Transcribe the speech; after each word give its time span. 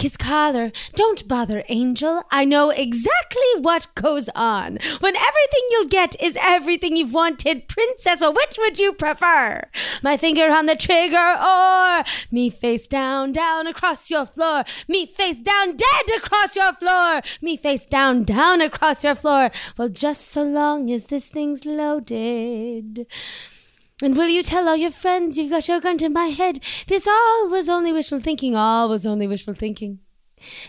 Kiss 0.00 0.16
collar. 0.16 0.72
Don't 0.94 1.28
bother, 1.28 1.62
Angel. 1.68 2.22
I 2.30 2.46
know 2.46 2.70
exactly 2.70 3.60
what 3.60 3.94
goes 3.94 4.30
on. 4.34 4.78
When 5.00 5.14
everything 5.14 5.68
you'll 5.70 5.88
get 5.88 6.16
is 6.22 6.38
everything 6.40 6.96
you've 6.96 7.12
wanted, 7.12 7.68
Princess, 7.68 8.22
well, 8.22 8.32
which 8.32 8.56
would 8.56 8.80
you 8.80 8.94
prefer? 8.94 9.68
My 10.02 10.16
finger 10.16 10.50
on 10.50 10.64
the 10.64 10.74
trigger 10.74 11.36
or 11.38 12.02
me 12.30 12.48
face 12.48 12.86
down, 12.86 13.32
down 13.32 13.66
across 13.66 14.10
your 14.10 14.24
floor? 14.24 14.64
Me 14.88 15.04
face 15.04 15.38
down, 15.38 15.76
dead 15.76 16.16
across 16.16 16.56
your 16.56 16.72
floor? 16.72 17.20
Me 17.42 17.58
face 17.58 17.84
down, 17.84 18.22
down 18.22 18.62
across 18.62 19.04
your 19.04 19.14
floor? 19.14 19.50
Well, 19.76 19.90
just 19.90 20.28
so 20.28 20.42
long 20.42 20.90
as 20.90 21.08
this 21.08 21.28
thing's 21.28 21.66
loaded. 21.66 23.06
And 24.02 24.16
will 24.16 24.28
you 24.28 24.42
tell 24.42 24.68
all 24.68 24.76
your 24.76 24.90
friends 24.90 25.36
you've 25.36 25.50
got 25.50 25.68
your 25.68 25.80
gun 25.80 25.98
to 25.98 26.08
my 26.08 26.26
head? 26.26 26.60
This 26.86 27.06
all 27.06 27.48
was 27.50 27.68
only 27.68 27.92
wishful 27.92 28.18
thinking, 28.18 28.56
all 28.56 28.88
was 28.88 29.06
only 29.06 29.26
wishful 29.26 29.54
thinking. 29.54 29.98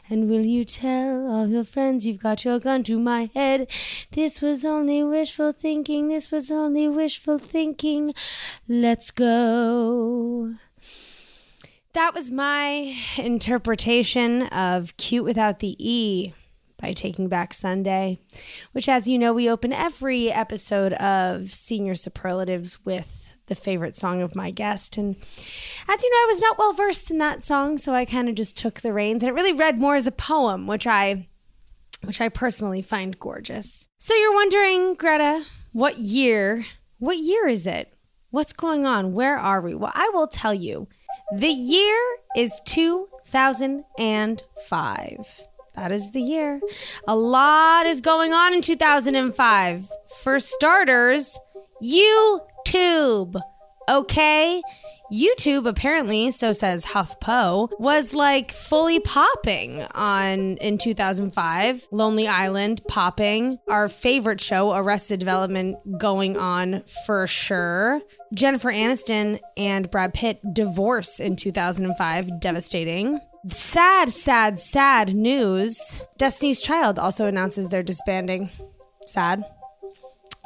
And 0.10 0.30
will 0.30 0.46
you 0.46 0.66
tell 0.66 1.32
all 1.32 1.48
your 1.48 1.64
friends 1.64 2.06
you've 2.06 2.22
got 2.22 2.44
your 2.44 2.60
gun 2.60 2.84
to 2.84 3.00
my 3.00 3.30
head? 3.34 3.68
This 4.12 4.42
was 4.42 4.66
only 4.66 5.02
wishful 5.02 5.54
thinking, 5.54 6.10
this 6.10 6.30
was 6.30 6.52
only 6.52 6.90
wishful 6.90 7.38
thinking. 7.38 8.14
Let's 8.68 9.12
go. 9.12 10.56
That 11.94 12.14
was 12.14 12.32
my 12.32 12.96
interpretation 13.18 14.44
of 14.48 14.96
Cute 14.98 15.26
Without 15.26 15.60
the 15.60 15.76
E 15.80 16.34
by 16.82 16.94
Taking 16.94 17.28
Back 17.28 17.54
Sunday, 17.54 18.20
which, 18.72 18.90
as 18.90 19.08
you 19.08 19.20
know, 19.20 19.34
we 19.34 19.50
open 19.50 19.72
every 19.72 20.32
episode 20.32 20.94
of 20.94 21.52
Senior 21.52 21.96
Superlatives 21.96 22.84
with 22.84 23.21
the 23.52 23.56
favorite 23.56 23.96
song 23.98 24.22
of 24.22 24.34
my 24.34 24.50
guest. 24.50 24.98
And 24.98 25.18
as 25.90 26.02
you 26.02 26.10
know, 26.10 26.16
I 26.16 26.26
was 26.30 26.40
not 26.40 26.58
well 26.58 26.72
versed 26.72 27.12
in 27.12 27.18
that 27.18 27.44
song, 27.44 27.78
so 27.78 27.94
I 27.94 28.06
kind 28.06 28.30
of 28.30 28.36
just 28.36 28.56
took 28.56 28.80
the 28.80 28.94
reins. 28.94 29.22
And 29.22 29.30
it 29.30 29.34
really 29.34 29.52
read 29.52 29.78
more 29.78 29.96
as 29.96 30.08
a 30.08 30.12
poem, 30.12 30.68
which 30.68 30.88
I 30.88 31.28
which 32.04 32.22
I 32.22 32.30
personally 32.30 32.82
find 32.82 33.20
gorgeous. 33.20 33.90
So 34.00 34.16
you're 34.16 34.34
wondering, 34.34 34.94
Greta, 34.94 35.44
what 35.74 35.98
year? 35.98 36.66
What 36.98 37.18
year 37.18 37.46
is 37.46 37.68
it? 37.68 37.94
What's 38.30 38.54
going 38.54 38.86
on? 38.86 39.12
Where 39.12 39.38
are 39.38 39.60
we? 39.60 39.76
Well, 39.76 39.92
I 39.94 40.10
will 40.14 40.28
tell 40.28 40.54
you. 40.54 40.88
The 41.36 41.50
year 41.50 42.00
is 42.38 42.62
2005. 42.66 45.42
That 45.76 45.92
is 45.92 46.12
the 46.12 46.22
year. 46.22 46.62
A 47.06 47.18
lot 47.18 47.86
is 47.86 48.00
going 48.02 48.34
on 48.34 48.54
in 48.54 48.62
2005. 48.62 49.90
For 50.24 50.40
starters, 50.40 51.38
YouTube. 52.66 53.42
Okay? 53.90 54.62
YouTube 55.12 55.68
apparently, 55.68 56.32
so 56.32 56.54
says 56.54 56.86
HuffPo, 56.86 57.70
was 57.80 58.14
like 58.14 58.52
fully 58.52 59.02
popping 59.02 59.82
on 59.92 60.56
in 60.58 60.78
2005. 60.78 61.88
Lonely 61.92 62.28
Island 62.28 62.82
popping. 62.88 63.58
Our 63.68 63.90
favorite 63.90 64.40
show, 64.40 64.72
Arrested 64.74 65.20
Development, 65.20 65.76
going 66.00 66.38
on 66.38 66.84
for 67.06 67.28
sure. 67.28 68.02
Jennifer 68.34 68.72
Aniston 68.72 69.42
and 69.58 69.92
Brad 69.92 70.14
Pitt 70.14 70.40
divorce 70.54 71.20
in 71.20 71.36
2005, 71.36 72.40
devastating. 72.40 73.20
Sad, 73.50 74.12
sad, 74.12 74.60
sad 74.60 75.14
news. 75.14 76.02
Destiny's 76.18 76.62
Child 76.62 77.00
also 77.00 77.26
announces 77.26 77.68
they're 77.68 77.84
disbanding. 77.84 78.50
Sad. 79.08 79.44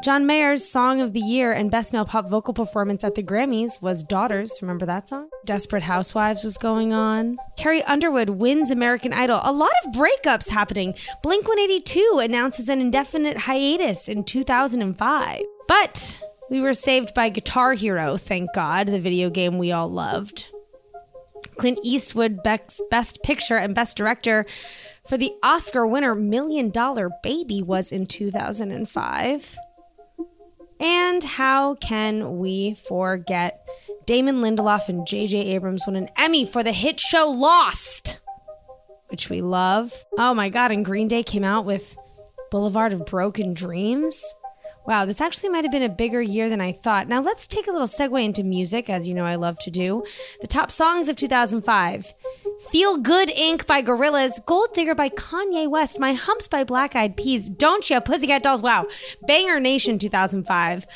John 0.06 0.28
Mayer's 0.28 0.64
Song 0.64 1.02
of 1.02 1.14
the 1.14 1.20
Year 1.20 1.52
and 1.52 1.72
Best 1.72 1.92
Male 1.92 2.06
Pop 2.06 2.30
Vocal 2.30 2.54
Performance 2.54 3.04
at 3.04 3.16
the 3.16 3.24
Grammys 3.24 3.82
was 3.82 4.04
Daughters. 4.04 4.60
Remember 4.62 4.86
that 4.86 5.10
song? 5.10 5.30
Desperate 5.46 5.82
Housewives 5.82 6.44
was 6.44 6.60
going 6.60 6.94
on. 6.94 7.38
Carrie 7.58 7.82
Underwood 7.86 8.30
wins 8.30 8.70
American 8.70 9.14
Idol. 9.14 9.40
A 9.44 9.52
lot 9.52 9.72
of 9.84 9.94
breakups 9.94 10.52
happening. 10.52 10.94
Blink 11.24 11.48
182 11.48 12.20
announces 12.22 12.70
an 12.70 12.82
indefinite 12.82 13.36
hiatus 13.36 14.08
in 14.08 14.24
2005. 14.24 15.42
But 15.68 16.20
we 16.52 16.62
were 16.62 16.76
saved 16.76 17.16
by 17.16 17.30
Guitar 17.30 17.74
Hero, 17.74 18.16
thank 18.16 18.54
God, 18.54 18.86
the 18.86 19.00
video 19.00 19.32
game 19.32 19.58
we 19.58 19.72
all 19.72 19.90
loved. 19.90 20.50
Clint 21.58 21.80
Eastwood 21.82 22.44
Beck's 22.44 22.80
Best 22.92 23.24
Picture 23.24 23.58
and 23.58 23.74
Best 23.74 23.98
Director 23.98 24.46
for 25.08 25.18
the 25.18 25.32
Oscar 25.42 25.88
winner 25.88 26.14
Million 26.14 26.70
Dollar 26.70 27.10
Baby 27.24 27.64
was 27.64 27.92
in 27.92 28.06
2005. 28.06 29.58
And 30.80 31.24
how 31.24 31.76
can 31.76 32.38
we 32.38 32.76
forget 32.76 33.66
Damon 34.06 34.38
Lindelof 34.38 34.90
and 34.90 35.08
J.J. 35.08 35.38
Abrams 35.38 35.84
won 35.88 35.96
an 35.96 36.10
Emmy 36.18 36.46
for 36.46 36.64
the 36.64 36.74
hit 36.74 37.00
show 37.00 37.28
Lost, 37.28 38.20
which 39.08 39.30
we 39.30 39.42
love. 39.42 40.06
Oh 40.18 40.34
my 40.34 40.50
God, 40.50 40.72
and 40.72 40.86
Green 40.86 41.08
Day 41.08 41.24
came 41.24 41.44
out 41.44 41.66
with 41.66 41.98
Boulevard 42.52 42.94
of 42.94 43.06
Broken 43.06 43.54
Dreams. 43.54 44.24
Wow, 44.86 45.06
this 45.06 45.22
actually 45.22 45.50
might 45.50 45.66
have 45.66 45.72
been 45.72 45.82
a 45.82 45.90
bigger 45.90 46.22
year 46.22 46.48
than 46.48 46.62
I 46.62 46.72
thought. 46.72 47.08
Now 47.08 47.22
let's 47.22 47.48
take 47.48 47.68
a 47.68 47.72
little 47.72 47.88
segue 47.88 48.24
into 48.24 48.44
music, 48.44 48.88
as 48.90 49.08
you 49.08 49.16
know 49.16 49.26
I 49.26 49.36
love 49.36 49.58
to 49.60 49.72
do. 49.72 50.04
The 50.42 50.48
top 50.48 50.70
songs 50.70 51.08
of 51.08 51.16
2005 51.16 52.14
Feel 52.60 52.98
Good 52.98 53.30
Inc. 53.30 53.68
by 53.68 53.82
Gorillaz, 53.82 54.44
Gold 54.46 54.74
Digger 54.74 54.96
by 54.96 55.10
Kanye 55.10 55.70
West, 55.70 56.00
My 56.00 56.14
Humps 56.14 56.48
by 56.48 56.64
Black 56.64 56.96
Eyed 56.96 57.18
Peas, 57.18 57.50
Don't 57.50 57.88
Ya, 57.90 58.00
Pussycat 58.00 58.44
Dolls, 58.44 58.62
wow, 58.62 58.88
Banger 59.24 59.60
Nation 59.60 59.98
2005, 59.98 60.88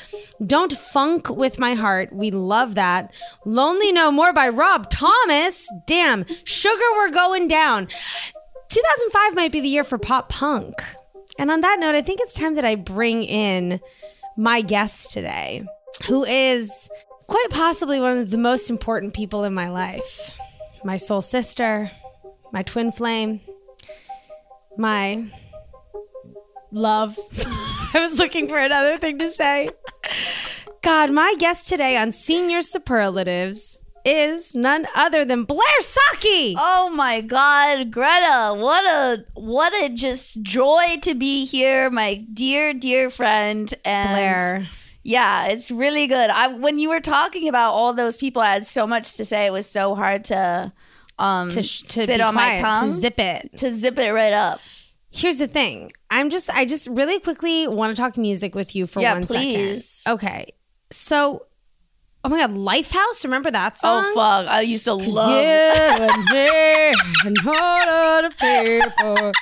Don't 0.46 0.72
Phunk 0.72 1.28
With 1.28 1.58
My 1.58 1.74
Heart, 1.74 2.12
we 2.12 2.30
love 2.30 2.74
that, 2.76 3.12
Lonely 3.44 3.92
No 3.92 4.10
More 4.10 4.32
by 4.32 4.48
Rob 4.48 4.88
Thomas, 4.90 5.70
damn, 5.86 6.24
Sugar 6.44 6.80
We're 6.96 7.10
Going 7.10 7.46
Down. 7.46 7.88
2005 8.68 9.34
might 9.34 9.52
be 9.52 9.60
the 9.60 9.68
year 9.68 9.84
for 9.84 9.98
pop 9.98 10.28
punk. 10.28 10.74
And 11.38 11.50
on 11.50 11.60
that 11.60 11.78
note, 11.80 11.94
I 11.94 12.02
think 12.02 12.20
it's 12.22 12.34
time 12.34 12.54
that 12.54 12.64
I 12.64 12.74
bring 12.74 13.24
in 13.24 13.80
my 14.36 14.62
guest 14.62 15.12
today, 15.12 15.64
who 16.06 16.24
is 16.24 16.88
quite 17.26 17.48
possibly 17.50 18.00
one 18.00 18.18
of 18.18 18.30
the 18.30 18.38
most 18.38 18.70
important 18.70 19.14
people 19.14 19.44
in 19.44 19.54
my 19.54 19.68
life 19.68 20.32
my 20.84 20.96
soul 20.96 21.22
sister, 21.22 21.90
my 22.52 22.62
twin 22.62 22.92
flame, 22.92 23.40
my 24.76 25.26
love. 26.72 27.18
I 27.94 28.00
was 28.00 28.18
looking 28.18 28.48
for 28.48 28.58
another 28.58 28.98
thing 28.98 29.18
to 29.18 29.30
say. 29.30 29.68
God, 30.82 31.10
my 31.10 31.34
guest 31.38 31.68
today 31.68 31.96
on 31.96 32.12
Senior 32.12 32.62
Superlatives 32.62 33.82
is 34.04 34.54
none 34.54 34.86
other 34.96 35.24
than 35.24 35.44
Blair 35.44 35.80
Socci. 35.80 36.54
Oh 36.56 36.90
my 36.94 37.20
god, 37.20 37.90
Greta, 37.90 38.54
what 38.56 38.84
a 38.86 39.24
what 39.34 39.74
a 39.84 39.90
just 39.90 40.42
joy 40.42 40.98
to 41.02 41.14
be 41.14 41.44
here, 41.44 41.90
my 41.90 42.24
dear 42.32 42.72
dear 42.72 43.10
friend 43.10 43.72
and 43.84 44.10
Blair. 44.10 44.66
Yeah, 45.02 45.46
it's 45.46 45.70
really 45.70 46.06
good. 46.06 46.30
I 46.30 46.48
when 46.48 46.78
you 46.78 46.90
were 46.90 47.00
talking 47.00 47.48
about 47.48 47.72
all 47.72 47.92
those 47.94 48.16
people 48.18 48.42
I 48.42 48.52
had 48.54 48.66
so 48.66 48.86
much 48.86 49.16
to 49.16 49.24
say. 49.24 49.46
It 49.46 49.52
was 49.52 49.66
so 49.66 49.94
hard 49.94 50.24
to 50.26 50.72
um 51.18 51.48
To, 51.50 51.62
sh- 51.62 51.82
to 51.82 52.06
sit 52.06 52.20
on 52.20 52.34
quiet, 52.34 52.62
my 52.62 52.68
tongue 52.68 52.88
to 52.90 52.94
zip 52.96 53.18
it. 53.18 53.56
to 53.58 53.70
zip 53.72 53.98
it 53.98 54.12
right 54.12 54.32
up. 54.32 54.60
Here's 55.10 55.38
the 55.38 55.48
thing. 55.48 55.90
I'm 56.10 56.28
just 56.30 56.50
I 56.50 56.64
just 56.66 56.86
really 56.86 57.18
quickly 57.18 57.66
want 57.66 57.96
to 57.96 58.00
talk 58.00 58.16
music 58.18 58.54
with 58.54 58.76
you 58.76 58.86
for 58.86 59.00
Yeah, 59.00 59.14
one 59.14 59.22
second. 59.24 59.42
please. 59.42 60.04
Okay. 60.06 60.52
So 60.90 61.46
Oh 62.22 62.28
my 62.28 62.36
god, 62.38 62.50
Lifehouse, 62.54 63.24
remember 63.24 63.50
that 63.50 63.78
song? 63.78 64.04
Oh 64.06 64.14
fuck, 64.14 64.46
I 64.52 64.60
used 64.60 64.84
to 64.84 64.92
love 64.92 65.30
You 65.30 65.46
and 66.06 66.24
me 66.30 66.94
and 67.24 67.38
all 67.46 68.24
of 68.26 68.36
people. 68.36 69.32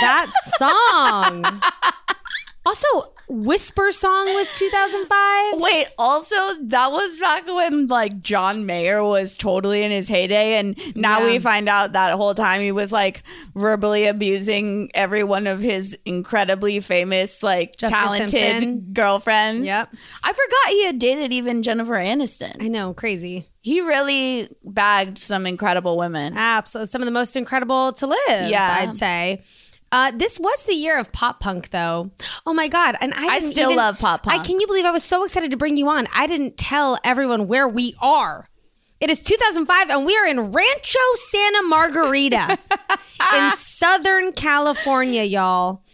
That 0.00 0.32
song. 0.58 1.60
Also, 2.66 3.12
Whisper 3.28 3.90
Song 3.90 4.26
was 4.34 4.58
2005. 4.58 5.60
Wait, 5.60 5.86
also 5.98 6.36
that 6.64 6.90
was 6.92 7.18
back 7.18 7.46
when 7.46 7.86
like 7.86 8.20
John 8.20 8.66
Mayer 8.66 9.02
was 9.02 9.34
totally 9.36 9.82
in 9.82 9.90
his 9.90 10.08
heyday, 10.08 10.54
and 10.54 10.78
now 10.96 11.20
Yeah. 11.20 11.26
we 11.32 11.38
find 11.38 11.68
out 11.68 11.92
that 11.92 12.12
whole 12.14 12.34
time 12.34 12.60
he 12.60 12.72
was 12.72 12.92
like 12.92 13.22
verbally 13.54 14.06
abusing 14.06 14.90
every 14.94 15.24
one 15.24 15.46
of 15.46 15.60
his 15.60 15.98
incredibly 16.04 16.80
famous, 16.80 17.42
like 17.42 17.76
Jessica 17.76 17.98
talented 17.98 18.30
Simpson. 18.30 18.86
girlfriends. 18.92 19.66
Yep. 19.66 19.94
I 20.22 20.28
forgot 20.32 20.68
he 20.70 20.84
had 20.84 20.98
dated 20.98 21.32
even 21.32 21.62
Jennifer 21.62 21.94
Aniston. 21.94 22.62
I 22.62 22.68
know, 22.68 22.92
crazy. 22.94 23.46
He 23.62 23.80
really 23.80 24.48
bagged 24.62 25.16
some 25.16 25.46
incredible 25.46 25.96
women. 25.96 26.36
Absolutely. 26.36 26.88
Some 26.88 27.00
of 27.00 27.06
the 27.06 27.12
most 27.12 27.34
incredible 27.34 27.92
to 27.94 28.06
live, 28.06 28.50
Yeah. 28.50 28.76
I'd 28.80 28.96
say. 28.96 29.42
Uh, 29.94 30.10
this 30.10 30.40
was 30.40 30.64
the 30.64 30.74
year 30.74 30.98
of 30.98 31.12
pop 31.12 31.38
punk, 31.38 31.70
though. 31.70 32.10
Oh 32.44 32.52
my 32.52 32.66
god! 32.66 32.96
And 33.00 33.14
I, 33.14 33.36
I 33.36 33.38
still 33.38 33.70
even- 33.70 33.76
love 33.76 34.00
pop 34.00 34.24
punk. 34.24 34.40
I 34.40 34.44
can 34.44 34.58
you 34.58 34.66
believe 34.66 34.84
I 34.84 34.90
was 34.90 35.04
so 35.04 35.22
excited 35.22 35.52
to 35.52 35.56
bring 35.56 35.76
you 35.76 35.88
on? 35.88 36.08
I 36.12 36.26
didn't 36.26 36.56
tell 36.56 36.98
everyone 37.04 37.46
where 37.46 37.68
we 37.68 37.94
are. 38.02 38.48
It 39.00 39.08
is 39.08 39.22
2005, 39.22 39.90
and 39.90 40.04
we 40.04 40.16
are 40.16 40.26
in 40.26 40.50
Rancho 40.50 40.98
Santa 41.14 41.62
Margarita 41.68 42.58
in 43.36 43.52
Southern 43.52 44.32
California, 44.32 45.22
y'all. 45.22 45.84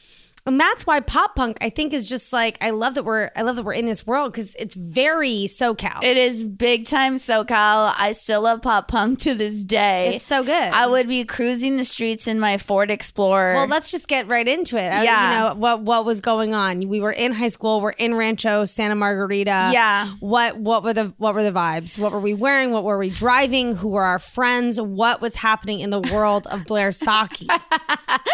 And 0.51 0.59
that's 0.59 0.85
why 0.85 0.99
pop 0.99 1.37
punk, 1.37 1.59
I 1.61 1.71
think, 1.71 1.93
is 1.93 2.09
just 2.09 2.33
like 2.33 2.59
I 2.61 2.71
love 2.71 2.95
that 2.97 3.05
we're 3.05 3.31
I 3.37 3.43
love 3.43 3.55
that 3.55 3.65
we're 3.65 3.73
in 3.73 3.87
this 3.87 4.05
world 4.05 4.33
because 4.33 4.57
it's 4.57 4.75
very 4.75 5.45
SoCal. 5.45 6.03
It 6.03 6.17
is 6.17 6.43
big 6.43 6.87
time 6.87 7.17
SoCal. 7.17 7.95
I 7.97 8.11
still 8.15 8.43
love 8.43 8.61
pop 8.61 8.89
punk 8.89 9.21
to 9.21 9.35
this 9.37 9.63
day. 9.63 10.15
it's 10.17 10.25
so 10.25 10.43
good. 10.43 10.53
I 10.53 10.89
would 10.89 11.07
be 11.07 11.25
cruising 11.25 11.77
the 11.77 11.85
streets 11.85 12.27
in 12.27 12.41
my 12.41 12.59
Ford 12.59 12.91
Explorer. 12.91 13.55
Well, 13.55 13.69
let's 13.69 13.93
just 13.93 14.09
get 14.09 14.27
right 14.27 14.47
into 14.49 14.77
it. 14.77 15.05
Yeah. 15.05 15.31
you 15.31 15.39
know 15.39 15.55
what 15.55 15.83
what 15.83 16.05
was 16.05 16.21
going 16.21 16.53
on. 16.53 16.89
We 16.89 16.99
were 16.99 17.13
in 17.13 17.31
high 17.31 17.47
school. 17.47 17.81
We're 17.81 17.91
in 17.93 18.17
Rancho 18.17 18.65
Santa 18.65 18.97
Margarita. 18.97 19.71
Yeah. 19.73 20.09
What 20.19 20.59
what 20.59 20.83
were 20.83 20.93
the 20.93 21.15
what 21.19 21.35
were 21.37 21.45
the 21.45 21.53
vibes? 21.53 21.97
What 21.97 22.11
were 22.11 22.19
we 22.19 22.35
wearing? 22.35 22.73
What 22.73 22.83
were 22.83 22.99
we 22.99 23.11
driving? 23.11 23.77
Who 23.77 23.91
were 23.91 24.03
our 24.03 24.19
friends? 24.19 24.81
What 24.81 25.21
was 25.21 25.37
happening 25.37 25.79
in 25.79 25.91
the 25.91 26.01
world 26.01 26.49
of 26.49 26.65
Blair 26.65 26.91
Socci? 26.91 27.47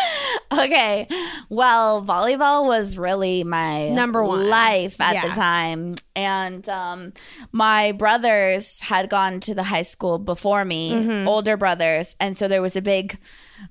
Okay. 0.58 1.06
Well, 1.48 2.02
volleyball 2.04 2.66
was 2.66 2.96
really 2.98 3.44
my 3.44 3.90
Number 3.90 4.22
one. 4.22 4.48
life 4.48 5.00
at 5.00 5.14
Yeah. 5.14 5.28
the 5.28 5.34
time. 5.34 5.94
And 6.14 6.68
um, 6.68 7.12
my 7.52 7.92
brothers 7.92 8.80
had 8.80 9.08
gone 9.10 9.40
to 9.40 9.54
the 9.54 9.62
high 9.62 9.82
school 9.82 10.18
before 10.18 10.64
me, 10.64 10.92
Mm-hmm. 10.92 11.28
older 11.28 11.56
brothers. 11.56 12.16
And 12.20 12.36
so 12.36 12.48
there 12.48 12.62
was 12.62 12.74
a 12.76 12.82
big 12.82 13.18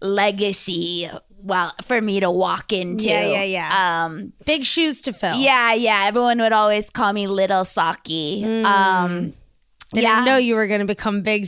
legacy 0.02 1.10
well 1.44 1.74
for 1.84 2.02
me 2.02 2.20
to 2.20 2.32
walk 2.32 2.72
into. 2.74 3.06
Yeah, 3.10 3.26
yeah, 3.26 3.44
yeah. 3.44 4.06
Um 4.06 4.34
Big 4.46 4.66
shoes 4.66 5.02
to 5.04 5.14
fill. 5.14 5.36
yeah, 5.38 5.74
yeah. 5.74 6.06
Everyone 6.08 6.40
would 6.40 6.54
always 6.54 6.90
call 6.90 7.14
me 7.14 7.28
little 7.28 7.62
Socci. 7.64 8.64
Um 8.66 9.34
They 9.94 10.02
yeah. 10.02 10.16
didn't 10.16 10.26
know 10.26 10.38
you 10.38 10.56
were 10.56 10.68
going 10.68 10.80
to 10.80 10.86
become 10.86 11.22
Big 11.22 11.46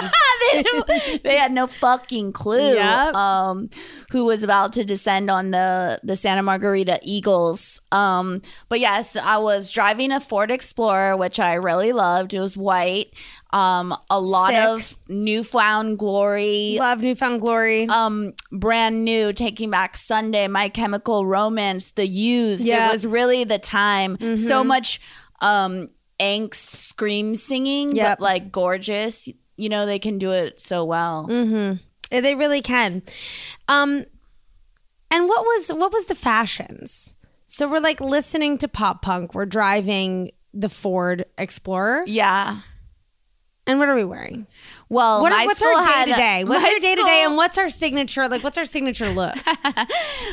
they, 0.52 1.20
they 1.22 1.36
had 1.36 1.52
no 1.52 1.66
fucking 1.66 2.32
clue 2.32 2.74
Yep. 2.74 3.14
um, 3.14 3.68
who 4.10 4.24
was 4.24 4.42
about 4.42 4.72
to 4.74 4.84
descend 4.84 5.30
on 5.30 5.50
the 5.50 6.00
the 6.02 6.16
Santa 6.16 6.42
Margarita 6.42 7.00
Eagles. 7.02 7.80
Um, 7.92 8.42
but 8.68 8.80
yes, 8.80 9.16
I 9.16 9.38
was 9.38 9.70
driving 9.70 10.12
a 10.12 10.20
Ford 10.20 10.50
Explorer, 10.50 11.16
which 11.16 11.40
I 11.40 11.54
really 11.54 11.92
loved. 11.92 12.32
It 12.32 12.40
was 12.40 12.56
white. 12.56 13.12
Um, 13.52 13.94
a 14.08 14.20
lot 14.20 14.50
Sick. 14.50 14.58
of 14.58 14.96
newfound 15.08 15.98
glory. 15.98 16.76
Love 16.78 17.00
New 17.02 17.16
Found 17.16 17.40
Glory. 17.40 17.88
Um, 17.88 18.32
brand 18.52 19.04
new, 19.04 19.32
Taking 19.32 19.70
Back 19.70 19.96
Sunday, 19.96 20.46
My 20.46 20.68
Chemical 20.68 21.26
Romance, 21.26 21.90
The 21.90 22.06
Used. 22.06 22.64
Yep. 22.64 22.88
It 22.88 22.92
was 22.92 23.06
really 23.06 23.42
the 23.42 23.58
time. 23.58 24.16
Mm-hmm. 24.16 24.36
So 24.36 24.62
much 24.62 25.00
um, 25.40 25.88
angst, 26.20 26.54
scream 26.54 27.34
singing, 27.34 27.96
Yep. 27.96 28.18
but 28.18 28.22
like 28.22 28.52
gorgeous. 28.52 29.28
You 29.56 29.68
know, 29.68 29.84
they 29.86 29.98
can 29.98 30.18
do 30.18 30.30
it 30.32 30.60
so 30.60 30.84
well. 30.84 31.26
Uh, 31.30 31.76
They 32.20 32.34
really 32.34 32.62
can. 32.62 33.02
Um, 33.68 34.04
and 35.10 35.28
what 35.28 35.44
was 35.44 35.68
what 35.72 35.92
was 35.92 36.04
the 36.06 36.14
fashions? 36.14 37.14
So 37.46 37.68
we're 37.68 37.80
like 37.80 38.00
listening 38.00 38.58
to 38.58 38.68
pop 38.68 39.02
punk. 39.02 39.34
We're 39.34 39.44
driving 39.46 40.30
the 40.54 40.68
Ford 40.68 41.24
Explorer, 41.38 42.02
Yeah. 42.06 42.60
and 43.66 43.78
what 43.78 43.88
are 43.88 43.94
we 43.94 44.04
wearing? 44.04 44.46
Well, 44.88 45.22
What 45.22 45.32
are, 45.32 45.44
what's 45.46 45.62
our 45.62 45.84
day 45.84 46.10
to 46.12 46.16
day? 46.16 46.44
What's 46.44 46.64
our 46.64 46.78
day 46.80 46.94
to 46.96 47.02
day, 47.04 47.22
and 47.24 47.36
what's 47.36 47.56
our 47.58 47.68
signature? 47.68 48.28
Like, 48.28 48.42
what's 48.42 48.58
our 48.58 48.64
signature 48.64 49.08
look? 49.10 49.36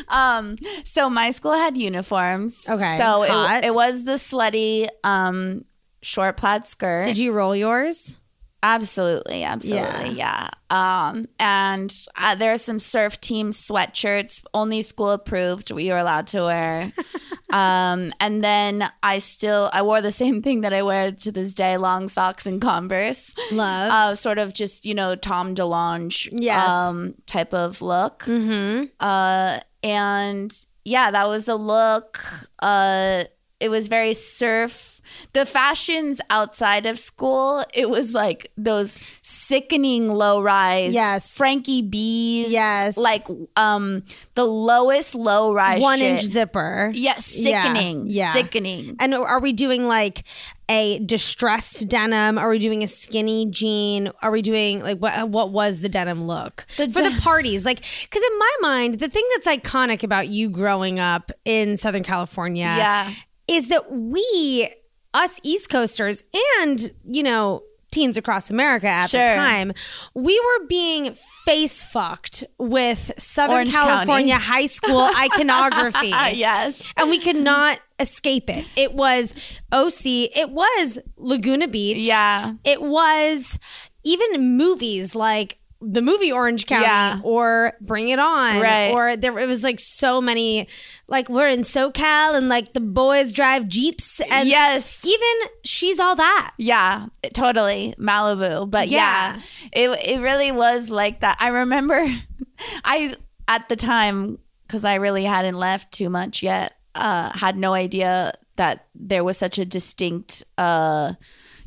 Um, 0.08 0.58
so 0.84 1.10
my 1.10 1.32
school 1.32 1.54
had 1.54 1.78
uniforms. 1.78 2.68
Okay, 2.70 2.98
So 2.98 3.24
it, 3.24 3.66
it 3.66 3.74
was 3.74 4.06
the 4.06 4.14
slutty 4.14 4.88
um 5.04 5.66
short 6.02 6.38
plaid 6.38 6.66
skirt. 6.66 7.06
Did 7.06 7.18
you 7.18 7.32
roll 7.34 7.56
yours? 7.56 8.20
Absolutely, 8.64 9.44
absolutely, 9.44 10.10
yeah. 10.16 10.50
Um, 10.72 11.28
and 11.40 11.96
uh, 12.16 12.34
there 12.36 12.52
are 12.54 12.58
some 12.58 12.80
surf 12.80 13.22
team 13.22 13.52
sweatshirts, 13.52 14.44
only 14.54 14.82
school 14.82 15.12
approved. 15.12 15.70
We 15.72 15.90
were 15.90 15.98
allowed 16.00 16.28
to 16.28 16.42
wear. 16.42 16.92
um, 17.52 18.12
and 18.20 18.44
then 18.44 18.90
I 19.04 19.20
still 19.20 19.70
I 19.72 19.84
wore 19.84 20.02
the 20.02 20.12
same 20.12 20.42
thing 20.42 20.62
that 20.62 20.74
I 20.74 20.82
wear 20.82 21.12
to 21.12 21.32
this 21.32 21.54
day: 21.54 21.78
long 21.78 22.10
socks 22.10 22.48
and 22.48 22.60
Converse. 22.60 23.34
Love. 23.52 23.92
Uh, 23.92 24.16
sort 24.16 24.40
of 24.40 24.54
just 24.54 24.86
you 24.86 24.96
know 24.96 25.16
Tom 25.16 25.54
DeLonge, 25.54 26.28
Yes. 26.42 26.68
um, 26.68 27.14
type 27.28 27.54
of 27.54 27.82
look. 27.84 28.24
mm-hmm. 28.24 28.86
Uh, 29.00 29.60
and 29.84 30.52
yeah, 30.84 31.12
that 31.12 31.28
was 31.28 31.48
a 31.48 31.56
look. 31.56 32.20
Uh, 32.60 33.26
it 33.60 33.70
was 33.70 33.88
very 33.88 34.14
surf. 34.14 35.02
The 35.34 35.46
fashions 35.46 36.20
outside 36.30 36.86
of 36.86 37.00
school, 37.00 37.64
it 37.74 37.90
was 37.90 38.14
like 38.14 38.52
those 38.58 39.00
sickening 39.22 40.10
low 40.10 40.42
rise. 40.42 40.94
Yes. 40.94 41.36
Frankie 41.38 41.82
B's. 41.82 42.50
Yes. 42.50 42.98
Like 42.98 43.26
um 43.56 44.04
the 44.36 44.44
lowest 44.46 45.16
low 45.16 45.54
rise. 45.54 45.82
One 45.82 46.00
shit. 46.00 46.12
inch 46.12 46.22
zipper. 46.24 46.92
Yes, 46.94 47.34
Yeah, 47.38 47.64
sickening. 47.64 48.06
yeah. 48.10 48.34
Sickening. 48.34 48.98
And 49.00 49.14
are 49.16 49.40
we 49.40 49.54
doing 49.54 49.88
like 49.88 50.24
a 50.70 51.00
distressed 51.00 51.88
denim? 51.88 52.38
Are 52.38 52.50
we 52.50 52.60
doing 52.60 52.84
a 52.84 52.88
skinny 52.88 53.46
jean? 53.50 54.12
Are 54.22 54.30
we 54.32 54.42
doing 54.42 54.82
like 54.82 54.98
what? 55.00 55.30
What 55.30 55.52
was 55.52 55.80
the 55.80 55.88
denim 55.90 56.28
look 56.28 56.66
The 56.76 56.90
for 56.92 57.02
the 57.02 57.18
parties? 57.22 57.64
Like, 57.66 57.80
because 58.04 58.22
in 58.24 58.38
my 58.40 58.56
mind, 58.62 59.00
the 59.00 59.08
thing 59.08 59.24
that's 59.36 59.48
iconic 59.48 60.04
about 60.04 60.28
you 60.28 60.50
growing 60.50 61.00
up 61.00 61.32
in 61.46 61.78
Southern 61.78 62.04
California, 62.04 62.66
Yeah. 62.66 63.14
Is 63.48 63.70
that 63.70 63.92
we, 63.92 64.70
us 65.14 65.40
East 65.44 65.70
Coasters, 65.70 66.24
and 66.60 66.92
you 67.06 67.24
know. 67.24 67.64
Teens 67.90 68.18
across 68.18 68.52
America 68.52 68.88
at 68.88 69.10
the 69.12 69.18
time, 69.18 69.72
we 70.14 70.38
were 70.38 70.68
being 70.68 71.16
face 71.46 71.82
fucked 71.82 72.44
with 72.60 73.14
Southern 73.18 73.56
Orange 73.56 73.72
County. 73.72 73.88
California 73.88 74.38
high 74.38 74.66
school 74.66 75.00
iconography 75.18 76.10
yes. 76.10 76.94
and 76.98 77.10
we 77.10 77.18
could 77.18 77.38
not 77.38 77.80
escape 77.98 78.50
it. 78.50 78.66
It 78.76 78.94
was 78.94 79.34
OC, 79.72 80.06
it 80.06 80.50
was 80.50 81.00
Laguna 81.16 81.70
Beach. 81.70 82.06
Yeah. 82.06 82.56
It 82.66 82.82
was 82.82 83.58
even 84.04 84.58
movies 84.58 85.16
like 85.16 85.58
the 85.82 86.02
movie 86.02 86.32
Orange 86.32 86.66
County 86.66 86.86
Yeah. 86.86 87.20
or 87.24 87.74
Bring 87.82 88.10
It 88.10 88.20
On. 88.20 88.60
Right. 88.62 88.92
Or 88.94 89.16
there 89.16 89.38
it 89.38 89.48
was 89.48 89.64
like 89.64 89.80
so 89.80 90.20
many 90.20 90.68
like 91.08 91.30
we're 91.30 91.50
in 91.50 91.62
SoCal 91.62 92.36
and 92.36 92.50
like 92.50 92.74
the 92.74 92.80
boys 92.80 93.32
drive 93.32 93.68
Jeeps 93.68 94.20
and 94.22 94.50
Yes. 94.50 95.06
even 95.06 95.50
she's 95.64 96.00
all 96.00 96.16
that. 96.16 96.54
Yeah, 96.58 97.06
totally 97.34 97.94
Malibu. 98.00 98.70
But 98.70 98.88
yeah, 98.88 99.36
Yeah. 99.74 99.90
it 99.92 100.18
it 100.18 100.20
really 100.22 100.52
was 100.52 100.90
like 100.90 101.20
that. 101.22 101.38
I 101.40 101.50
remember, 101.50 102.06
I 102.84 103.14
at 103.48 103.70
the 103.70 103.76
time 103.76 104.40
because 104.66 104.84
I 104.84 104.96
really 104.96 105.24
hadn't 105.24 105.56
left 105.56 105.92
too 105.94 106.10
much 106.10 106.44
yet. 106.44 106.74
Uh, 106.96 107.30
had 107.38 107.56
no 107.56 107.74
idea 107.74 108.34
that 108.56 108.88
there 108.96 109.24
was 109.24 109.38
such 109.38 109.60
a 109.60 109.66
distinct. 109.66 110.44
Uh, 110.58 111.14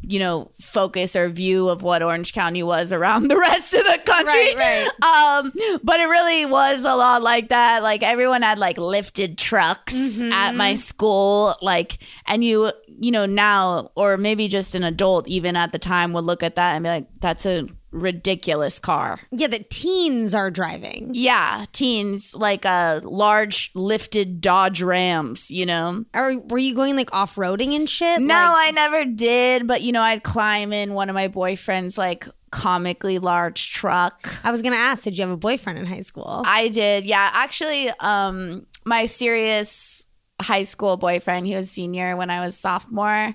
you 0.02 0.18
know, 0.18 0.50
focus 0.60 1.14
or 1.14 1.28
view 1.28 1.68
of 1.68 1.82
what 1.82 2.02
Orange 2.02 2.32
County 2.32 2.62
was 2.62 2.92
around 2.98 3.28
the 3.28 3.36
rest 3.36 3.74
of 3.74 3.84
the 3.84 3.98
country. 4.04 4.54
Right, 4.54 4.88
Um, 5.02 5.52
but 5.82 6.00
it 6.00 6.06
really 6.06 6.46
was 6.46 6.84
a 6.84 6.94
lot 6.94 7.22
like 7.22 7.48
that. 7.50 7.82
Like 7.82 8.02
everyone 8.02 8.42
had 8.42 8.58
like 8.58 8.78
lifted 8.78 9.36
trucks 9.38 9.94
Mm-hmm. 9.94 10.32
at 10.32 10.54
my 10.54 10.74
school, 10.74 11.54
like, 11.62 11.98
and 12.26 12.42
you, 12.44 12.72
you 12.86 13.10
know, 13.10 13.26
now 13.26 13.90
or 13.94 14.16
maybe 14.16 14.48
just 14.48 14.74
an 14.74 14.84
adult, 14.84 15.28
even 15.28 15.56
at 15.56 15.72
the 15.72 15.78
time, 15.78 16.12
would 16.12 16.24
look 16.24 16.42
at 16.42 16.56
that 16.56 16.74
and 16.74 16.82
be 16.84 16.88
like, 16.88 17.06
"That's 17.20 17.46
a 17.46 17.66
ridiculous 17.92 18.78
car." 18.78 19.18
Yeah, 19.30 19.46
that 19.48 19.70
teens 19.70 20.34
are 20.34 20.50
driving. 20.50 21.10
Yeah, 21.12 21.64
teens 21.72 22.34
like 22.34 22.64
a 22.64 23.00
large 23.04 23.70
lifted 23.74 24.40
Dodge 24.40 24.82
Rams, 24.82 25.50
you 25.50 25.66
know. 25.66 26.04
Or 26.14 26.38
were 26.38 26.58
you 26.58 26.74
going 26.74 26.96
like 26.96 27.12
off 27.14 27.36
roading 27.36 27.74
and 27.74 27.88
shit? 27.88 28.20
No, 28.20 28.34
Like- 28.34 28.68
I 28.68 28.70
never 28.72 29.04
did, 29.04 29.66
but 29.66 29.82
you 29.82 29.92
know, 29.92 30.02
I'd 30.02 30.22
climb 30.22 30.72
in 30.72 30.94
one 30.94 31.08
of 31.08 31.14
my 31.14 31.28
boyfriend's 31.28 31.96
like 31.98 32.26
comically 32.50 33.18
large 33.20 33.72
truck. 33.72 34.28
I 34.44 34.50
was 34.50 34.60
gonna 34.62 34.76
ask, 34.76 35.04
did 35.04 35.16
you 35.16 35.22
have 35.22 35.30
a 35.30 35.36
boyfriend 35.36 35.78
in 35.78 35.86
high 35.86 36.00
school? 36.00 36.42
I 36.44 36.68
did. 36.68 37.06
Yeah, 37.06 37.30
actually, 37.32 37.90
um, 38.00 38.66
my 38.84 39.06
serious 39.06 40.06
high 40.40 40.64
school 40.64 40.96
boyfriend. 40.96 41.46
He 41.46 41.54
was 41.54 41.70
senior 41.70 42.16
when 42.16 42.30
I 42.30 42.44
was 42.44 42.56
sophomore. 42.56 43.34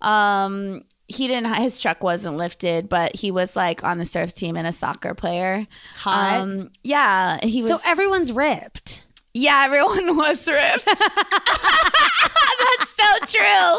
Um, 0.00 0.82
he 1.12 1.28
didn't. 1.28 1.52
His 1.54 1.80
truck 1.80 2.02
wasn't 2.02 2.36
lifted, 2.36 2.88
but 2.88 3.14
he 3.16 3.30
was 3.30 3.54
like 3.56 3.84
on 3.84 3.98
the 3.98 4.06
surf 4.06 4.34
team 4.34 4.56
and 4.56 4.66
a 4.66 4.72
soccer 4.72 5.14
player. 5.14 5.66
Hot. 5.98 6.40
Um, 6.40 6.70
yeah, 6.82 7.38
he 7.44 7.62
was. 7.62 7.68
so 7.70 7.78
everyone's 7.86 8.32
ripped. 8.32 9.06
Yeah, 9.34 9.62
everyone 9.64 10.16
was 10.16 10.46
ripped. 10.48 10.84
That's 12.62 12.90
so 12.96 13.38
true. 13.38 13.78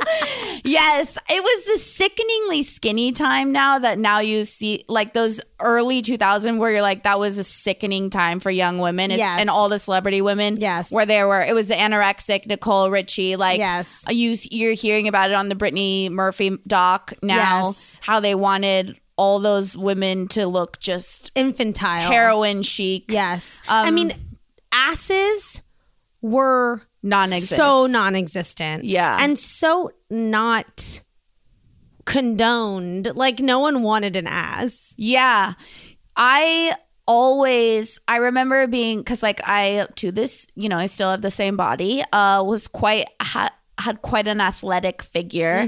Yes, 0.63 1.17
it 1.29 1.41
was 1.43 1.65
the 1.65 1.77
sickeningly 1.77 2.63
skinny 2.63 3.12
time 3.12 3.51
now 3.51 3.79
that 3.79 4.00
now 4.00 4.19
you 4.19 4.45
see 4.45 4.83
like 4.88 5.13
those 5.13 5.41
early 5.60 6.01
2000 6.01 6.57
where 6.57 6.72
you're 6.72 6.81
like 6.81 7.03
that 7.03 7.19
was 7.19 7.38
a 7.38 7.43
sickening 7.43 8.10
time 8.10 8.39
for 8.39 8.50
young 8.51 8.79
women 8.79 9.12
Yes. 9.12 9.39
and 9.39 9.50
all 9.50 9.69
the 9.69 9.79
celebrity 9.79 10.22
women. 10.22 10.57
Yes. 10.60 10.91
Where 10.91 11.05
there 11.05 11.27
were 11.27 11.41
it 11.41 11.53
was 11.53 11.67
the 11.67 11.75
anorexic 11.75 12.45
Nicole 12.48 12.89
Richie 12.89 13.36
like 13.36 13.60
Yes. 13.60 14.03
you 14.10 14.36
you're 14.51 14.74
hearing 14.74 15.07
about 15.07 15.29
it 15.29 15.33
on 15.33 15.50
the 15.50 15.55
Brittany 15.55 16.10
Murphy 16.10 16.57
doc 16.67 17.13
now 17.22 17.67
Yes. 17.67 18.00
how 18.01 18.19
they 18.19 18.36
wanted 18.36 19.00
all 19.15 19.39
those 19.39 19.77
women 19.77 20.27
to 20.29 20.48
look 20.48 20.79
just 20.79 21.31
Infantile. 21.36 22.12
heroin 22.12 22.63
chic. 22.63 23.05
Yes. 23.12 23.62
I 23.69 23.88
Um, 23.88 23.95
mean, 23.95 24.13
asses 24.73 25.61
were 26.21 26.81
Non-exist. 27.03 27.55
so 27.55 27.85
non-existent. 27.85 28.83
Yeah. 28.85 29.17
and 29.21 29.37
so 29.39 29.91
not 30.09 31.01
condoned. 32.05 33.15
Like 33.15 33.39
no 33.39 33.59
one 33.59 33.81
wanted 33.81 34.15
an 34.15 34.27
ass. 34.27 34.93
Yeah. 34.97 35.53
I 36.15 36.75
always 37.07 37.99
I 38.07 38.17
remember 38.17 38.65
being 38.67 39.03
cuz 39.03 39.23
like 39.23 39.41
I 39.43 39.87
to 39.97 40.11
this, 40.11 40.47
you 40.55 40.69
know, 40.69 40.77
I 40.77 40.85
still 40.85 41.09
have 41.11 41.21
the 41.21 41.31
same 41.31 41.57
body. 41.57 42.03
Uh 42.11 42.43
was 42.43 42.67
quite 42.67 43.07
ha- 43.21 43.53
had 43.79 44.01
quite 44.01 44.27
an 44.27 44.39
athletic 44.39 45.01
figure. 45.01 45.67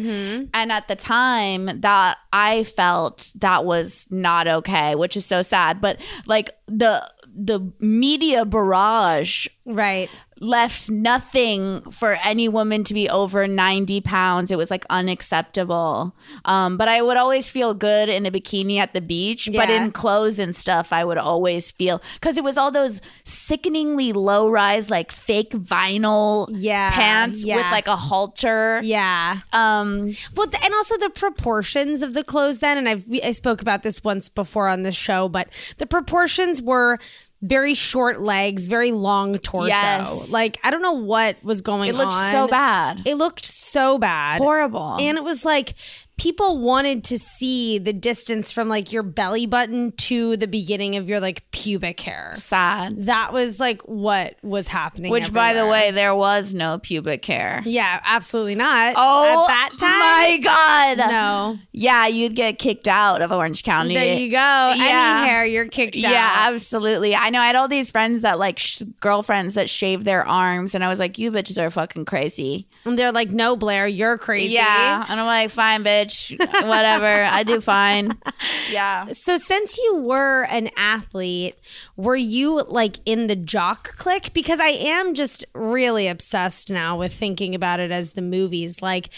And 0.53 0.71
at 0.71 0.87
the 0.87 0.95
time 0.95 1.65
that 1.81 2.17
I 2.31 2.63
felt 2.63 3.31
that 3.39 3.65
was 3.65 4.05
not 4.11 4.47
okay, 4.47 4.95
which 4.95 5.17
is 5.17 5.25
so 5.25 5.41
sad, 5.41 5.81
but 5.81 5.99
like 6.27 6.51
the 6.67 7.09
the 7.37 7.71
media 7.79 8.45
barrage 8.45 9.47
Right. 9.65 10.09
left 10.39 10.89
nothing 10.91 11.81
for 11.91 12.17
any 12.23 12.47
woman 12.47 12.83
to 12.85 12.93
be 12.93 13.09
over 13.09 13.47
90 13.47 14.01
pounds. 14.01 14.51
It 14.51 14.57
was 14.57 14.69
like 14.69 14.85
unacceptable. 14.91 16.15
Um, 16.45 16.77
but 16.77 16.87
I 16.87 17.01
would 17.01 17.17
always 17.17 17.49
feel 17.49 17.73
good 17.73 18.07
in 18.09 18.25
a 18.25 18.31
bikini 18.31 18.77
at 18.77 18.93
the 18.93 19.01
beach. 19.01 19.49
But 19.51 19.69
in 19.69 19.91
clothes 19.91 20.39
and 20.39 20.55
stuff, 20.55 20.93
I 20.93 21.03
would 21.03 21.17
always 21.17 21.71
feel 21.71 22.01
because 22.15 22.37
it 22.37 22.43
was 22.43 22.57
all 22.57 22.69
those 22.71 23.01
sickeningly 23.23 24.13
low 24.13 24.49
rise, 24.49 24.89
like 24.89 25.11
fake 25.11 25.51
vinyl 25.51 26.47
Yeah, 26.51 26.91
pants 26.91 27.43
yeah. 27.43 27.55
with 27.57 27.65
like 27.71 27.87
a 27.87 27.95
halter. 27.95 28.81
Yeah. 28.83 29.37
Um, 29.51 30.15
Well, 30.35 30.47
and 30.63 30.73
also 30.73 30.97
the 30.97 31.09
proportions 31.09 32.01
of 32.01 32.13
the 32.13 32.23
clothes 32.23 32.59
then, 32.59 32.77
and 32.77 32.87
I've, 32.87 33.03
I 33.23 33.31
spoke 33.31 33.61
about 33.61 33.83
this 33.83 34.03
once 34.03 34.29
before 34.29 34.67
on 34.67 34.83
the 34.83 34.91
show, 34.91 35.27
but 35.27 35.49
the 35.77 35.85
proportions 35.85 36.61
were 36.61 36.99
very 37.41 37.73
short 37.73 38.21
legs, 38.21 38.67
very 38.67 38.91
long 38.91 39.37
torso. 39.37 39.67
Yes. 39.67 40.31
Like, 40.31 40.57
I 40.63 40.71
don't 40.71 40.81
know 40.81 40.93
what 40.93 41.37
was 41.43 41.61
going 41.61 41.81
on. 41.81 41.87
it 41.89 41.93
on. 41.93 41.97
looked 41.97 42.31
so 42.31 42.47
bad. 42.47 43.01
It 43.05 43.15
looked 43.15 43.45
so 43.45 43.97
bad. 43.97 44.39
Horrible. 44.39 44.97
And 44.99 45.17
it 45.17 45.23
was 45.23 45.45
like 45.45 45.75
people 46.17 46.59
wanted 46.59 47.03
to 47.03 47.19
see 47.19 47.77
the 47.77 47.91
distance 47.91 48.51
from 48.51 48.69
like 48.69 48.91
your 48.93 49.03
belly 49.03 49.45
button 49.45 49.91
to 49.93 50.37
the 50.37 50.47
beginning 50.47 50.95
of 50.95 51.09
your 51.09 51.19
like 51.19 51.49
pubic 51.51 51.99
hair. 51.99 52.31
sad. 52.35 53.05
That 53.07 53.33
was 53.33 53.59
like 53.59 53.81
what 53.83 54.35
was 54.41 54.67
happening. 54.67 55.11
Which, 55.11 55.33
by 55.33 55.53
the 55.53 55.67
way, 55.67 55.91
there 55.91 56.15
was 56.15 56.53
no 56.53 56.79
pubic 56.79 57.25
hair. 57.25 57.61
yeah, 57.65 57.99
absolutely 58.05 58.55
not. 58.55 58.93
Oh, 58.97 59.43
at 59.43 59.47
that 59.47 59.69
time, 59.79 59.99
my 59.99 60.95
God. 60.97 61.09
no. 61.11 61.57
Yeah, 61.73 62.07
you'd 62.07 62.35
get 62.35 62.59
kicked 62.59 62.87
out 62.87 63.21
of 63.21 63.31
Orange 63.31 63.63
County. 63.63 63.93
There 63.95 64.17
you 64.17 64.29
go. 64.31 64.37
Yeah. 64.37 64.73
Any 65.21 65.29
hair, 65.29 65.45
you're 65.45 65.67
kicked 65.67 65.97
out. 65.97 66.01
Yeah, 66.11 66.35
absolutely. 66.49 67.13
I 67.15 67.29
know. 67.29 67.39
I 67.41 67.47
had 67.47 67.55
all 67.55 67.67
these 67.67 67.91
friends 67.91 68.21
that 68.21 68.39
like 68.39 68.57
sh- 68.59 68.83
girlfriends 69.01 69.55
that 69.55 69.69
shave 69.69 70.03
their 70.05 70.25
arms, 70.25 70.75
and 70.75 70.83
I 70.83 70.87
was 70.87 70.99
like, 70.99 71.17
"You 71.19 71.31
bitches 71.31 71.61
are 71.61 71.69
fucking 71.69 72.05
crazy." 72.05 72.67
And 72.85 72.97
they're 72.97 73.11
like, 73.11 73.31
no, 73.31 73.55
Blair, 73.55 73.87
you're 73.87 74.17
crazy. 74.17 74.53
Yeah, 74.53 75.05
and 75.09 75.19
I'm 75.19 75.25
like, 75.25 75.49
"Fine, 75.49 75.83
bitch, 75.83 76.04
whatever. 76.39 77.23
I 77.23 77.43
do 77.43 77.61
fine." 77.61 78.17
Yeah. 78.69 79.11
So 79.11 79.37
since 79.37 79.77
you 79.77 79.95
were 79.95 80.43
an 80.49 80.69
athlete, 80.75 81.55
were 81.95 82.15
you 82.15 82.63
like 82.63 82.97
in 83.05 83.27
the 83.27 83.35
jock 83.35 83.95
clique? 83.95 84.33
Because 84.33 84.59
I 84.59 84.69
am 84.69 85.13
just 85.13 85.45
really 85.53 86.07
obsessed 86.07 86.71
now 86.71 86.97
with 86.97 87.13
thinking 87.13 87.53
about 87.53 87.79
it 87.79 87.91
as 87.91 88.13
the 88.13 88.21
movies. 88.21 88.81
Like, 88.81 89.09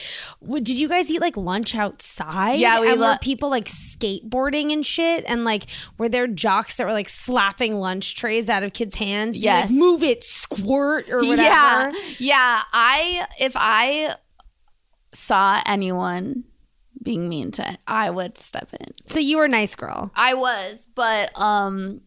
w- 0.42 0.64
did 0.64 0.78
you 0.78 0.88
guys 0.90 1.10
eat 1.10 1.22
like 1.22 1.38
lunch 1.38 1.76
outside? 1.76 2.60
Yeah, 2.60 2.82
we 2.82 2.92
and 2.92 3.00
were 3.00 3.18
people 3.22 3.50
like 3.50 3.66
skateboarding 3.66 4.72
and 4.74 4.86
shit, 4.86 5.24
and 5.28 5.44
like 5.46 5.66
were 5.98 6.10
there 6.10 6.28
jocks 6.28 6.76
that 6.78 6.86
were 6.86 6.94
like 6.94 7.10
slapping 7.10 7.80
lunch 7.80 8.16
trays 8.16 8.50
out 8.50 8.64
of 8.64 8.74
kids' 8.74 8.96
hands? 8.96 9.38
Yes. 9.38 9.70
like, 9.70 9.80
move 9.80 10.04
it, 10.04 10.24
squirt 10.24 11.10
or 11.10 11.20
whatever. 11.26 11.42
Yeah, 11.42 11.92
yeah. 12.20 12.62
I 12.74 13.28
if 13.40 13.54
I 13.56 14.16
saw 15.14 15.62
anyone 15.66 16.44
being 17.04 17.30
mean 17.30 17.52
to 17.52 17.78
I 17.88 18.10
would 18.10 18.38
step 18.38 18.70
in. 18.80 18.88
So 19.06 19.20
you 19.20 19.38
were 19.38 19.46
a 19.46 19.50
nice 19.50 19.76
girl. 19.76 20.12
I 20.16 20.34
was, 20.34 20.88
but 20.96 21.32
um 21.40 22.02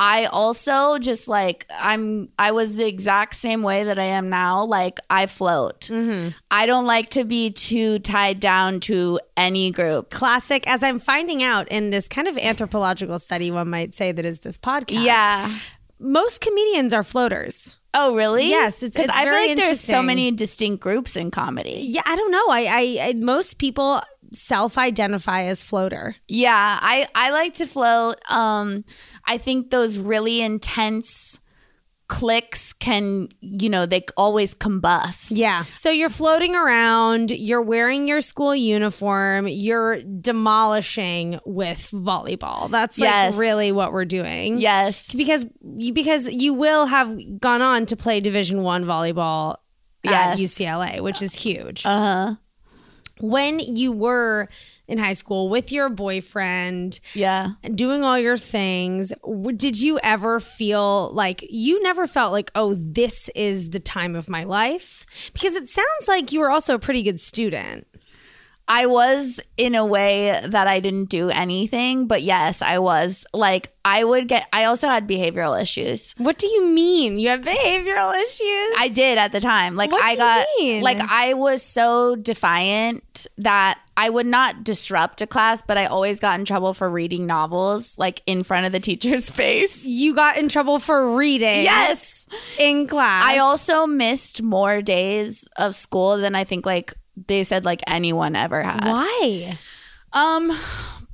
I 0.00 0.26
also 0.26 0.98
just 0.98 1.26
like 1.26 1.66
I'm 1.80 2.28
I 2.38 2.52
was 2.52 2.76
the 2.76 2.86
exact 2.86 3.34
same 3.34 3.62
way 3.64 3.82
that 3.84 3.98
I 3.98 4.04
am 4.04 4.28
now. 4.30 4.64
Like 4.64 5.00
I 5.10 5.26
float. 5.26 5.90
I 5.90 6.66
don't 6.66 6.86
like 6.86 7.10
to 7.10 7.24
be 7.24 7.50
too 7.50 7.98
tied 7.98 8.38
down 8.38 8.78
to 8.80 9.18
any 9.36 9.72
group. 9.72 10.10
classic 10.10 10.68
as 10.68 10.82
i'm 10.84 10.98
finding 10.98 11.42
out 11.42 11.66
in 11.68 11.90
this 11.90 12.06
kind 12.08 12.28
of 12.28 12.36
anthropological 12.38 13.18
study 13.18 13.50
one 13.50 13.68
might 13.70 13.94
say 13.94 14.12
that 14.12 14.24
is 14.24 14.40
this 14.40 14.56
podcast 14.58 15.04
Yeah. 15.04 15.52
most 15.98 16.40
comedians 16.40 16.92
are 16.92 17.02
floaters 17.04 17.74
Oh, 17.94 18.14
really? 18.14 18.48
Yes, 18.50 18.82
it's- 18.82 18.92
because 19.02 19.08
I 19.16 19.24
feel 19.24 19.32
like 19.32 19.56
there's 19.56 19.80
so 19.80 20.02
many 20.02 20.30
distinct 20.30 20.82
groups 20.82 21.16
in 21.16 21.30
comedy. 21.30 21.86
yeah 21.88 22.02
i 22.04 22.14
don't 22.16 22.30
know 22.30 22.46
i 22.50 22.60
i, 22.66 22.98
I 23.08 23.12
most 23.14 23.58
people 23.58 24.00
self-identify 24.32 25.44
as 25.44 25.62
floater 25.62 26.14
Yeah, 26.28 26.78
I 26.80 27.08
I 27.14 27.30
like 27.30 27.54
to 27.54 27.66
float. 27.66 28.16
Um, 28.30 28.84
I 29.24 29.38
think 29.38 29.70
those 29.70 29.98
really 29.98 30.40
intense 30.40 31.40
clicks 32.08 32.72
can, 32.72 33.28
you 33.42 33.68
know, 33.68 33.84
they 33.84 34.02
always 34.16 34.54
combust. 34.54 35.32
yeah 35.36 35.64
so 35.76 35.90
you're 35.90 36.08
floating 36.08 36.56
around 36.56 37.30
you're 37.30 37.60
wearing 37.60 38.08
your 38.08 38.22
school 38.22 38.56
uniform 38.56 39.46
you're 39.46 40.00
demolishing 40.02 41.38
with 41.44 41.90
volleyball 41.92 42.70
that's 42.70 42.98
like 42.98 43.08
Yes. 43.10 43.36
really 43.36 43.72
what 43.72 43.92
we're 43.92 44.06
doing 44.06 44.56
Yes. 44.58 45.12
because 45.14 45.44
you 45.76 45.92
because 45.92 46.26
you 46.32 46.54
will 46.54 46.86
have 46.86 47.14
gone 47.40 47.60
on 47.60 47.84
to 47.86 47.96
play 47.96 48.20
division 48.20 48.62
one 48.62 48.86
volleyball 48.86 49.56
at 50.06 50.38
ucla 50.38 51.00
which 51.02 51.20
is 51.20 51.34
huge 51.34 51.84
Uh 51.84 51.98
huh. 52.00 52.34
When 53.20 53.58
you 53.58 53.92
were 53.92 54.48
in 54.86 54.98
high 54.98 55.12
school 55.12 55.48
with 55.48 55.70
your 55.72 55.88
boyfriend 55.88 57.00
Yeah. 57.14 57.50
doing 57.74 58.02
all 58.04 58.18
your 58.18 58.36
things 58.38 59.12
did 59.56 59.80
you 59.80 59.98
ever 60.02 60.40
feel 60.40 61.10
like 61.12 61.44
you 61.50 61.82
never 61.82 62.06
felt 62.06 62.32
like 62.32 62.50
oh 62.54 62.74
this 62.78 63.28
is 63.34 63.70
the 63.70 63.80
time 63.80 64.14
of 64.14 64.28
my 64.28 64.44
life 64.44 65.04
because 65.32 65.54
it 65.56 65.68
sounds 65.68 66.06
like 66.06 66.32
you 66.32 66.40
were 66.40 66.50
also 66.50 66.74
a 66.74 66.78
pretty 66.78 67.02
good 67.02 67.20
student 67.20 67.86
I 68.70 68.86
was 68.86 69.40
in 69.56 69.74
a 69.74 69.84
way 69.84 70.38
that 70.46 70.66
I 70.68 70.80
didn't 70.80 71.06
do 71.08 71.30
anything, 71.30 72.06
but 72.06 72.22
yes, 72.22 72.60
I 72.60 72.78
was. 72.78 73.24
Like 73.32 73.72
I 73.84 74.04
would 74.04 74.28
get 74.28 74.46
I 74.52 74.64
also 74.64 74.88
had 74.88 75.08
behavioral 75.08 75.60
issues. 75.60 76.14
what 76.18 76.36
do 76.36 76.46
you 76.46 76.66
mean 76.66 77.18
you 77.18 77.28
have 77.30 77.40
behavioral 77.40 78.12
issues 78.22 78.74
I 78.78 78.90
did 78.94 79.16
at 79.18 79.32
the 79.32 79.40
time. 79.40 79.76
Like 79.76 79.90
What 79.90 80.02
I 80.04 80.14
got 80.16 80.46
mean? 80.58 80.82
like 80.82 81.00
I 81.00 81.32
was 81.34 81.62
so 81.62 82.14
defiant 82.16 83.26
that 83.38 83.78
I 83.96 84.10
would 84.10 84.26
not 84.26 84.62
disrupt 84.62 85.20
a 85.22 85.26
class, 85.26 85.60
but 85.62 85.76
I 85.76 85.86
always 85.86 86.20
got 86.20 86.38
in 86.38 86.44
trouble 86.44 86.72
for 86.74 86.88
reading 86.90 87.26
novels 87.26 87.98
like 87.98 88.22
in 88.26 88.42
front 88.42 88.66
of 88.66 88.72
the 88.72 88.80
teacher's 88.80 89.28
face. 89.42 89.86
you 89.86 90.14
got 90.14 90.36
in 90.36 90.48
trouble 90.48 90.78
for 90.78 91.16
reading 91.16 91.64
Yes. 91.64 92.26
in 92.58 92.86
class 92.86 93.24
I 93.24 93.38
also 93.38 93.86
missed 93.86 94.42
more 94.42 94.82
days 94.82 95.48
of 95.56 95.74
school 95.74 96.18
than 96.18 96.34
I 96.34 96.44
think 96.44 96.66
like 96.66 96.92
they 97.26 97.44
said 97.44 97.64
like 97.64 97.82
anyone 97.86 98.36
ever 98.36 98.62
had. 98.62 98.84
why 98.84 99.58
Um, 100.12 100.52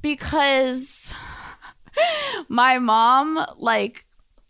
because 0.02 1.12
my 2.48 2.78
mom, 2.78 3.44
like, 3.58 4.04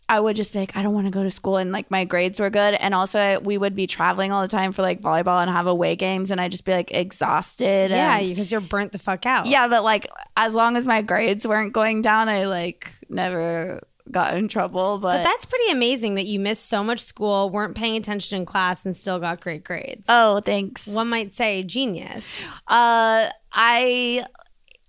I 0.07 0.19
would 0.19 0.35
just 0.35 0.53
be 0.53 0.59
like, 0.59 0.77
I 0.77 0.83
don't 0.83 0.93
want 0.93 1.07
to 1.07 1.11
go 1.11 1.23
to 1.23 1.31
school, 1.31 1.57
and 1.57 1.71
like 1.71 1.89
my 1.89 2.05
grades 2.05 2.39
were 2.39 2.51
good, 2.51 2.75
and 2.75 2.93
also 2.93 3.17
I, 3.17 3.37
we 3.39 3.57
would 3.57 3.75
be 3.75 3.87
traveling 3.87 4.31
all 4.31 4.43
the 4.43 4.47
time 4.47 4.71
for 4.71 4.83
like 4.83 5.01
volleyball 5.01 5.41
and 5.41 5.49
have 5.49 5.65
away 5.65 5.95
games, 5.95 6.29
and 6.29 6.39
I'd 6.39 6.51
just 6.51 6.63
be 6.65 6.73
like 6.73 6.91
exhausted. 6.93 7.89
yeah 7.89 8.21
because 8.21 8.51
you're 8.51 8.61
burnt 8.61 8.91
the 8.91 8.99
fuck 8.99 9.25
out 9.25 9.47
yeah, 9.47 9.67
but 9.67 9.83
like 9.83 10.07
as 10.37 10.53
long 10.53 10.77
as 10.77 10.85
my 10.85 11.01
grades 11.01 11.47
weren't 11.47 11.73
going 11.73 12.03
down, 12.03 12.29
I 12.29 12.45
like 12.45 12.91
never 13.09 13.81
got 14.11 14.37
in 14.37 14.47
trouble. 14.47 14.99
But, 14.99 15.17
But 15.17 15.23
that's 15.23 15.45
pretty 15.45 15.71
amazing 15.71 16.15
that 16.15 16.25
you 16.25 16.39
missed 16.39 16.67
so 16.67 16.83
much 16.83 16.99
school, 16.99 17.49
weren't 17.49 17.75
paying 17.75 17.95
attention 17.95 18.39
in 18.39 18.45
class, 18.45 18.85
and 18.85 18.95
still 18.95 19.19
got 19.19 19.41
great 19.41 19.63
grades. 19.63 20.05
oh, 20.09 20.39
thanks. 20.41 20.87
One 20.87 21.09
might 21.09 21.33
say 21.33 21.63
genius. 21.63 22.47
Uh, 22.67 23.29
I 23.53 24.25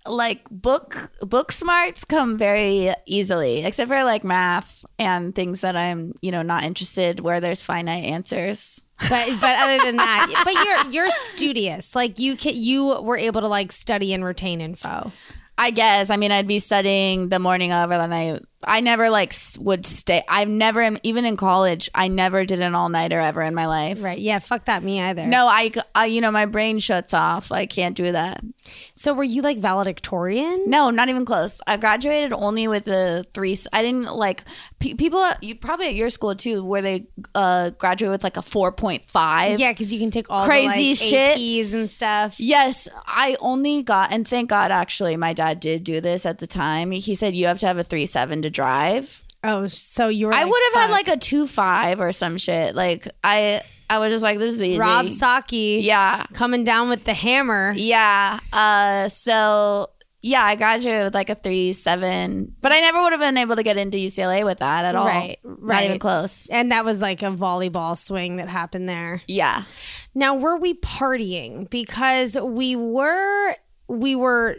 like 0.05 0.49
book 0.49 1.11
book 1.21 1.51
smarts 1.51 2.05
come 2.05 2.37
very 2.37 2.93
easily, 3.05 3.65
except 3.65 3.89
for 3.89 4.03
like 4.03 4.23
math 4.23 4.85
and 4.97 5.35
things 5.35 5.61
that 5.61 5.75
I'm 5.75 6.13
you 6.21 6.31
know 6.31 6.41
not 6.41 6.63
interested 6.63 7.19
where 7.19 7.39
there's 7.41 7.61
finite 7.61 8.05
answers. 8.05 8.81
But 9.09 9.39
but 9.41 9.59
other 9.59 9.83
than 9.83 9.95
that, 9.97 10.41
but 10.45 10.53
you're 10.53 10.91
you're 11.03 11.11
studious. 11.11 11.95
Like 11.95 12.19
you 12.19 12.35
can 12.35 12.53
you 12.55 13.01
were 13.01 13.17
able 13.17 13.41
to 13.41 13.47
like 13.47 13.71
study 13.71 14.13
and 14.13 14.23
retain 14.23 14.61
info. 14.61 15.11
I 15.59 15.71
guess. 15.71 16.11
I 16.11 16.17
mean, 16.17 16.31
I'd 16.31 16.47
be 16.47 16.59
studying 16.59 17.29
the 17.29 17.39
morning 17.39 17.73
of, 17.73 17.89
or 17.89 17.97
then 17.97 18.13
I, 18.13 18.39
I 18.63 18.79
never 18.79 19.09
like 19.09 19.35
would 19.59 19.85
stay. 19.85 20.23
I've 20.27 20.49
never, 20.49 20.97
even 21.03 21.25
in 21.25 21.37
college, 21.37 21.89
I 21.93 22.07
never 22.07 22.43
did 22.43 22.59
an 22.59 22.73
all 22.73 22.89
nighter 22.89 23.19
ever 23.19 23.41
in 23.43 23.53
my 23.53 23.67
life. 23.67 24.01
Right. 24.03 24.17
Yeah, 24.17 24.39
fuck 24.39 24.65
that 24.65 24.83
me 24.83 24.99
either. 24.99 25.27
No, 25.27 25.45
I, 25.45 25.71
I, 25.93 26.07
you 26.07 26.21
know, 26.21 26.31
my 26.31 26.47
brain 26.47 26.79
shuts 26.79 27.13
off. 27.13 27.51
I 27.51 27.67
can't 27.67 27.95
do 27.95 28.11
that. 28.11 28.41
So 28.95 29.13
were 29.13 29.23
you 29.23 29.43
like 29.43 29.59
valedictorian? 29.59 30.69
No, 30.69 30.89
not 30.89 31.09
even 31.09 31.23
close. 31.23 31.61
I 31.67 31.77
graduated 31.77 32.33
only 32.33 32.67
with 32.67 32.87
a 32.87 33.23
three. 33.33 33.57
I 33.71 33.83
didn't 33.83 34.15
like 34.15 34.43
pe- 34.79 34.95
people. 34.95 35.25
You 35.41 35.55
probably 35.55 35.87
at 35.87 35.93
your 35.93 36.09
school 36.09 36.35
too, 36.35 36.63
where 36.63 36.81
they 36.81 37.07
uh, 37.35 37.69
graduate 37.71 38.11
with 38.11 38.23
like 38.23 38.37
a 38.37 38.41
four 38.41 38.71
point 38.71 39.05
five. 39.05 39.59
Yeah, 39.59 39.71
because 39.71 39.93
you 39.93 39.99
can 39.99 40.11
take 40.11 40.29
all 40.29 40.45
Crazy 40.45 40.67
the, 40.67 40.89
like, 40.89 40.97
shit. 40.97 41.37
APs 41.37 41.73
and 41.73 41.89
stuff. 41.89 42.39
Yes, 42.39 42.89
I 43.05 43.37
only 43.39 43.83
got, 43.83 44.11
and 44.11 44.27
thank 44.27 44.49
God, 44.49 44.71
actually, 44.71 45.15
my 45.15 45.33
dad 45.33 45.59
did 45.59 45.83
do 45.83 46.01
this 46.01 46.25
at 46.25 46.39
the 46.39 46.47
time. 46.47 46.91
He 46.91 47.15
said 47.15 47.35
you 47.35 47.45
have 47.45 47.59
to 47.59 47.67
have 47.67 47.77
a 47.77 47.83
three 47.83 48.05
seven 48.05 48.41
to 48.47 48.51
drive. 48.51 49.23
Oh, 49.43 49.67
so 49.67 50.07
you 50.07 50.27
were. 50.27 50.33
I 50.33 50.43
like, 50.43 50.51
would 50.51 50.61
have 50.73 50.81
had 50.83 50.91
like 50.91 51.07
a 51.07 51.17
two 51.17 51.47
five 51.47 51.99
or 51.99 52.11
some 52.11 52.37
shit. 52.37 52.75
Like 52.75 53.07
I, 53.23 53.61
I 53.89 53.99
was 53.99 54.09
just 54.09 54.23
like, 54.23 54.39
this 54.39 54.55
is 54.55 54.63
easy. 54.63 54.79
Rob 54.79 55.05
Socci. 55.05 55.83
Yeah, 55.83 56.25
coming 56.33 56.63
down 56.63 56.89
with 56.89 57.03
the 57.05 57.13
hammer. 57.13 57.73
yeah. 57.75 58.39
Uh, 58.51 59.09
so 59.09 59.89
yeah, 60.23 60.43
I 60.43 60.55
graduated 60.55 61.03
with 61.05 61.13
like 61.13 61.29
a 61.29 61.35
three 61.35 61.71
seven, 61.73 62.53
but 62.61 62.71
I 62.71 62.79
never 62.81 63.01
would 63.03 63.13
have 63.13 63.21
been 63.21 63.37
able 63.37 63.55
to 63.55 63.63
get 63.63 63.77
into 63.77 63.97
UCLA 63.97 64.43
with 64.43 64.57
that 64.59 64.83
at 64.83 64.95
all. 64.95 65.05
Right, 65.05 65.37
Not 65.45 65.83
even 65.83 65.93
right. 65.93 66.01
close. 66.01 66.47
And 66.47 66.71
that 66.71 66.83
was 66.83 67.01
like 67.01 67.21
a 67.21 67.27
volleyball 67.27 67.95
swing 67.95 68.37
that 68.37 68.49
happened 68.49 68.89
there. 68.89 69.21
Yeah. 69.27 69.63
Now, 70.15 70.35
were 70.35 70.57
we 70.57 70.73
partying? 70.73 71.69
Because 71.69 72.35
we 72.35 72.75
were, 72.75 73.55
we 73.87 74.15
were 74.15 74.57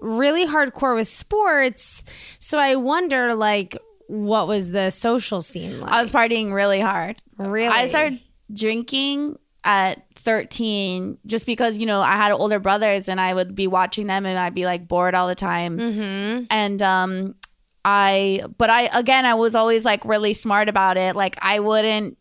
really 0.00 0.46
hardcore 0.46 0.94
with 0.94 1.08
sports. 1.08 2.04
So 2.38 2.58
I 2.58 2.76
wonder, 2.76 3.34
like, 3.34 3.76
what 4.08 4.48
was 4.48 4.70
the 4.70 4.90
social 4.90 5.42
scene 5.42 5.80
like? 5.80 5.90
I 5.90 6.00
was 6.00 6.10
partying 6.10 6.52
really 6.52 6.80
hard. 6.80 7.20
really? 7.38 7.68
I 7.68 7.86
started 7.86 8.20
drinking 8.52 9.38
at 9.64 10.02
13 10.16 11.18
just 11.26 11.44
because, 11.46 11.78
you 11.78 11.86
know, 11.86 12.00
I 12.00 12.12
had 12.12 12.32
older 12.32 12.60
brothers 12.60 13.08
and 13.08 13.20
I 13.20 13.34
would 13.34 13.54
be 13.54 13.66
watching 13.66 14.06
them 14.06 14.24
and 14.24 14.38
I'd 14.38 14.54
be 14.54 14.64
like 14.64 14.86
bored 14.86 15.14
all 15.14 15.28
the 15.28 15.34
time. 15.34 15.78
Mm-hmm. 15.78 16.44
And, 16.50 16.82
um, 16.82 17.34
I, 17.84 18.42
but 18.58 18.70
I, 18.70 18.82
again, 18.98 19.26
I 19.26 19.34
was 19.34 19.54
always 19.54 19.84
like 19.84 20.04
really 20.04 20.34
smart 20.34 20.68
about 20.68 20.96
it. 20.96 21.16
Like 21.16 21.36
I 21.42 21.60
wouldn't, 21.60 22.16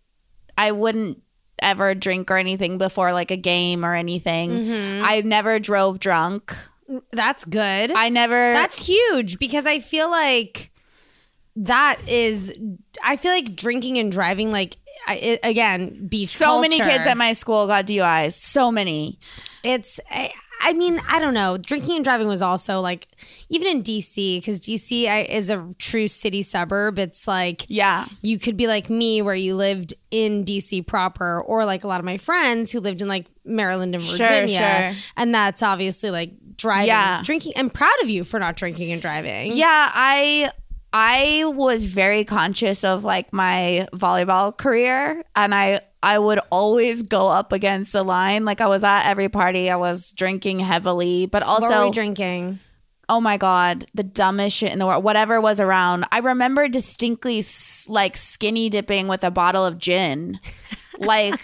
I 0.57 0.71
wouldn't 0.71 1.21
ever 1.59 1.95
drink 1.95 2.29
or 2.31 2.37
anything 2.37 2.77
before 2.77 3.11
like 3.11 3.31
a 3.31 3.37
game 3.37 3.85
or 3.85 3.93
anything. 3.93 4.51
Mm-hmm. 4.51 5.05
I 5.05 5.21
never 5.21 5.59
drove 5.59 5.99
drunk. 5.99 6.55
That's 7.11 7.45
good. 7.45 7.91
I 7.91 8.09
never, 8.09 8.35
That's 8.35 8.85
huge 8.85 9.39
because 9.39 9.65
I 9.65 9.79
feel 9.79 10.09
like 10.09 10.71
that 11.57 11.99
is, 12.07 12.53
I 13.03 13.15
feel 13.17 13.31
like 13.31 13.55
drinking 13.55 13.97
and 13.97 14.11
driving, 14.11 14.51
like, 14.51 14.77
I, 15.07 15.15
it, 15.15 15.39
again, 15.43 16.07
beach 16.07 16.29
so 16.29 16.59
many 16.59 16.79
kids 16.79 17.05
at 17.05 17.17
my 17.17 17.33
school 17.33 17.67
got 17.67 17.85
DUIs. 17.85 18.33
So 18.33 18.71
many. 18.71 19.19
it's 19.63 19.99
I, 20.09 20.31
I 20.61 20.71
mean 20.73 21.01
i 21.09 21.19
don't 21.19 21.33
know 21.33 21.57
drinking 21.57 21.95
and 21.97 22.03
driving 22.03 22.27
was 22.29 22.41
also 22.41 22.79
like 22.79 23.07
even 23.49 23.67
in 23.67 23.83
dc 23.83 24.37
because 24.37 24.59
dc 24.61 25.07
I, 25.07 25.23
is 25.23 25.49
a 25.49 25.67
true 25.77 26.07
city 26.07 26.41
suburb 26.43 26.97
it's 26.97 27.27
like 27.27 27.65
Yeah. 27.67 28.05
you 28.21 28.39
could 28.39 28.55
be 28.55 28.65
like 28.65 28.89
me 28.89 29.21
where 29.21 29.35
you 29.35 29.55
lived 29.55 29.93
in 30.11 30.45
dc 30.45 30.87
proper 30.87 31.41
or 31.41 31.65
like 31.65 31.83
a 31.83 31.87
lot 31.87 31.99
of 31.99 32.05
my 32.05 32.17
friends 32.17 32.71
who 32.71 32.79
lived 32.79 33.01
in 33.01 33.07
like 33.09 33.25
maryland 33.43 33.95
and 33.95 34.03
Sure, 34.03 34.17
virginia 34.17 34.91
sure. 34.93 35.01
and 35.17 35.35
that's 35.35 35.61
obviously 35.61 36.09
like 36.09 36.31
driving 36.57 36.87
Yeah. 36.87 37.21
drinking 37.23 37.53
i'm 37.55 37.69
proud 37.69 37.95
of 38.03 38.09
you 38.09 38.23
for 38.23 38.39
not 38.39 38.55
drinking 38.55 38.91
and 38.91 39.01
driving 39.01 39.51
Yeah, 39.53 39.91
I 39.93 40.51
I 40.97 41.43
was 41.47 41.87
very 41.87 42.23
conscious 42.23 42.85
of 42.85 43.03
like 43.03 43.33
my 43.33 43.85
volleyball 43.91 44.55
career 44.55 45.23
and 45.35 45.53
I 45.53 45.81
I 46.01 46.17
would 46.19 46.39
always 46.51 47.01
go 47.01 47.27
up 47.27 47.51
against 47.51 47.91
the 47.91 48.01
line. 48.03 48.45
Like 48.45 48.61
I 48.61 48.67
was 48.67 48.81
at 48.83 49.05
every 49.05 49.27
party, 49.27 49.69
I 49.69 49.75
was 49.75 50.11
drinking 50.11 50.59
heavily, 50.59 51.25
but 51.25 51.43
also 51.43 51.91
drinking 51.91 52.59
oh 53.09 53.19
my 53.21 53.37
god, 53.37 53.85
the 53.93 54.03
dumbest 54.03 54.55
shit 54.55 54.71
in 54.71 54.79
the 54.79 54.85
world. 54.85 55.03
Whatever 55.03 55.39
was 55.41 55.59
around. 55.59 56.05
I 56.11 56.19
remember 56.19 56.67
distinctly 56.67 57.43
like 57.87 58.17
skinny 58.17 58.69
dipping 58.69 59.07
with 59.07 59.23
a 59.23 59.31
bottle 59.31 59.65
of 59.65 59.77
gin. 59.77 60.39
like 60.99 61.39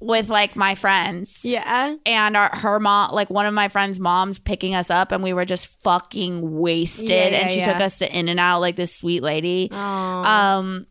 with 0.00 0.28
like 0.28 0.54
my 0.54 0.74
friends 0.74 1.40
yeah 1.44 1.96
and 2.06 2.36
our, 2.36 2.50
her 2.54 2.78
mom 2.78 3.12
like 3.12 3.28
one 3.30 3.46
of 3.46 3.52
my 3.54 3.68
friends 3.68 3.98
moms 3.98 4.38
picking 4.38 4.74
us 4.74 4.90
up 4.90 5.10
and 5.12 5.22
we 5.24 5.32
were 5.32 5.44
just 5.44 5.66
fucking 5.82 6.58
wasted 6.58 7.08
Yeah, 7.10 7.28
yeah, 7.28 7.36
and 7.38 7.50
she 7.50 7.58
yeah. 7.58 7.72
took 7.72 7.80
us 7.82 7.98
to 7.98 8.16
in 8.16 8.28
and 8.28 8.38
out 8.38 8.60
like 8.60 8.76
this 8.76 8.94
sweet 8.94 9.22
lady 9.22 9.68
oh. 9.72 9.76
um 9.78 10.86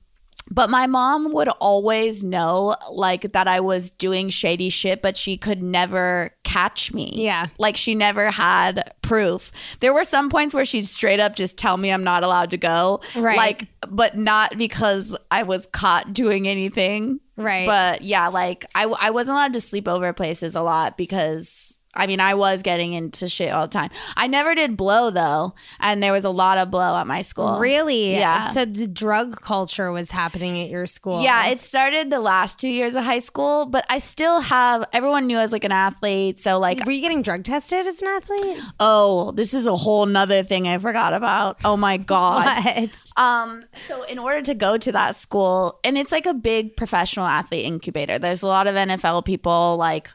but 0.49 0.69
my 0.69 0.87
mom 0.87 1.33
would 1.33 1.49
always 1.59 2.23
know 2.23 2.75
like 2.91 3.31
that 3.33 3.47
i 3.47 3.59
was 3.59 3.89
doing 3.89 4.29
shady 4.29 4.69
shit 4.69 5.01
but 5.01 5.15
she 5.17 5.37
could 5.37 5.61
never 5.61 6.31
catch 6.43 6.93
me 6.93 7.11
Yeah. 7.15 7.47
like 7.57 7.75
she 7.77 7.95
never 7.95 8.31
had 8.31 8.93
proof 9.01 9.51
there 9.79 9.93
were 9.93 10.03
some 10.05 10.29
points 10.29 10.53
where 10.53 10.65
she'd 10.65 10.85
straight 10.85 11.19
up 11.19 11.35
just 11.35 11.57
tell 11.57 11.77
me 11.77 11.91
i'm 11.91 12.03
not 12.03 12.23
allowed 12.23 12.51
to 12.51 12.57
go 12.57 13.01
Right. 13.15 13.37
like 13.37 13.67
but 13.89 14.17
not 14.17 14.57
because 14.57 15.15
i 15.31 15.43
was 15.43 15.65
caught 15.65 16.13
doing 16.13 16.47
anything 16.47 17.19
right. 17.37 17.65
But 17.65 18.01
yeah, 18.01 18.27
like 18.27 18.65
I, 18.75 18.83
I 18.83 19.11
wasn't 19.11 19.35
allowed 19.35 19.53
to 19.53 19.61
sleep 19.61 19.87
over 19.87 20.11
places 20.13 20.55
a 20.55 20.61
lot 20.61 20.97
because 20.97 21.76
I 21.93 22.05
mean 22.07 22.19
I 22.19 22.35
was 22.35 22.61
getting 22.63 22.93
into 22.93 23.27
shit 23.27 23.51
all 23.51 23.67
the 23.67 23.71
time. 23.73 23.89
I 24.15 24.27
never 24.27 24.53
did 24.55 24.77
blow 24.77 25.09
though, 25.09 25.53
and 25.79 26.01
there 26.03 26.11
was 26.11 26.25
a 26.25 26.29
lot 26.29 26.57
of 26.57 26.69
blow 26.69 26.95
at 26.97 27.07
my 27.07 27.21
school. 27.21 27.59
really 27.59 28.15
Yeah. 28.15 28.49
so 28.49 28.65
the 28.65 28.87
drug 28.87 29.41
culture 29.41 29.91
was 29.91 30.11
happening 30.11 30.61
at 30.61 30.69
your 30.69 30.85
school 30.85 31.21
Yeah, 31.23 31.47
it 31.47 31.59
started 31.59 32.09
the 32.09 32.19
last 32.19 32.59
two 32.59 32.67
years 32.69 32.95
of 32.95 33.03
high 33.03 33.19
school, 33.19 33.65
but 33.65 33.85
I 33.89 33.97
still 33.99 34.41
have 34.41 34.85
everyone 34.93 35.27
knew 35.27 35.37
I 35.37 35.43
was 35.43 35.51
like 35.51 35.63
an 35.63 35.71
athlete. 35.71 36.39
So 36.39 36.59
like 36.59 36.85
were 36.85 36.91
you 36.91 37.01
getting 37.01 37.21
drug 37.21 37.43
tested 37.43 37.87
as 37.87 38.01
an 38.01 38.07
athlete 38.09 38.57
oh, 38.79 39.31
this 39.31 39.53
is 39.53 39.65
a 39.65 39.75
whole 39.75 40.05
nother 40.05 40.43
thing 40.43 40.67
I 40.67 40.77
forgot 40.77 41.13
about. 41.13 41.57
Oh 41.65 41.77
my 41.77 41.97
God. 42.07 42.63
What? 42.63 43.03
Um, 43.17 43.63
so 43.87 44.03
in 44.03 44.19
order 44.19 44.41
to 44.41 44.53
go 44.53 44.77
to 44.77 44.91
that 44.91 45.15
school, 45.15 45.79
and 45.83 45.97
it's 45.97 46.11
like 46.11 46.25
a 46.25 46.33
big 46.33 46.75
professional 46.75 47.25
athlete 47.25 47.65
incubator. 47.65 48.19
There's 48.19 48.43
a 48.43 48.47
lot 48.47 48.67
of 48.67 48.75
NFL 48.75 49.25
people, 49.25 49.77
like 49.77 50.09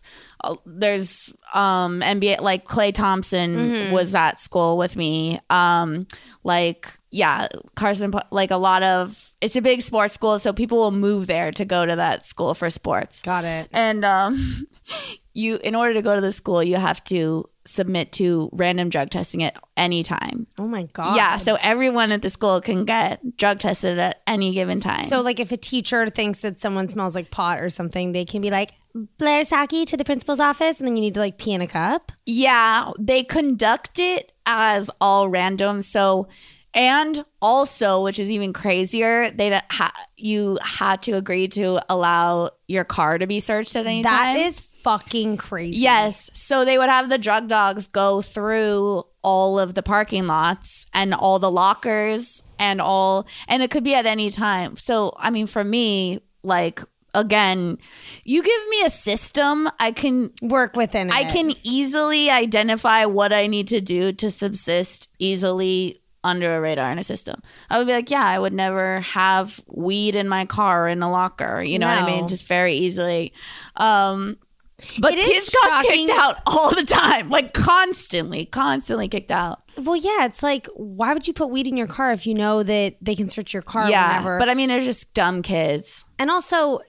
there's 0.67 1.33
um 1.55 2.01
NBA, 2.01 2.41
like 2.41 2.65
Klay 2.65 2.93
Thompson 2.93 3.93
was 3.93 4.15
at 4.15 4.41
school 4.41 4.79
with 4.79 4.97
me. 4.97 5.41
Um, 5.51 6.07
like 6.45 6.89
yeah, 7.11 7.49
Carson, 7.75 8.13
like 8.31 8.51
a 8.51 8.57
lot 8.57 8.83
of 8.83 9.35
it's 9.41 9.57
a 9.57 9.61
big 9.61 9.83
sports 9.83 10.15
school, 10.15 10.39
so 10.39 10.53
people 10.53 10.79
will 10.79 10.93
move 10.93 11.27
there 11.27 11.53
to 11.53 11.65
go 11.65 11.85
to 11.85 11.97
that 11.97 12.25
school 12.25 12.55
for 12.55 12.71
sports. 12.71 13.23
Got 13.23 13.45
it. 13.45 13.69
And 13.73 14.05
um, 14.05 14.67
you, 15.35 15.59
in 15.63 15.75
order 15.75 15.95
to 15.95 16.03
go 16.03 16.15
to 16.15 16.21
the 16.21 16.33
school, 16.33 16.63
you 16.63 16.77
have 16.77 17.03
to 17.05 17.45
submit 17.65 18.13
to 18.13 18.51
random 18.53 18.89
drug 18.89 19.11
testing 19.11 19.43
at 19.43 19.57
any 19.77 20.03
time. 20.03 20.47
Oh 20.59 20.67
my 20.67 20.85
god. 20.93 21.17
Yeah, 21.17 21.37
so 21.37 21.57
everyone 21.61 22.13
at 22.13 22.23
the 22.23 22.31
school 22.31 22.61
can 22.61 22.85
get 22.85 23.37
drug 23.37 23.59
tested 23.59 23.99
at 23.99 24.21
any 24.27 24.53
given 24.53 24.81
time. 24.81 25.05
So 25.05 25.21
like 25.21 25.41
if 25.41 25.53
a 25.53 25.57
teacher 25.57 26.07
thinks 26.09 26.41
that 26.41 26.61
someone 26.61 26.89
smells 26.89 27.15
like 27.15 27.31
pot 27.31 27.61
or 27.61 27.71
something, 27.71 28.13
they 28.13 28.25
can 28.25 28.41
be 28.43 28.51
like 28.51 28.71
Blair 29.19 29.43
Socci 29.43 29.87
to 29.87 29.97
the 29.97 30.05
principal's 30.05 30.41
office, 30.41 30.81
and 30.81 30.87
then 30.87 30.97
you 30.97 31.03
need 31.03 31.15
to 31.15 31.21
like 31.21 31.39
pee 31.39 31.53
in 31.53 31.63
a 31.63 31.67
cup. 31.67 32.13
yeah, 32.27 32.91
they 32.99 33.23
conduct 33.23 33.99
it 33.99 34.33
as 34.45 34.91
all 35.01 35.29
random. 35.29 35.83
So 35.83 36.29
and 36.75 37.23
also, 37.43 38.03
which 38.03 38.19
is 38.19 38.33
even 38.33 38.53
crazier, 38.53 39.31
they 39.31 39.61
ha- 39.71 39.93
you 40.17 40.59
had 40.63 41.03
to 41.03 41.13
agree 41.13 41.49
to 41.49 41.83
allow 41.93 42.51
your 42.73 42.85
car 42.85 43.19
to 43.19 43.27
be 43.27 43.39
searched 43.41 43.77
at 43.77 43.87
any 43.87 44.03
That 44.03 44.35
time. 44.35 44.37
is 44.39 44.59
fucking 44.61 45.37
crazy. 45.37 45.79
Yes. 45.79 46.31
So 46.35 46.65
they 46.65 46.79
would 46.79 46.89
have 46.89 47.09
the 47.09 47.19
drug 47.19 47.49
dogs 47.49 47.87
go 47.87 48.23
through 48.23 49.05
all 49.23 49.59
of 49.61 49.75
the 49.75 49.83
parking 49.83 50.27
lots 50.27 50.87
and 50.93 51.15
all 51.15 51.39
the 51.39 51.51
lockers 51.51 52.43
and 52.59 52.81
all, 52.81 53.27
and 53.47 53.63
it 53.63 53.71
could 53.71 53.85
be 53.85 53.95
at 53.95 54.07
any 54.07 54.31
time. 54.31 54.77
So, 54.77 55.15
I 55.17 55.31
mean, 55.31 55.47
for 55.47 55.63
me, 55.63 56.21
like, 56.43 56.81
again, 57.15 57.79
you 58.25 58.43
give 58.43 58.69
me 58.69 58.85
a 58.85 58.91
system, 58.91 59.69
I 59.79 59.93
can. 59.93 60.33
Work 60.43 60.75
within 60.77 61.09
it. 61.09 61.15
I 61.15 61.25
can 61.25 61.53
easily 61.63 62.31
identify 62.31 63.05
what 63.05 63.33
I 63.33 63.47
need 63.47 63.69
to 63.69 63.81
do 63.81 64.13
to 64.15 64.31
subsist 64.31 65.09
easily 65.19 66.02
under 66.25 66.57
a 66.57 66.61
radar 66.61 66.91
in 66.93 66.99
a 66.99 67.05
system. 67.05 67.43
I 67.71 67.79
would 67.79 67.87
be 67.87 67.93
like, 67.93 68.11
yeah, 68.11 68.25
I 68.25 68.39
would 68.39 68.53
never 68.53 69.01
have 69.01 69.61
weed 69.67 70.15
in 70.15 70.29
my 70.29 70.47
car 70.47 70.87
in 70.89 71.03
a 71.03 71.11
locker. 71.11 71.63
You 71.63 71.79
know 71.79 71.89
what 71.89 71.99
I 71.99 72.07
mean? 72.07 72.29
Just 72.29 72.47
very 72.47 72.75
easily. 72.75 73.33
Um, 73.77 74.39
but 74.99 75.15
It 75.15 75.25
kids 75.25 75.51
got 75.51 75.85
shocking- 75.85 76.07
kicked 76.07 76.19
out 76.19 76.39
all 76.47 76.75
the 76.75 76.85
time, 76.85 77.29
like 77.29 77.53
constantly, 77.53 78.47
constantly 78.47 79.09
kicked 79.09 79.31
out. 79.31 79.61
Well, 79.77 79.97
yeah, 79.97 80.25
it's 80.25 80.43
like, 80.43 80.67
why 80.75 81.13
would 81.13 81.27
you 81.27 81.33
put 81.33 81.51
weed 81.51 81.67
in 81.67 81.77
your 81.77 81.87
car 81.87 82.13
if 82.13 82.27
you 82.27 82.35
know 82.35 82.63
that 82.63 82.97
they 83.01 83.15
can 83.15 83.29
search 83.29 83.53
your 83.53 83.63
car 83.63 83.89
yeah, 83.91 84.09
whenever? 84.19 84.39
but 84.39 84.49
I 84.49 84.55
mean, 84.55 84.69
they're 84.69 84.81
just 84.81 85.15
dumb 85.15 85.43
kids. 85.43 86.05
and 86.19 86.31
also, 86.31 86.81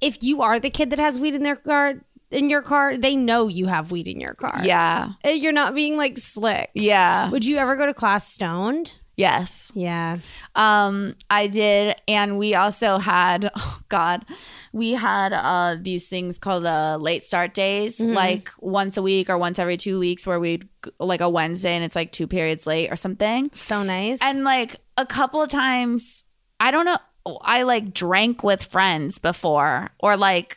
if 0.00 0.22
you 0.22 0.42
are 0.42 0.58
the 0.58 0.70
kid 0.70 0.90
that 0.90 0.98
has 0.98 1.20
weed 1.20 1.34
in 1.34 1.42
their 1.44 1.56
car, 1.56 1.94
in 2.32 2.50
your 2.50 2.62
car, 2.62 2.96
they 2.96 3.14
know 3.16 3.46
you 3.48 3.66
have 3.66 3.92
weed 3.92 4.08
in 4.08 4.20
your 4.20 4.34
car. 4.34 4.60
Yeah, 4.64 5.12
You're 5.24 5.52
not 5.52 5.74
being 5.74 5.96
like 5.96 6.18
slick. 6.18 6.70
yeah, 6.74 7.30
Would 7.30 7.44
you 7.44 7.56
ever 7.58 7.76
go 7.76 7.86
to 7.86 7.94
class 7.94 8.26
stoned? 8.32 8.94
yes. 9.14 9.70
Yeah. 9.74 10.18
Um, 10.54 11.14
I 11.30 11.46
did, 11.46 11.94
and 12.08 12.38
we 12.38 12.54
also 12.54 12.96
had, 12.98 13.50
oh 13.56 13.80
God, 13.88 14.24
we 14.72 14.92
had 14.92 15.32
uh 15.34 15.76
these 15.80 16.08
things 16.08 16.38
called 16.38 16.64
uh 16.64 16.96
late 16.98 17.22
start 17.22 17.52
days, 17.54 18.00
like 18.00 18.48
once 18.58 18.96
a 18.96 19.02
week 19.02 19.28
or 19.28 19.36
once 19.38 19.58
every 19.58 19.76
two 19.76 19.98
weeks, 19.98 20.26
where 20.26 20.40
we'd 20.40 20.66
like 20.98 21.20
a 21.20 21.28
Wednesday 21.28 21.74
and 21.74 21.84
it's 21.84 21.94
like 21.94 22.10
two 22.10 22.26
periods 22.26 22.66
late 22.66 22.90
or 22.90 22.96
something. 22.96 23.50
So 23.52 23.82
nice. 23.82 24.20
And 24.22 24.44
like 24.44 24.76
a 24.96 25.04
couple 25.06 25.42
of 25.42 25.50
times, 25.50 26.24
I 26.58 26.70
don't 26.70 26.86
know, 26.86 26.96
I 27.42 27.62
like 27.64 27.92
drank 27.92 28.42
with 28.42 28.62
friends 28.64 29.18
before, 29.18 29.90
or 30.00 30.16
like. 30.16 30.56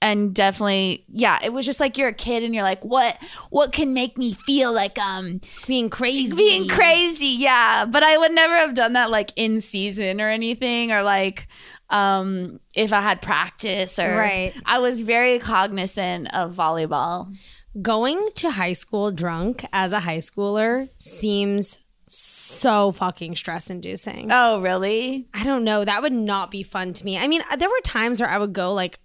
And 0.00 0.32
definitely, 0.32 1.04
yeah, 1.08 1.38
it 1.42 1.52
was 1.52 1.66
just 1.66 1.80
like 1.80 1.98
you're 1.98 2.08
a 2.08 2.12
kid 2.12 2.44
and 2.44 2.54
you're 2.54 2.62
like, 2.62 2.84
what, 2.84 3.16
what 3.50 3.72
can 3.72 3.92
make 3.94 4.16
me 4.16 4.32
feel 4.32 4.72
like 4.72 4.96
um 4.98 5.40
being 5.66 5.90
crazy. 5.90 6.36
being 6.36 6.68
crazy 6.68 7.26
yeah 7.26 7.84
but 7.84 8.02
i 8.02 8.16
would 8.16 8.32
never 8.32 8.54
have 8.54 8.74
done 8.74 8.92
that 8.94 9.10
like 9.10 9.32
in 9.36 9.60
season 9.60 10.20
or 10.20 10.28
anything 10.28 10.92
or 10.92 11.02
like 11.02 11.46
um 11.90 12.60
if 12.74 12.92
i 12.92 13.00
had 13.00 13.20
practice 13.22 13.98
or 13.98 14.16
Right. 14.16 14.52
i 14.66 14.78
was 14.78 15.00
very 15.00 15.38
cognizant 15.38 16.32
of 16.34 16.54
volleyball 16.54 17.34
Going 17.82 18.30
to 18.36 18.50
high 18.50 18.72
school 18.72 19.10
drunk 19.12 19.64
as 19.72 19.92
a 19.92 20.00
high 20.00 20.18
schooler 20.18 20.88
seems 20.96 21.78
so 22.08 22.90
fucking 22.90 23.36
stress 23.36 23.70
inducing. 23.70 24.28
oh 24.30 24.60
really 24.60 25.28
I 25.34 25.44
don't 25.44 25.62
know. 25.64 25.84
That 25.84 26.02
would 26.02 26.12
not 26.12 26.50
be 26.50 26.62
fun 26.62 26.92
to 26.94 27.04
me. 27.04 27.18
I 27.18 27.26
mean, 27.28 27.42
there 27.58 27.68
were 27.68 27.80
times 27.84 28.20
where 28.20 28.30
I 28.30 28.38
would 28.38 28.52
go 28.54 28.72
like 28.72 28.98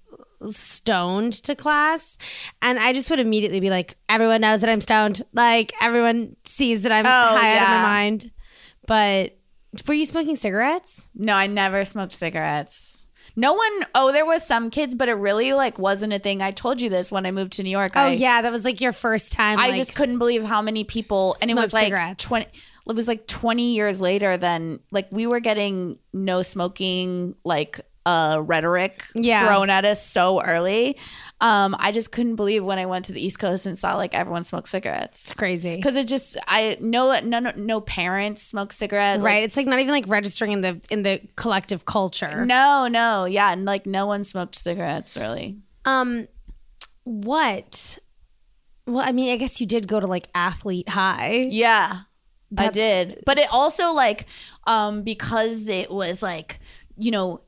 stoned 0.52 1.34
to 1.44 1.56
class 1.56 2.18
and 2.62 2.78
I 2.80 2.94
just 2.94 3.10
would 3.10 3.20
immediately 3.20 3.60
be 3.60 3.70
like, 3.70 3.96
everyone 4.10 4.42
knows 4.42 4.62
that 4.62 4.70
I'm 4.70 4.82
stoned. 4.82 5.22
Like 5.34 5.74
everyone 5.82 6.36
sees 6.46 6.84
that 6.84 6.92
I'm 6.92 7.06
Oh, 7.06 7.10
high 7.40 7.58
out 7.58 7.62
of 7.64 7.68
my 7.70 7.82
mind. 7.82 8.32
But 8.88 9.38
were 9.88 9.94
you 9.94 10.06
smoking 10.06 10.36
cigarettes? 10.36 11.10
no 11.16 11.34
i 11.34 11.48
never 11.48 11.84
smoked 11.84 12.14
cigarettes 12.14 13.08
no 13.36 13.54
one 13.54 13.86
oh 13.96 14.12
there 14.12 14.26
was 14.26 14.46
some 14.46 14.70
kids 14.70 14.94
but 14.94 15.10
it 15.10 15.14
really 15.14 15.52
like 15.54 15.80
wasn't 15.80 16.14
a 16.14 16.20
thing 16.20 16.44
i 16.44 16.52
told 16.52 16.80
you 16.80 16.90
this 16.90 17.12
when 17.12 17.26
i 17.26 17.32
moved 17.32 17.54
to 17.54 17.64
new 17.64 17.72
york 17.72 17.94
Oh 17.96 18.02
I, 18.02 18.12
yeah, 18.12 18.44
that 18.44 18.52
was 18.52 18.64
like 18.66 18.82
your 18.82 18.92
first 18.92 19.32
time. 19.34 19.58
I 19.58 19.70
like- 19.70 19.76
just 19.78 19.96
couldn't 19.96 20.20
believe 20.20 20.44
how 20.44 20.62
many 20.62 20.84
people, 20.84 21.36
and 21.42 21.50
it 21.50 21.56
was 21.56 21.72
Smoked 21.72 21.74
like 21.74 21.84
cigarettes. 21.86 22.24
twenty. 22.24 22.46
It 22.88 22.96
was 22.96 23.08
like 23.08 23.26
twenty 23.26 23.74
years 23.74 24.00
later. 24.02 24.38
than 24.38 24.80
like 24.92 25.08
we 25.12 25.26
were 25.26 25.40
getting 25.40 25.98
no 26.14 26.44
smoking, 26.44 27.34
like 27.44 27.80
uh, 28.06 28.38
rhetoric 28.44 29.06
Yeah. 29.16 29.46
thrown 29.48 29.70
at 29.70 29.86
us 29.86 30.06
so 30.06 30.42
early. 30.44 30.98
Um, 31.40 31.76
I 31.80 31.92
just 31.92 32.12
couldn't 32.12 32.36
believe 32.36 32.64
when 32.64 32.78
I 32.80 32.86
went 32.86 33.06
to 33.06 33.14
the 33.14 33.26
East 33.26 33.40
Coast 33.40 33.66
and 33.66 33.78
saw 33.78 33.96
like 33.96 34.14
everyone 34.14 34.44
smoke 34.44 34.68
cigarettes 34.68 35.26
It's 35.28 35.34
crazy. 35.34 35.76
because 35.78 35.96
it 35.96 36.08
just 36.08 36.38
I 36.48 36.78
know 36.82 37.18
none 37.22 37.54
no 37.58 37.80
parents 37.82 38.42
smoke 38.44 38.72
cigarettes. 38.74 39.22
right. 39.24 39.44
it's 39.44 39.56
like 39.58 39.68
not 39.68 39.80
even 39.80 39.92
like 39.92 40.06
registering 40.08 40.52
in 40.52 40.62
the 40.62 40.82
in 40.90 41.04
the 41.04 41.22
collective 41.36 41.86
culture. 41.86 42.46
no, 42.46 42.88
no, 42.88 43.26
yeah, 43.26 43.52
and 43.52 43.66
like 43.66 43.86
no 43.86 44.06
one 44.06 44.24
smoked 44.24 44.56
cigarettes 44.56 45.16
really. 45.18 45.58
Um, 45.86 46.28
what? 47.04 48.00
Well, 48.86 49.08
I 49.08 49.12
mean, 49.12 49.32
I 49.32 49.38
guess 49.38 49.60
you 49.62 49.68
did 49.68 49.88
go 49.88 50.00
to 50.00 50.08
like 50.08 50.28
athlete 50.36 50.90
high. 50.90 51.48
Yeah, 51.50 52.02
I 52.58 52.70
did. 52.70 53.22
But 53.26 53.38
it 53.38 53.48
also 53.52 53.94
like 53.94 54.26
um 54.68 55.04
because 55.04 55.68
it 55.68 55.90
was 55.92 56.22
like, 56.22 56.60
you 56.98 57.12
know, 57.12 57.42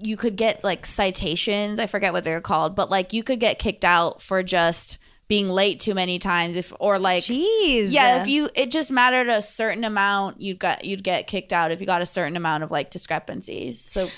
you 0.00 0.16
could 0.16 0.36
get 0.36 0.64
like 0.64 0.86
citations, 0.86 1.78
I 1.78 1.86
forget 1.86 2.12
what 2.12 2.24
they're 2.24 2.40
called, 2.40 2.74
but 2.74 2.90
like 2.90 3.12
you 3.12 3.22
could 3.22 3.40
get 3.40 3.58
kicked 3.58 3.84
out 3.84 4.20
for 4.20 4.42
just 4.42 4.98
being 5.26 5.48
late 5.48 5.80
too 5.80 5.94
many 5.94 6.18
times 6.18 6.54
if 6.54 6.72
or 6.80 6.98
like 6.98 7.24
Jeez. 7.24 7.90
yeah, 7.90 8.20
if 8.20 8.28
you 8.28 8.50
it 8.54 8.70
just 8.70 8.90
mattered 8.90 9.28
a 9.28 9.40
certain 9.40 9.84
amount, 9.84 10.40
you'd 10.40 10.58
got 10.58 10.84
you'd 10.84 11.02
get 11.02 11.26
kicked 11.26 11.52
out 11.52 11.70
if 11.70 11.80
you 11.80 11.86
got 11.86 12.02
a 12.02 12.06
certain 12.06 12.36
amount 12.36 12.62
of 12.62 12.70
like 12.70 12.90
discrepancies. 12.90 13.80
So 13.80 14.08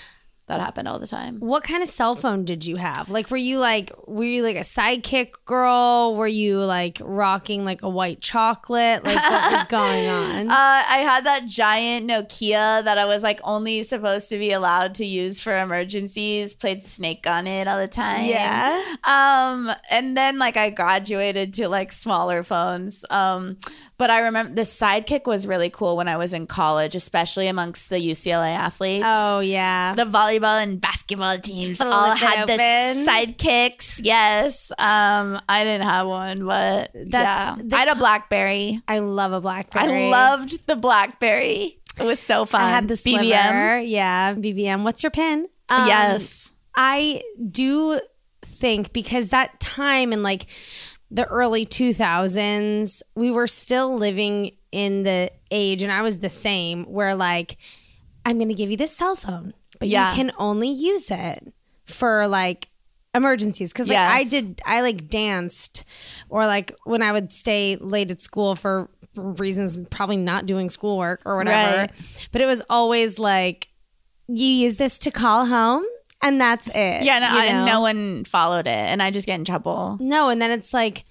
that 0.46 0.60
happened 0.60 0.86
all 0.86 1.00
the 1.00 1.08
time. 1.08 1.38
What 1.40 1.64
kind 1.64 1.82
of 1.82 1.88
cell 1.88 2.14
phone 2.14 2.44
did 2.44 2.64
you 2.64 2.76
have? 2.76 3.10
Like, 3.10 3.30
were 3.32 3.36
you 3.36 3.58
like, 3.58 3.90
were 4.06 4.22
you 4.22 4.44
like 4.44 4.56
a 4.56 4.60
sidekick 4.60 5.32
girl? 5.44 6.14
Were 6.14 6.28
you 6.28 6.58
like 6.58 6.98
rocking 7.00 7.64
like 7.64 7.82
a 7.82 7.88
white 7.88 8.20
chocolate? 8.20 9.04
Like, 9.04 9.16
what 9.16 9.52
was 9.52 9.66
going 9.68 10.08
on? 10.08 10.48
Uh, 10.48 10.54
I 10.54 10.98
had 11.04 11.24
that 11.26 11.46
giant 11.46 12.08
Nokia 12.08 12.84
that 12.84 12.96
I 12.96 13.06
was 13.06 13.24
like 13.24 13.40
only 13.42 13.82
supposed 13.82 14.28
to 14.28 14.38
be 14.38 14.52
allowed 14.52 14.94
to 14.96 15.04
use 15.04 15.40
for 15.40 15.56
emergencies. 15.58 16.54
Played 16.54 16.84
Snake 16.84 17.26
on 17.26 17.48
it 17.48 17.66
all 17.66 17.78
the 17.78 17.88
time. 17.88 18.26
Yeah. 18.26 18.80
Um, 19.02 19.70
and 19.90 20.16
then 20.16 20.38
like 20.38 20.56
I 20.56 20.70
graduated 20.70 21.54
to 21.54 21.68
like 21.68 21.90
smaller 21.90 22.44
phones. 22.44 23.04
Um, 23.10 23.56
but 23.98 24.10
I 24.10 24.20
remember 24.26 24.54
the 24.54 24.62
Sidekick 24.62 25.26
was 25.26 25.46
really 25.46 25.70
cool 25.70 25.96
when 25.96 26.08
I 26.08 26.16
was 26.16 26.32
in 26.32 26.46
college, 26.46 26.94
especially 26.94 27.46
amongst 27.48 27.88
the 27.90 27.96
UCLA 27.96 28.54
athletes. 28.54 29.04
oh 29.06 29.40
yeah. 29.40 29.94
The 29.94 30.04
volleyball 30.04 30.62
and 30.62 30.80
basketball 30.80 31.38
teams 31.38 31.78
Flip 31.78 31.88
all 31.92 32.14
had 32.14 32.46
the 32.46 32.52
sidekicks. 33.08 34.00
Yes. 34.02 34.70
Um, 34.78 35.40
I 35.48 35.64
didn't 35.64 35.86
have 35.86 36.06
one, 36.06 36.44
but 36.44 36.90
That's- 36.94 37.12
yeah. 37.12 37.56
the- 37.62 37.76
I 37.76 37.78
had 37.80 37.88
a 37.88 37.94
BlackBerry. 37.94 38.82
I 38.86 38.98
love 38.98 39.32
a 39.32 39.40
BlackBerry. 39.40 40.06
I 40.06 40.10
loved 40.10 40.66
the 40.66 40.76
BlackBerry. 40.76 41.78
It 41.98 42.04
was 42.04 42.20
so 42.20 42.44
fun. 42.44 42.60
I 42.60 42.70
had 42.70 42.88
the 42.88 42.96
sliver. 42.96 43.22
BBM. 43.24 43.88
Yeah, 43.88 44.34
BBM. 44.34 44.82
What's 44.84 45.02
your 45.02 45.10
pin? 45.10 45.48
Um, 45.70 45.86
yes. 45.88 46.52
I 46.74 47.22
do 47.50 47.98
think 48.42 48.92
because 48.92 49.30
that 49.30 49.58
time 49.60 50.12
and 50.12 50.22
like 50.22 50.46
the 51.10 51.24
early 51.26 51.64
2000s, 51.64 53.02
we 53.14 53.30
were 53.30 53.46
still 53.46 53.96
living 53.96 54.52
in 54.72 55.02
the 55.04 55.30
age, 55.50 55.82
and 55.82 55.92
I 55.92 56.02
was 56.02 56.18
the 56.18 56.28
same, 56.28 56.84
where 56.84 57.14
like, 57.14 57.56
I'm 58.24 58.38
going 58.38 58.48
to 58.48 58.54
give 58.54 58.70
you 58.70 58.76
this 58.76 58.96
cell 58.96 59.16
phone, 59.16 59.54
but 59.78 59.88
Yeah. 59.88 60.10
you 60.10 60.16
can 60.16 60.32
only 60.38 60.68
use 60.68 61.10
it 61.10 61.52
for 61.86 62.26
like 62.26 62.68
emergencies. 63.14 63.72
Cause 63.72 63.88
like 63.88 63.94
Yes. 63.94 64.12
I 64.12 64.24
did, 64.24 64.60
I 64.66 64.80
like 64.82 65.08
danced 65.08 65.84
or 66.28 66.44
like 66.46 66.74
when 66.84 67.02
I 67.02 67.12
would 67.12 67.30
stay 67.32 67.76
late 67.76 68.10
at 68.10 68.20
school 68.20 68.56
for 68.56 68.90
reasons, 69.16 69.78
probably 69.90 70.16
not 70.18 70.44
doing 70.44 70.68
schoolwork 70.68 71.22
or 71.24 71.36
whatever. 71.38 71.76
Right. 71.82 71.90
But 72.32 72.42
it 72.42 72.46
was 72.46 72.62
always 72.68 73.18
like, 73.18 73.68
you 74.28 74.44
use 74.46 74.76
this 74.76 74.98
to 74.98 75.10
call 75.12 75.46
home 75.46 75.84
and 76.22 76.40
that's 76.40 76.68
it. 76.68 77.02
Yeah, 77.02 77.18
no, 77.18 77.28
you 77.32 77.38
I, 77.38 77.52
know? 77.52 77.64
no 77.64 77.80
one 77.80 78.24
followed 78.24 78.66
it, 78.66 78.70
and 78.70 79.02
I 79.02 79.10
just 79.10 79.26
get 79.26 79.36
in 79.36 79.44
trouble. 79.44 79.98
No, 80.00 80.28
and 80.28 80.40
then 80.40 80.50
it's 80.50 80.72
like 80.74 81.04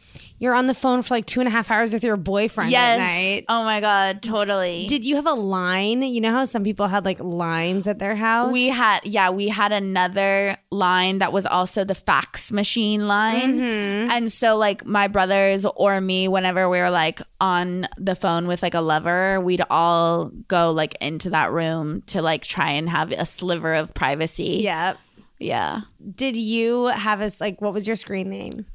you're 0.46 0.56
on 0.56 0.68
the 0.68 0.74
phone 0.74 1.02
for 1.02 1.14
like 1.16 1.26
two 1.26 1.40
and 1.42 1.48
a 1.48 1.52
half 1.52 1.70
hours 1.72 1.92
with 1.94 2.04
your 2.04 2.16
boyfriend 2.18 2.72
Yes. 2.72 3.00
at 3.00 3.04
night. 3.04 3.46
Oh 3.50 3.64
my 3.64 3.82
god, 3.82 4.22
totally. 4.22 4.86
Did 4.88 5.04
you 5.04 5.16
have 5.18 5.26
a 5.26 5.34
line? 5.34 6.02
You 6.04 6.22
know 6.22 6.32
how 6.32 6.46
some 6.46 6.64
people 6.64 6.88
had 6.88 7.04
like 7.04 7.20
lines 7.20 7.88
at 7.88 8.00
their 8.00 8.16
house? 8.16 8.54
we 8.54 8.68
had 8.68 9.00
yeah, 9.04 9.30
we 9.32 9.48
had 9.50 9.72
another 9.72 10.56
line 10.72 11.18
that 11.20 11.34
was 11.34 11.46
also 11.46 11.84
the 11.84 11.96
fax 11.96 12.52
machine 12.52 13.08
line. 13.08 13.58
Mm-hmm. 13.60 14.12
And 14.12 14.32
so 14.32 14.56
like 14.58 14.86
my 14.86 15.08
brothers 15.08 15.66
or 15.66 16.00
me 16.00 16.28
whenever 16.28 16.70
we 16.70 16.78
were 16.80 16.90
like 16.92 17.20
on 17.42 17.88
the 17.98 18.16
phone 18.16 18.48
with 18.48 18.62
like 18.64 18.76
a 18.76 18.82
lover, 18.82 19.42
we'd 19.42 19.64
all 19.70 20.30
go 20.48 20.72
like 20.72 20.96
into 21.02 21.32
that 21.32 21.52
room 21.52 22.02
to 22.08 22.22
like 22.22 22.44
try 22.44 22.72
and 22.72 22.88
have 22.90 23.12
a 23.12 23.26
sliver 23.26 23.74
of 23.74 23.94
privacy. 23.94 24.60
yeah. 24.62 24.94
Yeah. 25.38 25.82
Did 26.16 26.38
you 26.38 26.86
have 26.86 27.20
a 27.22 27.30
like 27.42 27.62
what 27.62 27.74
was 27.74 27.88
your 27.88 27.98
screen 27.98 28.30
name? 28.30 28.66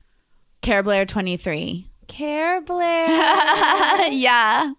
Care 0.62 0.82
Blair 0.82 1.06
23. 1.06 1.86
Care 2.06 2.60
Blair. 2.62 3.06
yeah. 4.10 4.72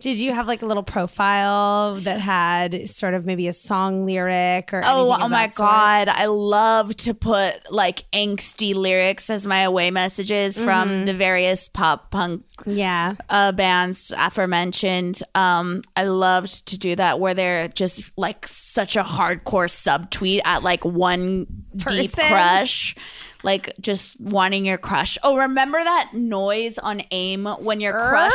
Did 0.00 0.18
you 0.18 0.32
have 0.32 0.46
like 0.48 0.62
a 0.62 0.66
little 0.66 0.82
profile 0.82 1.96
that 1.96 2.18
had 2.18 2.88
sort 2.88 3.12
of 3.12 3.26
maybe 3.26 3.46
a 3.46 3.52
song 3.52 4.06
lyric 4.06 4.72
or 4.72 4.80
Oh, 4.82 5.14
oh 5.20 5.28
my 5.28 5.48
sort? 5.50 5.68
god, 5.68 6.08
I 6.08 6.26
love 6.26 6.96
to 6.96 7.12
put 7.12 7.70
like 7.70 8.10
angsty 8.12 8.74
lyrics 8.74 9.28
as 9.28 9.46
my 9.46 9.60
away 9.64 9.90
messages 9.90 10.56
Mm-hmm. 10.56 10.64
from 10.64 11.04
the 11.04 11.12
various 11.12 11.68
pop 11.68 12.10
punk 12.10 12.44
Yeah. 12.64 13.12
uh, 13.28 13.52
bands 13.52 14.10
aforementioned. 14.16 15.22
Um, 15.34 15.82
I 15.94 16.04
loved 16.04 16.68
to 16.68 16.78
do 16.78 16.96
that 16.96 17.20
where 17.20 17.34
they're 17.34 17.68
just 17.68 18.10
like 18.16 18.46
such 18.48 18.96
a 18.96 19.02
hardcore 19.02 19.68
subtweet 19.68 20.40
at 20.46 20.62
like 20.62 20.86
one 20.86 21.46
deep 21.76 22.12
crush. 22.14 22.96
Like 23.42 23.72
just 23.80 24.20
wanting 24.20 24.64
your 24.66 24.78
crush. 24.78 25.16
Oh, 25.22 25.36
remember 25.36 25.82
that 25.82 26.10
noise 26.14 26.78
on 26.78 27.02
AIM 27.10 27.46
when 27.46 27.80
your 27.80 27.92
crush 27.92 28.32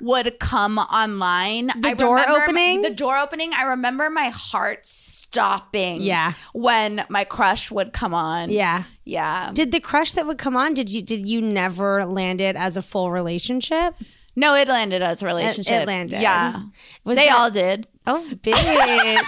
would 0.00 0.38
come 0.38 0.78
online? 0.78 1.68
The 1.78 1.94
door 1.94 2.16
remember 2.16 2.42
opening? 2.42 2.82
The 2.82 2.90
door 2.90 3.16
opening. 3.16 3.52
I 3.54 3.64
remember 3.64 4.10
my 4.10 4.28
heart 4.28 4.86
stopping. 4.86 6.02
Yeah. 6.02 6.34
When 6.52 7.04
my 7.08 7.24
crush 7.24 7.70
would 7.70 7.92
come 7.92 8.14
on. 8.14 8.50
Yeah. 8.50 8.84
Yeah. 9.04 9.50
Did 9.54 9.72
the 9.72 9.80
crush 9.80 10.12
that 10.12 10.26
would 10.26 10.38
come 10.38 10.56
on? 10.56 10.74
Did 10.74 10.90
you 10.90 11.02
did 11.02 11.26
you 11.26 11.40
never 11.40 12.04
land 12.04 12.40
it 12.40 12.56
as 12.56 12.76
a 12.76 12.82
full 12.82 13.10
relationship? 13.10 13.94
No, 14.34 14.54
it 14.54 14.68
landed 14.68 15.02
as 15.02 15.22
a 15.22 15.26
relationship. 15.26 15.82
it 15.82 15.86
landed. 15.86 16.20
Yeah. 16.20 16.62
Was 17.04 17.18
they 17.18 17.26
that- 17.26 17.36
all 17.36 17.50
did. 17.50 17.86
Oh, 18.06 18.26
bitch. 18.42 19.18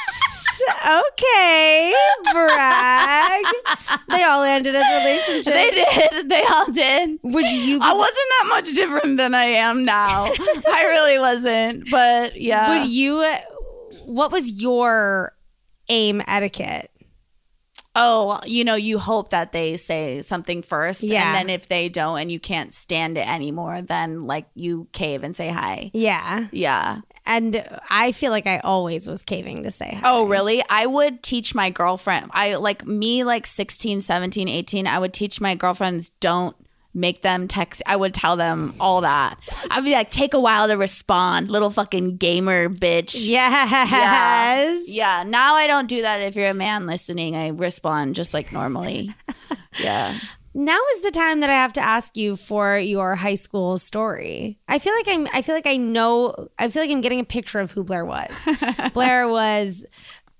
okay, 0.87 1.94
brag. 2.32 3.44
They 4.08 4.22
all 4.24 4.42
ended 4.42 4.74
as 4.74 4.84
relationships. 4.84 5.46
They 5.46 5.70
did. 5.70 6.28
They 6.28 6.42
all 6.44 6.66
did. 6.72 7.18
Would 7.22 7.46
you? 7.46 7.78
I 7.80 7.92
wasn't 7.92 8.16
that 8.40 8.46
much 8.48 8.74
different 8.74 9.16
than 9.18 9.34
I 9.34 9.44
am 9.44 9.84
now. 9.84 10.24
I 10.68 10.84
really 10.88 11.18
wasn't. 11.18 11.90
But 11.90 12.40
yeah. 12.40 12.80
Would 12.80 12.88
you? 12.90 13.24
What 14.06 14.32
was 14.32 14.60
your 14.60 15.37
aim 15.88 16.22
etiquette? 16.26 16.90
oh, 17.96 18.40
you 18.44 18.64
know, 18.64 18.74
you 18.74 18.98
hope 18.98 19.30
that 19.30 19.52
they 19.52 19.76
say 19.76 20.20
something 20.22 20.62
first. 20.62 21.04
Yeah. 21.04 21.26
And 21.26 21.34
then 21.37 21.48
if 21.48 21.68
they 21.68 21.88
don't 21.88 22.18
and 22.18 22.32
you 22.32 22.40
can't 22.40 22.74
stand 22.74 23.16
it 23.16 23.28
anymore, 23.28 23.82
then 23.82 24.24
like 24.26 24.46
you 24.54 24.88
cave 24.92 25.22
and 25.22 25.37
say 25.37 25.48
hi. 25.48 25.90
Yeah, 25.94 26.48
Yeah. 26.50 27.00
And 27.26 27.64
I 27.90 28.12
feel 28.12 28.30
like 28.30 28.46
I 28.46 28.58
always 28.58 29.08
was 29.08 29.22
caving 29.22 29.62
to 29.64 29.70
say 29.70 29.98
hi. 30.00 30.10
Oh, 30.10 30.26
really? 30.26 30.62
I 30.68 30.87
would 30.87 31.22
teach 31.22 31.54
my 31.54 31.70
girlfriend. 31.70 32.30
I 32.32 32.54
like 32.54 32.87
me 32.87 33.24
like 33.24 33.46
16, 33.46 34.00
17, 34.00 34.48
18, 34.48 34.87
I 34.87 34.98
would 34.98 35.12
teach 35.12 35.40
my 35.40 35.54
girlfriends 35.54 36.10
don't 36.20 36.56
make 36.94 37.22
them 37.22 37.48
text. 37.48 37.82
I 37.87 37.96
would 37.96 38.14
tell 38.14 38.37
them 38.37 38.74
all 38.78 39.00
that. 39.00 39.37
I'd 39.70 39.84
be 39.84 39.92
like, 39.92 40.10
take 40.10 40.32
a 40.32 40.40
while 40.40 40.68
to 40.68 40.74
respond, 40.74 41.50
little 41.50 41.70
fucking 41.70 42.18
gamer 42.18 42.68
bitch. 42.68 43.16
Yes. 43.18 44.84
Yeah. 44.88 45.24
Now 45.26 45.54
I 45.54 45.66
don't 45.66 45.88
do 45.88 46.02
that 46.02 46.22
if 46.22 46.37
you're 46.37 46.50
a 46.50 46.54
man 46.54 46.87
listening. 46.87 47.34
I 47.34 47.48
respond 47.48 48.14
just 48.14 48.32
like 48.32 48.52
normally. 48.52 49.12
yeah. 49.80 50.18
Now 50.55 50.79
is 50.93 51.01
the 51.01 51.11
time 51.11 51.40
that 51.40 51.51
I 51.51 51.55
have 51.55 51.73
to 51.75 51.81
ask 51.81 52.17
you 52.17 52.37
for 52.37 52.79
your 52.79 53.17
high 53.17 53.35
school 53.35 53.77
story. 53.77 54.59
I 54.69 54.79
feel 54.79 54.95
like 54.95 55.09
I'm 55.09 55.29
I 55.33 55.43
feel 55.43 55.55
like 55.55 55.67
I 55.67 55.77
know 55.77 56.49
I 56.59 56.69
feel 56.69 56.83
like 56.83 56.90
I'm 56.90 57.01
getting 57.01 57.21
a 57.21 57.25
picture 57.25 57.59
of 57.59 57.73
who 57.73 57.83
Blair 57.83 58.05
was. 58.05 58.47
Blair 58.95 59.29
was 59.29 59.85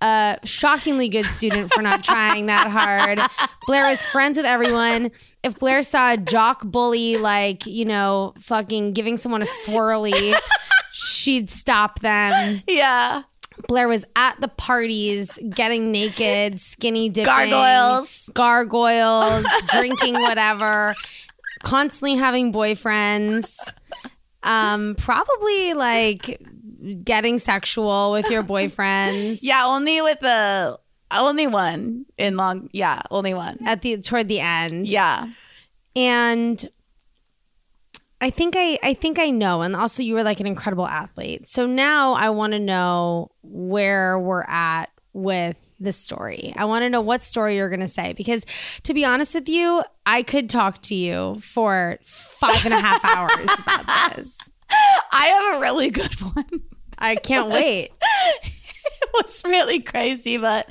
a 0.01 0.39
shockingly 0.45 1.09
good 1.09 1.27
student 1.27 1.73
for 1.73 1.83
not 1.83 2.05
trying 2.05 2.47
that 2.47 2.69
hard. 2.69 3.19
Blair 3.67 3.89
was 3.89 4.03
friends 4.03 4.37
with 4.37 4.47
everyone. 4.47 5.11
If 5.43 5.59
Blair 5.59 5.83
saw 5.83 6.13
a 6.13 6.17
jock 6.17 6.63
bully 6.63 7.17
like, 7.17 7.67
you 7.67 7.85
know, 7.85 8.35
fucking 8.39 8.93
giving 8.93 9.17
someone 9.17 9.43
a 9.43 9.47
swirly, 9.47 10.37
she'd 10.93 11.51
stop 11.51 12.01
them. 12.01 12.63
Yeah. 12.69 13.23
Blair 13.69 13.89
was 13.89 14.05
at 14.17 14.41
the 14.41 14.49
parties, 14.49 15.39
getting 15.51 15.93
naked, 15.93 16.61
skinny 16.61 17.09
dipping, 17.09 17.27
Gargoyles. 17.51 18.31
gargoyles, 18.35 19.47
drinking 19.69 20.15
whatever, 20.15 20.95
constantly 21.63 22.17
having 22.17 22.53
boyfriends. 22.53 23.57
Um, 24.43 24.95
probably 24.97 25.73
like 25.75 26.41
getting 27.03 27.39
sexual 27.39 28.13
with 28.13 28.29
your 28.31 28.43
boyfriends. 28.43 29.39
Yeah. 29.43 29.65
Only 29.67 30.03
with 30.03 30.21
the, 30.21 30.79
only 31.11 31.47
one 31.47 32.05
in 32.19 32.37
long. 32.37 32.69
Yeah. 32.73 33.03
Only 33.11 33.35
one. 33.35 33.59
At 33.65 33.83
the 33.83 33.99
toward 33.99 34.29
the 34.29 34.41
end. 34.41 34.87
Yeah. 34.89 35.27
And 35.97 36.63
I 38.25 38.31
think 38.31 38.55
I 38.57 38.79
I 38.83 38.95
think 38.95 39.19
I 39.19 39.29
know 39.29 39.61
and 39.61 39.77
also 39.77 40.03
you 40.03 40.15
were 40.15 40.23
like 40.23 40.41
an 40.41 40.47
incredible 40.47 40.87
athlete. 40.87 41.47
So 41.47 41.67
now 41.67 42.15
I 42.15 42.31
want 42.31 42.55
to 42.55 42.59
know 42.59 43.31
where 43.43 44.19
we're 44.19 44.45
at 44.45 44.87
with 45.13 45.59
the 45.79 45.93
story. 45.93 46.55
I 46.57 46.65
want 46.65 46.85
to 46.85 46.89
know 46.89 47.03
what 47.03 47.23
story 47.23 47.57
you're 47.57 47.69
going 47.69 47.81
to 47.81 47.89
say 47.89 48.15
because 48.15 48.47
to 48.85 48.95
be 48.95 49.05
honest 49.05 49.35
with 49.35 49.51
you, 49.51 49.83
I 50.07 50.23
could 50.23 50.49
talk 50.49 50.81
to 50.83 50.95
you 50.95 51.39
for 51.41 51.99
five 52.03 52.65
and 52.65 52.73
a 52.73 52.81
half 52.81 53.05
hours 53.15 53.51
about 53.59 54.17
this. 54.17 54.39
I 55.13 55.27
have 55.27 55.57
a 55.57 55.61
really 55.61 55.91
good 55.91 56.19
one. 56.23 56.63
I 56.97 57.17
can't 57.17 57.51
wait. 57.51 57.91
it 58.43 59.11
was 59.13 59.43
really 59.45 59.81
crazy, 59.81 60.39
but 60.39 60.65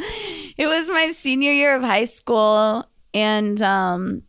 it 0.57 0.65
was 0.65 0.89
my 0.89 1.11
senior 1.11 1.51
year 1.51 1.75
of 1.75 1.83
high 1.83 2.05
school, 2.05 2.89
and 3.13 3.61
um, 3.61 4.23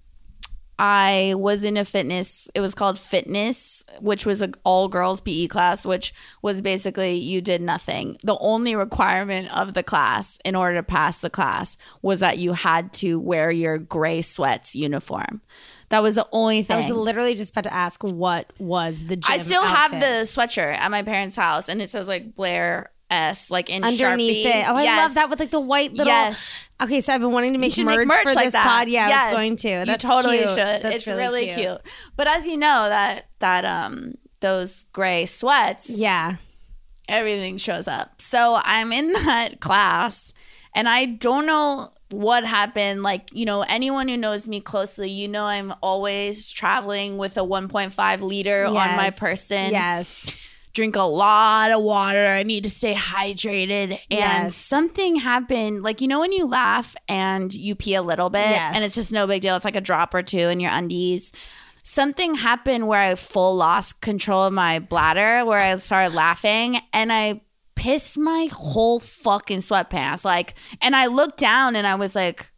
I 0.79 1.35
was 1.37 1.63
in 1.63 1.77
a 1.77 1.85
fitness. 1.85 2.49
It 2.55 2.61
was 2.61 2.75
called 2.75 2.99
fitness, 2.99 3.85
which 4.01 4.27
was 4.27 4.41
an 4.41 4.55
all 4.65 4.89
girls 4.89 5.21
PE 5.21 5.47
class, 5.47 5.87
which 5.87 6.13
was 6.43 6.63
basically 6.63 7.15
you 7.15 7.41
did 7.41 7.63
nothing. 7.63 8.17
The 8.25 8.37
only 8.39 8.75
requirement 8.75 9.57
of 9.57 9.75
the 9.75 9.83
class 9.83 10.39
in 10.45 10.57
order 10.57 10.77
to 10.77 10.83
pass 10.83 11.21
the 11.21 11.31
class 11.31 11.77
was 12.03 12.21
that 12.21 12.39
you 12.39 12.53
had 12.53 12.93
to 12.95 13.21
wear 13.21 13.51
your 13.51 13.79
gray 13.79 14.21
sweats 14.23 14.75
uniform. 14.75 15.43
That 15.91 16.03
was 16.03 16.17
the 16.17 16.27
only 16.33 16.63
thing. 16.65 16.77
I 16.77 16.89
was 16.89 16.91
literally 16.91 17.35
just 17.35 17.53
about 17.53 17.65
to 17.65 17.73
ask 17.73 18.03
what 18.03 18.53
was 18.59 19.07
the 19.07 19.17
gym 19.17 19.33
I 19.33 19.39
still 19.39 19.63
have 19.63 19.93
the 19.93 20.25
sweatshirt 20.25 20.77
at 20.77 20.91
my 20.91 21.03
parents' 21.03 21.37
house, 21.37 21.69
and 21.69 21.81
it 21.81 21.91
says 21.91 22.09
like 22.09 22.35
Blair 22.35 22.91
S, 23.15 23.51
like 23.51 23.71
in 23.71 23.85
underneath 23.85 24.45
Sharpie. 24.47 24.51
it. 24.63 24.69
Oh, 24.69 24.75
I 24.77 24.83
Yes. 24.83 24.99
love 24.99 25.15
that 25.15 25.31
with 25.31 25.41
like 25.41 25.51
the 25.51 25.61
white 25.61 25.93
little. 25.93 26.13
Yes. 26.13 26.65
Okay, 26.83 27.01
so 27.01 27.15
I've 27.15 27.21
been 27.21 27.33
wanting 27.33 27.53
to 27.53 27.59
make 27.59 27.77
merch, 27.79 27.97
make 27.99 28.07
merch 28.09 28.23
for 28.23 28.35
like 28.35 28.47
this 28.47 28.53
that. 28.55 28.67
pod. 28.67 28.89
Yeah, 28.89 29.07
I 29.07 29.09
Yes. 29.09 29.33
was 29.33 29.37
going 29.41 29.57
to. 29.57 29.85
That's 29.87 30.05
you 30.05 30.11
totally 30.11 30.37
cute. 30.39 30.49
should. 30.51 30.57
That's 30.83 30.97
it's 30.97 31.07
really, 31.07 31.47
cute. 31.53 31.79
But 32.17 32.27
as 32.27 32.47
you 32.47 32.57
know, 32.57 32.89
that 32.89 33.27
that 33.39 33.65
um 33.65 34.15
those 34.41 34.85
gray 34.93 35.27
sweats, 35.27 35.89
Yeah. 35.91 36.37
everything 37.09 37.57
shows 37.59 37.89
up. 37.89 38.21
So 38.21 38.59
I'm 38.63 38.93
in 38.93 39.13
that 39.25 39.61
class, 39.61 40.33
and 40.75 40.89
I 40.89 41.05
don't 41.07 41.47
know 41.47 41.91
what 42.11 42.45
happened. 42.45 43.03
Like 43.03 43.31
you 43.33 43.45
know, 43.47 43.63
anyone 43.63 44.09
who 44.09 44.17
knows 44.17 44.47
me 44.49 44.61
closely, 44.61 45.09
you 45.11 45.29
know, 45.29 45.45
I'm 45.45 45.73
always 45.83 46.51
traveling 46.51 47.17
with 47.19 47.37
a 47.37 47.41
1.5 47.45 48.21
liter 48.21 48.65
on 48.67 48.75
my 48.75 49.11
person. 49.11 49.71
Yes. 49.73 50.41
Drink 50.75 50.97
a 50.97 51.03
lot 51.03 51.71
of 51.71 51.83
water. 51.83 52.27
I 52.29 52.43
need 52.43 52.65
to 52.65 52.71
stay 52.71 52.95
hydrated. 52.95 53.93
And 54.11 54.45
Yes. 54.45 54.55
something 54.57 55.17
happened, 55.17 55.83
like 55.83 56.01
you 56.01 56.09
know 56.09 56.21
when 56.21 56.33
you 56.33 56.47
laugh 56.47 56.95
and 57.09 57.55
you 57.55 57.75
pee 57.75 57.95
a 57.95 58.03
little 58.03 58.29
bit 58.29 58.51
Yes. 58.51 58.75
and 58.75 58.85
it's 58.85 58.95
just 58.95 59.13
no 59.13 59.27
big 59.27 59.41
deal. 59.43 59.57
It's 59.57 59.65
like 59.65 59.77
a 59.77 59.81
drop 59.81 60.13
or 60.15 60.23
two 60.23 60.37
in 60.39 60.61
your 60.61 60.71
undies. 60.73 61.33
Something 61.83 62.35
happened 62.35 62.87
where 62.89 63.01
I 63.01 63.15
full 63.15 63.57
lost 63.57 64.01
control 64.01 64.45
of 64.45 64.53
my 64.53 64.79
bladder, 64.79 65.45
where 65.45 65.59
I 65.59 65.77
started 65.77 66.15
laughing 66.15 66.81
and 66.93 67.13
I 67.13 67.43
pissed 67.77 68.17
my 68.17 68.49
whole 68.53 69.01
fucking 69.01 69.59
sweatpants. 69.59 70.25
Like, 70.25 70.55
and 70.81 70.97
I 70.97 71.07
looked 71.07 71.39
down 71.39 71.77
and 71.77 71.87
I 71.87 71.97
was 71.97 72.15
like, 72.15 72.51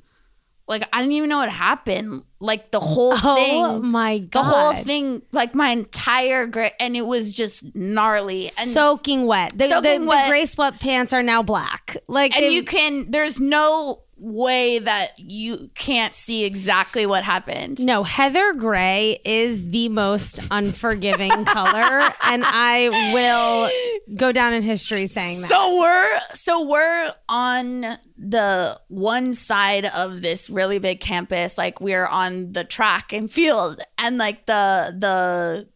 like 0.68 0.88
I 0.92 1.00
didn't 1.00 1.12
even 1.12 1.28
know 1.28 1.38
what 1.38 1.48
happened. 1.50 2.24
Like 2.40 2.70
the 2.70 2.80
whole 2.80 3.12
Oh 3.16 3.34
thing 3.36 3.90
my 3.90 4.26
the 4.30 4.42
whole 4.42 4.74
thing, 4.74 5.22
like 5.32 5.54
my 5.54 5.70
entire 5.70 6.46
gray, 6.46 6.72
and 6.80 6.96
it 6.96 7.06
was 7.06 7.32
just 7.32 7.74
gnarly. 7.74 8.50
And 8.58 8.68
soaking 8.70 9.26
wet. 9.26 9.56
The, 9.56 9.68
Soaking 9.68 10.02
the, 10.02 10.06
wet. 10.08 10.26
the 10.26 10.30
gray 10.30 10.42
sweatpants 10.42 11.12
are 11.12 11.22
now 11.22 11.42
black. 11.42 11.96
Like 12.08 12.34
and 12.34 12.44
they- 12.44 12.50
you 12.50 12.62
can. 12.62 13.10
There's 13.10 13.40
no 13.40 14.02
way 14.18 14.78
that 14.78 15.10
you 15.18 15.70
can't 15.74 16.14
see 16.14 16.44
exactly 16.44 17.04
what 17.04 17.22
happened. 17.22 17.84
no, 17.84 18.02
heather 18.02 18.54
gray 18.54 19.20
is 19.24 19.70
the 19.70 19.88
most 19.90 20.40
unforgiving 20.50 21.30
color, 21.44 22.00
and 22.22 22.42
I 22.44 22.88
will 23.12 24.16
go 24.16 24.32
down 24.32 24.54
in 24.54 24.62
history 24.62 25.06
saying 25.06 25.42
that. 25.42 25.48
So 25.48 25.78
we're 25.78 26.20
so 26.32 26.66
we're 26.66 27.14
on 27.28 27.98
the 28.16 28.80
one 28.88 29.34
side 29.34 29.84
of 29.84 30.22
this 30.22 30.48
really 30.48 30.78
big 30.78 31.00
campus, 31.00 31.58
like 31.58 31.80
we're 31.80 32.06
on 32.06 32.52
the 32.52 32.64
track 32.64 33.12
and 33.12 33.30
field, 33.30 33.82
and 33.98 34.16
like 34.16 34.46
the 34.46 34.96
the 34.98 35.68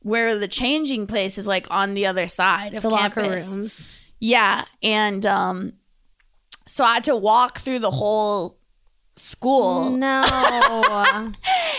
where 0.00 0.38
the 0.38 0.48
changing 0.48 1.06
place 1.06 1.38
is 1.38 1.46
like 1.46 1.66
on 1.70 1.94
the 1.94 2.06
other 2.06 2.28
side 2.28 2.74
of 2.74 2.82
the 2.82 2.90
locker 2.90 3.22
rooms. 3.22 3.92
Yeah, 4.20 4.64
and 4.82 5.24
um, 5.26 5.72
so 6.66 6.84
I 6.84 6.94
had 6.94 7.04
to 7.04 7.16
walk 7.16 7.58
through 7.58 7.78
the 7.80 7.90
whole 7.90 8.58
school. 9.14 9.90
No. 9.90 10.20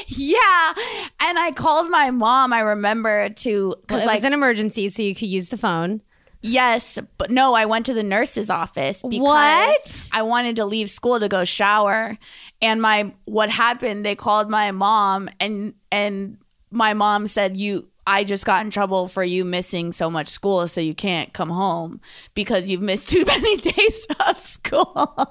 Yeah, 0.09 0.73
and 1.21 1.37
I 1.39 1.51
called 1.55 1.89
my 1.89 2.11
mom. 2.11 2.53
I 2.53 2.61
remember 2.61 3.29
to 3.29 3.69
Because 3.69 3.81
because 3.81 4.03
it 4.03 4.05
like 4.07 4.15
was 4.17 4.23
an 4.25 4.33
emergency, 4.33 4.89
so 4.89 5.01
you 5.03 5.13
could 5.15 5.27
use 5.27 5.47
the 5.49 5.57
phone. 5.57 6.01
yes, 6.41 6.97
but 7.17 7.29
no, 7.31 7.53
I 7.53 7.65
went 7.65 7.85
to 7.87 7.93
the 7.93 8.03
nurse's 8.03 8.49
office 8.49 9.01
because 9.03 9.21
What? 9.21 10.09
I 10.13 10.21
wanted 10.21 10.55
to 10.57 10.65
leave 10.65 10.89
school 10.89 11.19
to 11.19 11.27
go 11.27 11.43
shower, 11.43 12.17
and 12.61 12.81
my 12.81 13.11
what 13.25 13.49
happened? 13.49 14.05
They 14.05 14.15
called 14.15 14.49
my 14.49 14.71
mom, 14.71 15.29
and 15.39 15.73
and 15.91 16.37
my 16.71 16.93
mom 16.93 17.27
said 17.27 17.57
you. 17.57 17.89
I 18.07 18.23
just 18.23 18.45
got 18.45 18.63
in 18.63 18.71
trouble 18.71 19.09
for 19.09 19.23
you 19.23 19.43
missing 19.43 19.91
so 19.91 20.09
much 20.09 20.29
school, 20.29 20.65
so 20.67 20.79
you 20.79 20.95
can't 20.95 21.33
come 21.33 21.49
home 21.49 21.99
because 22.33 22.69
you've 22.69 22.81
missed 22.81 23.09
too 23.09 23.25
many 23.27 23.57
days 23.57 24.07
of 24.25 24.39
school. 24.39 24.93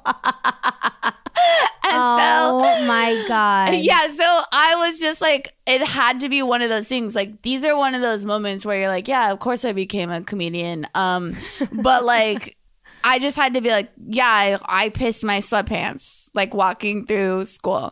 and 1.84 1.94
oh 1.94 2.62
so 2.78 2.86
my 2.86 3.24
god. 3.26 3.74
yeah, 3.78 4.08
so 4.08 4.42
I 4.52 4.86
was 4.86 5.00
just 5.00 5.22
like, 5.22 5.54
it 5.66 5.80
had 5.82 6.20
to 6.20 6.28
be 6.28 6.42
one 6.42 6.60
of 6.60 6.68
those 6.68 6.86
things. 6.86 7.16
Like 7.16 7.40
these 7.40 7.64
are 7.64 7.74
one 7.74 7.94
of 7.94 8.02
those 8.02 8.26
moments 8.26 8.66
where 8.66 8.78
you're 8.78 8.88
like, 8.88 9.08
yeah, 9.08 9.32
of 9.32 9.38
course 9.38 9.64
I 9.64 9.72
became 9.72 10.10
a 10.10 10.20
comedian. 10.20 10.86
Um, 10.94 11.34
but 11.72 12.04
like, 12.04 12.58
I 13.02 13.18
just 13.18 13.36
had 13.36 13.54
to 13.54 13.62
be 13.62 13.70
like, 13.70 13.90
yeah, 14.06 14.26
I, 14.26 14.58
I 14.68 14.88
pissed 14.90 15.24
my 15.24 15.38
sweatpants 15.38 16.30
like 16.34 16.52
walking 16.52 17.06
through 17.06 17.46
school. 17.46 17.90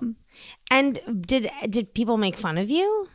And 0.71 1.01
did 1.27 1.51
did 1.71 1.95
people 1.95 2.19
make 2.19 2.37
fun 2.37 2.59
of 2.59 2.71
you? 2.71 3.09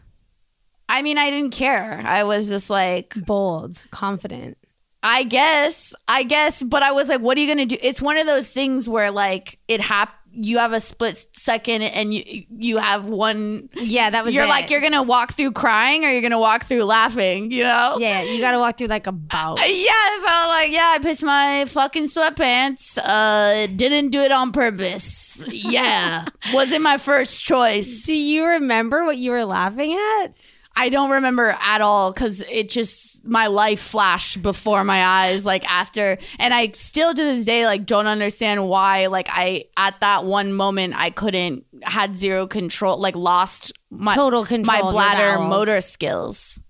I 0.89 1.01
mean, 1.03 1.17
I 1.17 1.29
didn't 1.29 1.51
care. 1.53 2.01
I 2.03 2.23
was 2.23 2.49
just 2.49 2.69
like, 2.69 3.13
Bold, 3.25 3.85
confident. 3.91 4.57
I 5.01 5.23
guess, 5.23 5.93
I 6.09 6.23
guess, 6.23 6.61
but 6.61 6.83
I 6.83 6.91
was 6.91 7.07
like, 7.07 7.21
what 7.21 7.37
are 7.37 7.41
you 7.41 7.47
gonna 7.47 7.65
do? 7.65 7.77
It's 7.81 8.01
one 8.01 8.17
of 8.17 8.27
those 8.27 8.51
things 8.51 8.89
where 8.89 9.11
like 9.11 9.57
it 9.69 9.79
hap- 9.79 10.15
You 10.33 10.57
have 10.59 10.73
a 10.73 10.79
split 10.81 11.25
second, 11.33 11.83
and 11.83 12.13
you 12.13 12.43
you 12.49 12.77
have 12.77 13.05
one. 13.05 13.69
Yeah, 13.75 14.09
that 14.09 14.25
was 14.25 14.35
You're 14.35 14.43
it. 14.43 14.49
like 14.49 14.69
you're 14.69 14.81
gonna 14.81 15.01
walk 15.01 15.33
through 15.35 15.53
crying, 15.53 16.03
or 16.05 16.09
you're 16.11 16.21
gonna 16.21 16.37
walk 16.39 16.65
through 16.65 16.83
laughing. 16.83 17.49
You 17.51 17.63
know? 17.63 17.97
Yeah, 17.99 18.23
you 18.23 18.41
got 18.41 18.51
to 18.51 18.59
walk 18.59 18.77
through 18.77 18.87
like 18.87 19.07
a 19.07 19.11
bout. 19.33 19.57
Yeah, 19.59 20.09
so 20.25 20.47
like, 20.49 20.71
yeah, 20.73 20.91
I 20.95 20.99
pissed 21.01 21.23
my 21.23 21.63
fucking 21.67 22.03
sweatpants. 22.05 22.97
Uh, 23.01 23.67
didn't 23.67 24.09
do 24.09 24.19
it 24.19 24.31
on 24.33 24.51
purpose. 24.51 25.45
Yeah, 25.47 26.25
wasn't 26.53 26.81
my 26.83 26.97
first 26.97 27.43
choice. 27.43 28.05
Do 28.05 28.15
you 28.15 28.45
remember 28.45 29.05
what 29.05 29.17
you 29.17 29.31
were 29.31 29.45
laughing 29.45 29.93
at? 29.93 30.33
I 30.79 30.87
don't 30.87 31.09
remember 31.09 31.53
at 31.59 31.81
all 31.81 32.13
because 32.13 32.41
it 32.49 32.69
just 32.69 33.25
my 33.25 33.47
life 33.47 33.81
flashed 33.81 34.41
before 34.41 34.85
my 34.85 35.03
eyes. 35.03 35.45
Like 35.45 35.69
after, 35.69 36.17
and 36.39 36.53
I 36.53 36.71
still 36.71 37.13
to 37.13 37.21
this 37.21 37.43
day 37.43 37.65
like 37.65 37.85
don't 37.85 38.07
understand 38.07 38.65
why. 38.65 39.07
Like 39.07 39.27
I 39.29 39.65
at 39.75 39.99
that 39.99 40.23
one 40.23 40.53
moment 40.53 40.93
I 40.95 41.09
couldn't 41.09 41.65
had 41.83 42.17
zero 42.17 42.47
control. 42.47 42.97
Like 42.97 43.17
lost 43.17 43.73
my 43.91 44.15
Total 44.15 44.45
control 44.45 44.85
my 44.85 44.91
bladder 44.91 45.39
motor 45.39 45.81
skills. 45.81 46.61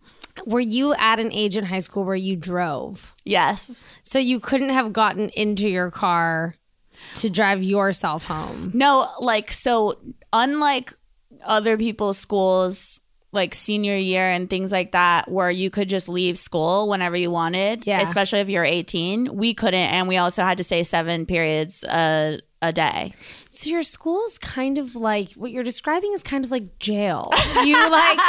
Were 0.46 0.60
you 0.60 0.96
at 0.96 1.20
an 1.20 1.32
age 1.32 1.56
in 1.56 1.66
high 1.66 1.80
school 1.80 2.04
where 2.04 2.16
you 2.16 2.36
drove? 2.36 3.14
Yes. 3.26 3.88
So 4.02 4.18
you 4.18 4.40
couldn't 4.40 4.70
have 4.70 4.92
gotten 4.92 5.30
into 5.30 5.70
your 5.70 5.92
car 5.92 6.56
to 7.18 7.30
drive 7.30 7.62
yourself 7.62 8.24
home. 8.24 8.72
No, 8.74 9.08
like 9.20 9.52
so 9.52 10.00
unlike 10.34 10.94
other 11.44 11.78
people's 11.78 12.18
schools 12.18 13.02
like 13.32 13.54
senior 13.54 13.96
year 13.96 14.24
and 14.24 14.50
things 14.50 14.72
like 14.72 14.92
that 14.94 15.30
where 15.30 15.52
you 15.52 15.70
could 15.70 15.88
just 15.88 16.10
leave 16.10 16.38
school 16.38 16.90
whenever 16.90 17.16
you 17.16 17.30
wanted, 17.32 17.86
Yeah. 17.86 18.02
especially 18.02 18.40
if 18.40 18.50
you're 18.50 18.64
18. 18.66 19.36
We 19.36 19.54
couldn't 19.54 19.80
and 19.80 20.08
we 20.08 20.18
also 20.18 20.44
had 20.44 20.58
to 20.58 20.64
stay 20.64 20.84
7 20.84 21.26
periods 21.26 21.84
a 21.84 22.40
a 22.62 22.74
day. 22.74 23.14
So 23.50 23.70
your 23.70 23.84
school 23.84 24.22
is 24.26 24.38
kind 24.38 24.78
of 24.80 24.94
like 24.96 25.32
what 25.34 25.52
you're 25.52 25.64
describing 25.64 26.12
is 26.14 26.24
kind 26.24 26.44
of 26.44 26.52
like 26.52 26.78
jail. 26.80 27.32
You 27.64 27.90
like 27.90 28.20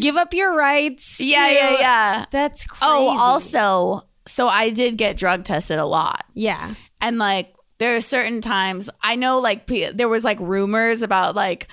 give 0.00 0.16
up 0.16 0.34
your 0.34 0.54
rights. 0.54 1.18
Yeah, 1.20 1.48
yeah, 1.50 1.76
yeah. 1.80 2.24
That's 2.30 2.66
oh, 2.66 2.74
crazy. 2.76 2.84
Oh, 2.84 3.18
also, 3.18 4.06
so 4.26 4.48
I 4.48 4.68
did 4.70 4.98
get 4.98 5.16
drug 5.16 5.44
tested 5.44 5.78
a 5.78 5.86
lot. 5.86 6.24
yeah. 6.34 6.74
and 7.00 7.18
like 7.18 7.54
there 7.78 7.94
are 7.96 8.00
certain 8.00 8.40
times 8.40 8.90
i 9.04 9.14
know 9.14 9.38
like 9.38 9.64
there 9.94 10.08
was 10.08 10.24
like 10.24 10.36
rumors 10.40 11.02
about 11.02 11.36
like 11.36 11.68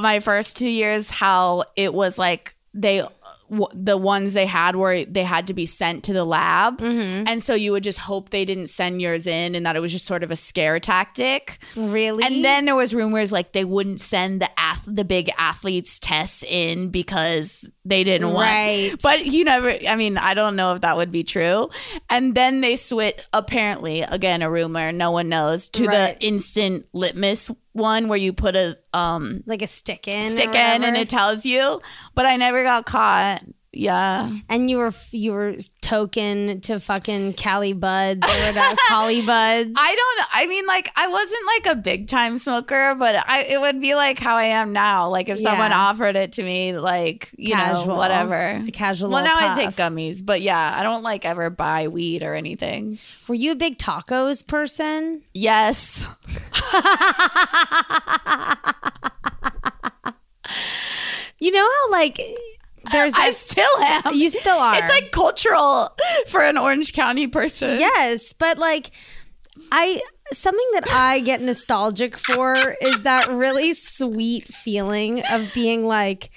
my 0.00 0.20
first 0.20 0.56
two 0.56 0.68
years 0.68 1.10
how 1.10 1.64
it 1.76 1.92
was 1.92 2.18
like 2.18 2.54
they 2.74 3.02
w- 3.50 3.68
the 3.74 3.98
ones 3.98 4.32
they 4.32 4.46
had 4.46 4.76
were 4.76 5.04
they 5.04 5.22
had 5.24 5.46
to 5.48 5.52
be 5.54 5.66
sent 5.66 6.04
to 6.04 6.14
the 6.14 6.24
lab 6.24 6.78
mm-hmm. 6.78 7.24
and 7.26 7.42
so 7.44 7.54
you 7.54 7.70
would 7.72 7.82
just 7.82 7.98
hope 7.98 8.30
they 8.30 8.46
didn't 8.46 8.68
send 8.68 9.02
yours 9.02 9.26
in 9.26 9.54
and 9.54 9.66
that 9.66 9.76
it 9.76 9.80
was 9.80 9.92
just 9.92 10.06
sort 10.06 10.22
of 10.22 10.30
a 10.30 10.36
scare 10.36 10.80
tactic 10.80 11.58
Really? 11.76 12.24
and 12.24 12.42
then 12.42 12.64
there 12.64 12.74
was 12.74 12.94
rumors 12.94 13.30
like 13.30 13.52
they 13.52 13.66
wouldn't 13.66 14.00
send 14.00 14.40
the 14.40 14.48
ath- 14.58 14.80
the 14.86 15.04
big 15.04 15.30
athletes 15.36 15.98
tests 15.98 16.42
in 16.48 16.88
because 16.88 17.68
they 17.84 18.04
didn't 18.04 18.32
want. 18.32 18.48
Right. 18.48 18.94
But 19.02 19.26
you 19.26 19.44
never. 19.44 19.70
I 19.88 19.96
mean, 19.96 20.16
I 20.16 20.34
don't 20.34 20.54
know 20.54 20.74
if 20.74 20.82
that 20.82 20.96
would 20.96 21.10
be 21.10 21.24
true. 21.24 21.68
And 22.08 22.32
then 22.32 22.60
they 22.60 22.76
switch. 22.76 23.18
Apparently, 23.32 24.02
again, 24.02 24.40
a 24.42 24.48
rumor. 24.48 24.92
No 24.92 25.10
one 25.10 25.28
knows 25.28 25.68
to 25.70 25.86
Right. 25.86 26.18
the 26.20 26.24
instant 26.26 26.86
litmus 26.92 27.50
one 27.72 28.08
where 28.08 28.18
you 28.18 28.32
put 28.32 28.54
a 28.56 28.78
um 28.92 29.42
like 29.46 29.62
a 29.62 29.66
stick 29.66 30.08
in. 30.08 30.30
stick 30.30 30.48
in 30.54 30.84
and 30.84 30.96
it 30.96 31.08
tells 31.08 31.44
you. 31.44 31.80
But 32.14 32.26
I 32.26 32.36
never 32.36 32.62
got 32.62 32.86
caught. 32.86 33.42
Yeah. 33.74 34.30
and 34.48 34.70
you 34.70 34.76
were 34.76 34.92
you 35.12 35.32
were 35.32 35.56
token 35.80 36.60
to 36.62 36.78
fucking 36.78 37.32
Cali 37.34 37.72
Buds 37.72 38.26
or 38.26 38.30
whatever, 38.46 38.76
Collie 38.88 39.24
Buds. 39.24 39.74
I 39.78 39.94
don't. 39.94 40.28
I 40.34 40.46
mean, 40.46 40.66
like, 40.66 40.90
I 40.94 41.08
wasn't 41.08 41.46
like 41.46 41.66
a 41.72 41.76
big 41.80 42.08
time 42.08 42.36
smoker, 42.38 42.94
but 42.98 43.16
I 43.26 43.42
it 43.44 43.60
would 43.60 43.80
be 43.80 43.94
like 43.94 44.18
how 44.18 44.36
I 44.36 44.44
am 44.44 44.72
now. 44.72 45.08
Like, 45.08 45.28
if 45.30 45.40
someone 45.40 45.72
offered 45.72 46.16
it 46.16 46.32
to 46.32 46.42
me, 46.42 46.76
like 46.76 47.30
you 47.38 47.54
Casual. 47.54 47.86
know, 47.86 47.94
whatever. 47.96 48.62
Casual 48.72 49.10
Well, 49.10 49.24
now 49.24 49.36
little 49.36 49.50
I 49.50 49.64
take 49.66 49.74
gummies, 49.76 50.24
but 50.24 50.42
yeah, 50.42 50.74
I 50.76 50.82
don't 50.82 51.02
like 51.02 51.24
ever 51.24 51.48
buy 51.50 51.88
weed 51.88 52.22
or 52.22 52.34
anything. 52.34 52.98
Were 53.26 53.34
you 53.34 53.52
a 53.52 53.56
big 53.56 53.78
tacos 53.78 54.46
person? 54.46 55.22
Yes, 55.32 56.06
You 61.38 61.50
know 61.50 61.68
how 61.68 61.90
like 61.90 62.20
there's 62.90 63.14
I 63.14 63.30
still 63.32 63.78
am. 63.80 64.14
You 64.14 64.28
still 64.28 64.56
are. 64.58 64.76
It's 64.78 64.88
like 64.88 65.12
cultural 65.12 65.90
for 66.28 66.40
an 66.42 66.58
Orange 66.58 66.92
County 66.92 67.26
person. 67.28 67.78
yes, 67.78 68.32
but 68.32 68.58
like 68.58 68.90
I 69.70 70.00
something 70.32 70.66
that 70.74 70.88
I 70.90 71.20
get 71.20 71.40
nostalgic 71.40 72.16
for 72.18 72.76
is 72.80 73.02
that 73.02 73.30
really 73.30 73.72
sweet 73.74 74.48
feeling 74.48 75.22
of 75.30 75.52
being 75.54 75.86
like 75.86 76.30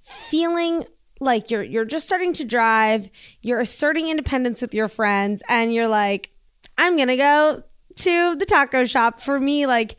feeling 0.00 0.84
like 1.20 1.50
you're 1.50 1.62
you're 1.62 1.84
just 1.84 2.06
starting 2.06 2.32
to 2.34 2.44
drive, 2.44 3.10
you're 3.42 3.60
asserting 3.60 4.08
independence 4.08 4.62
with 4.62 4.74
your 4.74 4.88
friends 4.88 5.42
and 5.48 5.72
you're 5.74 5.88
like 5.88 6.30
I'm 6.76 6.96
going 6.96 7.08
to 7.08 7.16
go 7.16 7.62
to 7.96 8.36
the 8.36 8.46
taco 8.46 8.84
shop 8.84 9.20
for 9.20 9.40
me 9.40 9.66
like 9.66 9.96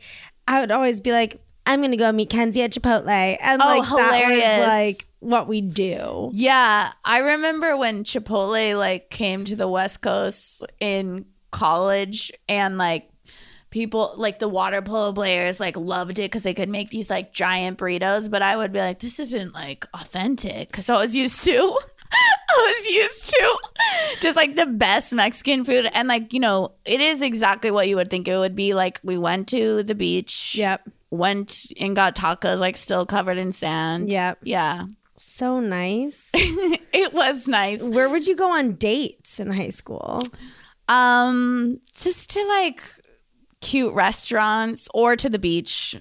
I 0.48 0.60
would 0.60 0.70
always 0.70 1.00
be 1.00 1.12
like 1.12 1.40
I'm 1.66 1.80
going 1.80 1.90
to 1.90 1.96
go 1.98 2.10
meet 2.10 2.30
Kenzie 2.30 2.62
at 2.62 2.72
Chipotle 2.72 3.36
and 3.40 3.60
Oh, 3.62 3.66
like 3.66 3.82
that 3.88 4.14
hilarious. 4.14 4.58
was 4.58 4.66
like 4.66 5.06
what 5.20 5.46
we 5.48 5.60
do. 5.60 6.30
Yeah, 6.32 6.92
I 7.04 7.18
remember 7.18 7.76
when 7.76 8.04
Chipotle 8.04 8.76
like 8.78 9.10
came 9.10 9.44
to 9.44 9.56
the 9.56 9.68
West 9.68 10.02
Coast 10.02 10.64
in 10.80 11.26
college 11.50 12.32
and 12.48 12.78
like 12.78 13.10
people 13.70 14.14
like 14.16 14.38
the 14.40 14.48
water 14.48 14.82
polo 14.82 15.12
players 15.12 15.60
like 15.60 15.76
loved 15.76 16.18
it 16.18 16.30
because 16.30 16.42
they 16.42 16.54
could 16.54 16.68
make 16.68 16.90
these 16.90 17.08
like 17.10 17.32
giant 17.32 17.78
burritos, 17.78 18.30
but 18.30 18.42
I 18.42 18.56
would 18.56 18.72
be 18.72 18.80
like, 18.80 19.00
this 19.00 19.20
isn't 19.20 19.54
like 19.54 19.86
authentic. 19.94 20.70
because 20.70 20.90
I 20.90 21.00
was 21.00 21.14
used 21.14 21.44
to 21.44 21.52
I 22.12 22.74
was 22.76 22.86
used 22.86 23.28
to 23.28 23.58
just 24.20 24.36
like 24.36 24.56
the 24.56 24.66
best 24.66 25.12
Mexican 25.12 25.64
food. 25.64 25.88
And 25.92 26.08
like, 26.08 26.32
you 26.32 26.40
know, 26.40 26.72
it 26.84 27.00
is 27.00 27.22
exactly 27.22 27.70
what 27.70 27.88
you 27.88 27.96
would 27.96 28.10
think 28.10 28.26
it 28.26 28.36
would 28.36 28.56
be. 28.56 28.74
Like 28.74 29.00
we 29.04 29.16
went 29.16 29.48
to 29.48 29.82
the 29.84 29.94
beach. 29.94 30.56
Yep. 30.56 30.88
Went 31.10 31.66
and 31.78 31.94
got 31.94 32.16
tacos 32.16 32.58
like 32.58 32.76
still 32.76 33.06
covered 33.06 33.38
in 33.38 33.52
sand. 33.52 34.10
Yep. 34.10 34.38
Yeah. 34.42 34.86
So 35.22 35.60
nice. 35.60 36.32
It 36.92 37.14
was 37.14 37.46
nice. 37.46 37.82
Where 37.82 38.08
would 38.08 38.26
you 38.26 38.34
go 38.34 38.50
on 38.58 38.72
dates 38.72 39.38
in 39.38 39.52
high 39.52 39.68
school? 39.68 40.24
Um, 40.88 41.80
just 41.94 42.30
to 42.30 42.44
like 42.46 42.82
cute 43.60 43.94
restaurants 43.94 44.88
or 44.92 45.14
to 45.14 45.28
the 45.30 45.38
beach 45.38 45.94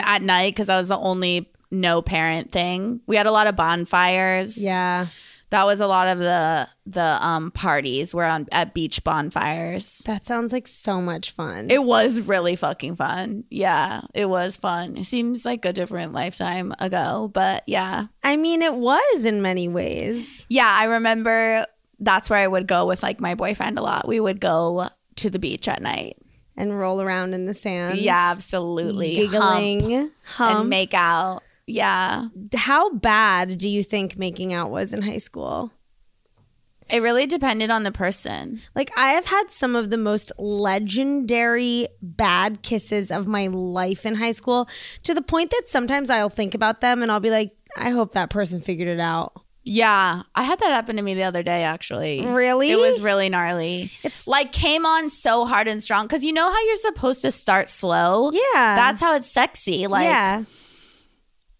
at 0.00 0.22
night 0.22 0.54
because 0.54 0.68
I 0.68 0.78
was 0.78 0.88
the 0.88 0.98
only 0.98 1.48
no 1.70 2.02
parent 2.02 2.50
thing. 2.50 3.00
We 3.06 3.14
had 3.14 3.26
a 3.26 3.30
lot 3.30 3.46
of 3.46 3.54
bonfires. 3.54 4.58
Yeah. 4.58 5.06
That 5.50 5.64
was 5.64 5.80
a 5.80 5.86
lot 5.86 6.08
of 6.08 6.18
the 6.18 6.68
the 6.86 7.18
um 7.20 7.50
parties 7.50 8.14
were 8.14 8.24
on 8.24 8.46
at 8.52 8.74
beach 8.74 9.02
bonfires. 9.04 10.02
That 10.06 10.24
sounds 10.24 10.52
like 10.52 10.66
so 10.66 11.00
much 11.00 11.30
fun. 11.30 11.68
It 11.70 11.82
was 11.82 12.20
really 12.22 12.56
fucking 12.56 12.96
fun. 12.96 13.44
Yeah, 13.50 14.02
it 14.14 14.28
was 14.28 14.56
fun. 14.56 14.96
It 14.96 15.04
seems 15.04 15.44
like 15.44 15.64
a 15.64 15.72
different 15.72 16.12
lifetime 16.12 16.72
ago, 16.78 17.30
but 17.32 17.62
yeah. 17.66 18.06
I 18.22 18.36
mean, 18.36 18.62
it 18.62 18.74
was 18.74 19.24
in 19.24 19.42
many 19.42 19.68
ways. 19.68 20.46
Yeah, 20.48 20.68
I 20.68 20.84
remember 20.84 21.64
that's 21.98 22.28
where 22.28 22.40
I 22.40 22.46
would 22.46 22.66
go 22.66 22.86
with 22.86 23.02
like 23.02 23.20
my 23.20 23.34
boyfriend 23.34 23.78
a 23.78 23.82
lot. 23.82 24.06
We 24.08 24.20
would 24.20 24.40
go 24.40 24.88
to 25.16 25.30
the 25.30 25.38
beach 25.38 25.68
at 25.68 25.82
night. 25.82 26.18
And 26.58 26.78
roll 26.78 27.02
around 27.02 27.34
in 27.34 27.44
the 27.44 27.52
sand. 27.52 27.98
Yeah, 27.98 28.30
absolutely. 28.30 29.26
Hump 29.26 29.60
Giggling. 29.60 30.10
Hump. 30.24 30.60
and 30.60 30.70
make 30.70 30.94
out. 30.94 31.42
Yeah. 31.66 32.26
How 32.54 32.90
bad 32.92 33.58
do 33.58 33.68
you 33.68 33.82
think 33.82 34.16
making 34.16 34.52
out 34.54 34.70
was 34.70 34.92
in 34.92 35.02
high 35.02 35.18
school? 35.18 35.72
It 36.88 37.02
really 37.02 37.26
depended 37.26 37.68
on 37.70 37.82
the 37.82 37.90
person. 37.90 38.60
Like, 38.76 38.96
I 38.96 39.08
have 39.14 39.24
had 39.26 39.50
some 39.50 39.74
of 39.74 39.90
the 39.90 39.96
most 39.96 40.30
legendary 40.38 41.88
bad 42.00 42.62
kisses 42.62 43.10
of 43.10 43.26
my 43.26 43.48
life 43.48 44.06
in 44.06 44.14
high 44.14 44.30
school 44.30 44.68
to 45.02 45.12
the 45.12 45.22
point 45.22 45.50
that 45.50 45.64
sometimes 45.66 46.10
I'll 46.10 46.28
think 46.28 46.54
about 46.54 46.80
them 46.80 47.02
and 47.02 47.10
I'll 47.10 47.18
be 47.18 47.30
like, 47.30 47.56
I 47.76 47.90
hope 47.90 48.12
that 48.12 48.30
person 48.30 48.60
figured 48.60 48.86
it 48.88 49.00
out. 49.00 49.32
Yeah, 49.64 50.22
I 50.36 50.42
had 50.44 50.60
that 50.60 50.70
happen 50.70 50.94
to 50.94 51.02
me 51.02 51.14
the 51.14 51.24
other 51.24 51.42
day. 51.42 51.64
Actually, 51.64 52.24
Really? 52.24 52.70
it 52.70 52.78
was 52.78 53.00
really 53.00 53.28
gnarly. 53.28 53.90
It's- 54.04 54.28
like 54.28 54.52
came 54.52 54.86
on 54.86 55.08
so 55.08 55.44
hard 55.44 55.66
and 55.66 55.82
strong 55.82 56.06
because 56.06 56.24
you 56.24 56.32
know 56.32 56.48
how 56.48 56.64
you're 56.66 56.76
supposed 56.76 57.22
to 57.22 57.32
start 57.32 57.68
slow. 57.68 58.30
Yeah. 58.30 58.40
that's 58.76 59.00
how 59.00 59.16
it's 59.16 59.26
sexy. 59.28 59.88
Like, 59.88 60.04
yeah. 60.04 60.44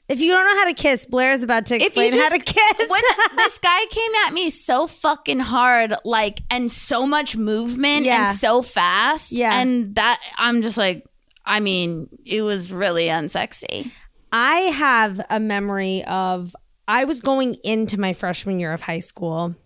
If 0.09 0.21
you 0.21 0.31
don't 0.31 0.47
know 0.47 0.55
how 0.61 0.67
to 0.69 0.75
kiss, 0.75 1.05
Blair's 1.05 1.43
about 1.43 1.67
to 1.67 1.77
explain 1.77 2.13
how 2.13 2.29
to 2.29 2.39
kiss. 2.39 2.89
when 2.89 3.01
this 3.37 3.59
guy 3.59 3.85
came 3.91 4.13
at 4.27 4.33
me 4.33 4.51
so 4.51 4.87
fucking 4.87 5.41
hard, 5.41 5.95
like, 6.05 6.41
and 6.51 6.71
so 6.71 7.07
much 7.07 7.37
movement 7.37 8.05
Yeah. 8.05 8.29
and 8.31 8.39
so 8.39 8.63
fast, 8.63 9.33
Yeah. 9.33 9.59
and 9.61 9.95
that 9.97 10.21
I'm 10.39 10.63
just 10.63 10.79
like, 10.79 11.05
I 11.45 11.59
mean, 11.61 12.09
it 12.25 12.43
was 12.43 12.73
really 12.73 13.07
unsexy. 13.07 13.91
I 14.33 14.57
have 14.59 15.21
a 15.31 15.41
memory 15.41 16.05
of 16.05 16.55
I 16.89 17.05
was 17.05 17.21
going 17.21 17.55
into 17.65 17.99
my 17.99 18.13
freshman 18.13 18.61
year 18.61 18.73
of 18.73 18.83
high 18.83 19.01
school, 19.01 19.57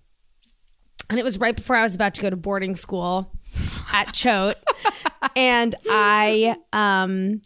and 1.10 1.18
it 1.18 1.22
was 1.24 1.38
right 1.38 1.54
before 1.56 1.76
I 1.76 1.82
was 1.82 1.94
about 1.94 2.14
to 2.14 2.22
go 2.22 2.30
to 2.30 2.36
boarding 2.36 2.74
school 2.74 3.30
at 3.92 4.12
Choate, 4.14 4.56
and 5.36 5.74
I 5.90 6.56
um 6.72 7.42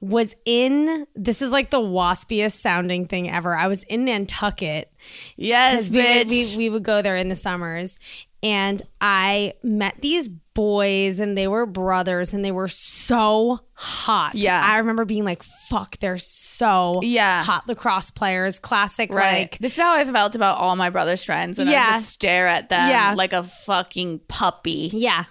was 0.00 0.34
in 0.46 1.06
this 1.14 1.42
is 1.42 1.50
like 1.50 1.70
the 1.70 1.78
waspiest 1.80 2.58
sounding 2.60 3.06
thing 3.06 3.30
ever. 3.30 3.54
I 3.54 3.66
was 3.66 3.82
in 3.84 4.06
Nantucket 4.06 4.90
Yes, 5.36 5.90
we, 5.90 5.98
bitch. 6.00 6.30
we, 6.52 6.56
we 6.56 6.70
would 6.70 6.82
go 6.82 7.02
there 7.02 7.16
in 7.16 7.28
the 7.28 7.36
summers 7.36 7.98
and 8.42 8.80
i 9.02 9.52
met 9.62 9.94
these 10.00 10.26
boys 10.26 11.20
and 11.20 11.36
they 11.36 11.46
were 11.46 11.66
brothers 11.66 12.32
and 12.32 12.42
they 12.42 12.50
were 12.50 12.68
so 12.68 13.60
hot 13.74 14.34
Yeah. 14.34 14.62
i 14.64 14.78
remember 14.78 15.04
being 15.04 15.24
like 15.26 15.42
fuck 15.42 15.98
they're 15.98 16.16
so 16.16 17.00
Yeah. 17.02 17.42
hot 17.44 17.68
lacrosse 17.68 18.10
players 18.10 18.58
classic 18.58 19.12
Right. 19.12 19.40
like 19.40 19.58
this 19.58 19.74
is 19.74 19.78
how 19.78 19.92
I 19.94 20.06
felt 20.06 20.34
about 20.36 20.56
all 20.56 20.74
my 20.76 20.88
brother's 20.88 21.22
friends, 21.22 21.58
and 21.58 21.68
I 21.68 21.72
just 21.92 22.08
stare 22.08 22.46
at 22.46 22.70
them 22.70 22.88
Yeah. 22.88 23.12
like 23.14 23.34
a 23.34 23.42
fucking 23.42 24.20
puppy. 24.26 24.88
yeah 24.94 25.24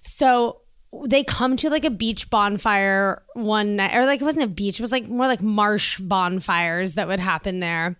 so 0.00 0.60
they 1.06 1.24
come 1.24 1.56
to 1.56 1.68
like 1.70 1.84
a 1.84 1.90
beach 1.90 2.30
bonfire 2.30 3.22
one 3.34 3.76
night 3.76 3.94
or 3.94 4.04
like 4.06 4.20
it 4.20 4.24
wasn't 4.24 4.44
a 4.44 4.48
beach 4.48 4.78
it 4.78 4.82
was 4.82 4.92
like 4.92 5.08
more 5.08 5.26
like 5.26 5.42
marsh 5.42 5.98
bonfires 6.00 6.94
that 6.94 7.08
would 7.08 7.20
happen 7.20 7.60
there 7.60 7.96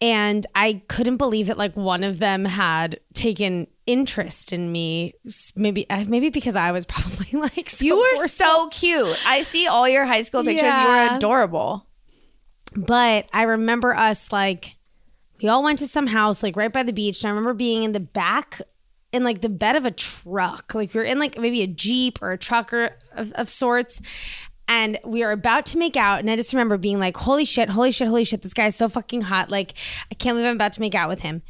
and 0.00 0.46
i 0.54 0.82
couldn't 0.88 1.16
believe 1.16 1.46
that 1.46 1.56
like 1.58 1.74
one 1.76 2.02
of 2.04 2.18
them 2.18 2.44
had 2.44 2.98
taken 3.14 3.66
interest 3.86 4.52
in 4.52 4.70
me 4.72 5.14
maybe 5.56 5.88
uh, 5.88 6.04
maybe 6.08 6.28
because 6.30 6.56
i 6.56 6.72
was 6.72 6.84
probably 6.94 7.38
like 7.40 7.70
so 7.70 7.84
You 7.84 7.96
were 7.96 8.16
forceful. 8.16 8.46
so 8.46 8.68
cute. 8.68 9.18
I 9.26 9.42
see 9.42 9.66
all 9.66 9.88
your 9.88 10.04
high 10.04 10.22
school 10.22 10.42
pictures. 10.42 10.62
You 10.62 10.68
Yeah. 10.68 11.10
were 11.12 11.16
adorable. 11.16 11.86
but 12.74 13.26
i 13.32 13.42
remember 13.42 13.94
us 13.94 14.32
like 14.32 14.76
we 15.42 15.48
all 15.48 15.62
went 15.62 15.78
to 15.78 15.86
some 15.86 16.06
house 16.08 16.42
like 16.42 16.56
right 16.56 16.72
by 16.72 16.82
the 16.82 16.92
beach 16.92 17.22
and 17.22 17.28
i 17.28 17.30
remember 17.30 17.54
being 17.54 17.82
in 17.84 17.92
the 17.92 18.00
back 18.00 18.60
in 19.16 19.24
like 19.24 19.40
the 19.40 19.48
bed 19.48 19.74
of 19.76 19.84
a 19.84 19.90
truck. 19.90 20.74
Like 20.74 20.94
we 20.94 21.00
were 21.00 21.04
in 21.04 21.18
like 21.18 21.38
maybe 21.38 21.62
a 21.62 21.66
jeep 21.66 22.20
or 22.22 22.30
a 22.32 22.38
truck 22.38 22.72
or 22.72 22.94
of, 23.16 23.32
of 23.32 23.48
sorts 23.48 24.00
and 24.68 24.98
we 25.04 25.22
are 25.22 25.30
about 25.30 25.64
to 25.66 25.78
make 25.78 25.96
out 25.96 26.18
and 26.18 26.28
i 26.28 26.34
just 26.34 26.52
remember 26.52 26.76
being 26.76 26.98
like 26.98 27.16
holy 27.16 27.44
shit 27.44 27.68
holy 27.70 27.92
shit 27.92 28.08
holy 28.08 28.24
shit 28.24 28.42
this 28.42 28.52
guy's 28.52 28.74
so 28.74 28.88
fucking 28.88 29.20
hot. 29.22 29.48
Like 29.50 29.74
i 30.10 30.14
can't 30.14 30.34
believe 30.34 30.48
i'm 30.48 30.56
about 30.56 30.72
to 30.74 30.80
make 30.80 30.94
out 30.94 31.08
with 31.08 31.20
him. 31.20 31.42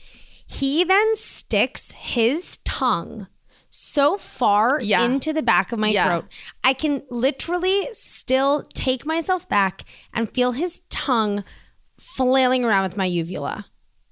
He 0.46 0.84
then 0.84 1.16
sticks 1.16 1.92
his 1.92 2.58
tongue 2.64 3.26
so 3.70 4.16
far 4.16 4.80
Yeah. 4.82 5.02
into 5.02 5.32
the 5.32 5.42
back 5.42 5.72
of 5.72 5.78
my 5.78 5.88
Yeah. 5.88 6.08
throat 6.08 6.24
i 6.62 6.72
can 6.74 7.02
literally 7.10 7.88
still 7.92 8.62
take 8.74 9.04
myself 9.06 9.48
back 9.48 9.84
and 10.14 10.28
feel 10.30 10.52
his 10.52 10.80
tongue 10.90 11.42
flailing 11.98 12.64
around 12.66 12.82
with 12.82 12.96
my 12.98 13.06
uvula. 13.06 13.66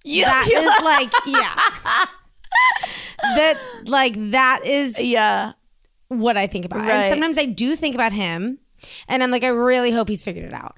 That 0.05 0.49
is 0.51 0.85
like 0.85 1.13
yeah 1.27 2.07
that 3.37 3.59
like 3.87 4.15
that 4.33 4.65
is 4.65 5.01
yeah. 5.01 5.53
what 6.09 6.37
i 6.37 6.47
think 6.47 6.65
about 6.65 6.81
Right. 6.81 6.91
and 6.91 7.11
sometimes 7.11 7.39
i 7.39 7.45
do 7.45 7.75
think 7.77 7.95
about 7.95 8.13
him 8.13 8.59
and 9.09 9.23
i'm 9.23 9.31
like 9.31 9.45
i 9.45 9.49
really 9.49 9.91
hope 9.91 10.09
he's 10.09 10.23
figured 10.23 10.45
it 10.47 10.55
out 10.55 10.77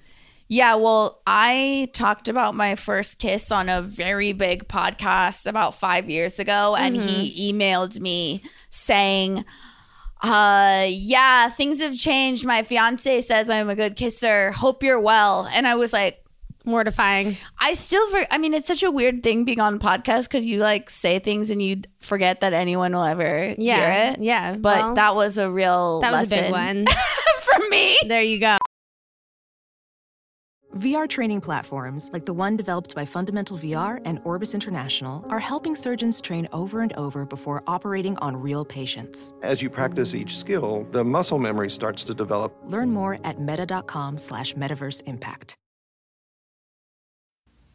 Yeah, 0.49 0.77
well, 0.77 1.23
I 1.27 1.89
talked 1.93 2.29
about 2.29 2.55
my 2.55 2.77
first 2.77 3.19
kiss 3.19 3.51
on 3.51 3.69
a 3.69 3.83
very 3.83 4.33
big 4.33 4.69
podcast 4.69 5.49
about 5.49 5.75
five 5.75 6.09
years 6.09 6.39
ago, 6.39 6.77
and 6.79 6.95
he 6.95 7.51
emailed 7.53 7.99
me 7.99 8.43
saying, 8.71 9.45
uh, 10.23 10.87
yeah, 10.89 11.51
things 11.51 11.83
have 11.83 11.97
changed. 11.97 12.45
My 12.47 12.63
fiance 12.63 13.23
says 13.23 13.51
I'm 13.51 13.69
a 13.69 13.75
good 13.75 13.97
kisser. 13.97 14.53
Hope 14.53 14.85
you're 14.85 15.01
well. 15.01 15.49
And 15.53 15.67
I 15.67 15.75
was 15.75 15.93
like, 15.93 16.23
mortifying 16.67 17.37
I 17.59 17.75
still, 17.75 18.09
for- 18.11 18.27
I 18.31 18.39
mean, 18.39 18.53
it's 18.55 18.67
such 18.69 18.83
a 18.83 18.91
weird 18.91 19.23
thing 19.23 19.45
being 19.45 19.61
on 19.61 19.79
podcast 19.79 20.25
because 20.29 20.45
you 20.47 20.59
like 20.59 20.91
say 20.91 21.19
things 21.19 21.51
and 21.51 21.63
you 21.63 21.83
forget 22.01 22.41
that 22.41 22.53
anyone 22.53 22.93
will 22.93 23.05
ever 23.05 23.55
yeah 23.59 23.77
hear 23.77 24.13
it. 24.15 24.21
yeah 24.23 24.57
But 24.57 24.79
well, 24.79 24.95
that 24.95 25.15
was 25.15 25.39
a 25.39 25.51
real 25.51 26.01
that 26.01 26.13
was 26.13 26.27
a 26.27 26.31
big 26.31 26.51
one 26.53 26.85
for 27.39 27.59
me. 27.71 27.97
there 28.07 28.23
you 28.23 28.39
go 28.41 28.57
VR 30.75 31.09
training 31.09 31.41
platforms, 31.41 32.11
like 32.13 32.27
the 32.27 32.35
one 32.35 32.55
developed 32.55 32.95
by 32.95 33.07
Fundamental 33.07 33.57
VR 33.57 33.99
and 34.05 34.21
Orbis 34.25 34.53
International, 34.53 35.25
are 35.31 35.39
helping 35.39 35.75
surgeons 35.75 36.21
train 36.21 36.47
over 36.53 36.83
and 36.83 36.93
over 36.95 37.25
before 37.25 37.63
operating 37.67 38.15
on 38.19 38.37
real 38.37 38.63
patients. 38.63 39.33
As 39.43 39.63
you 39.63 39.71
practice 39.71 40.15
each 40.15 40.37
skill, 40.37 40.87
the 40.91 41.03
muscle 41.03 41.39
memory 41.39 41.71
starts 41.71 42.05
to 42.05 42.13
develop. 42.15 42.55
Learn 42.67 42.91
more 42.91 43.19
at 43.25 43.41
meta.com 43.41 44.19
slash 44.19 44.53
metaverse 44.55 45.03
impact. 45.07 45.57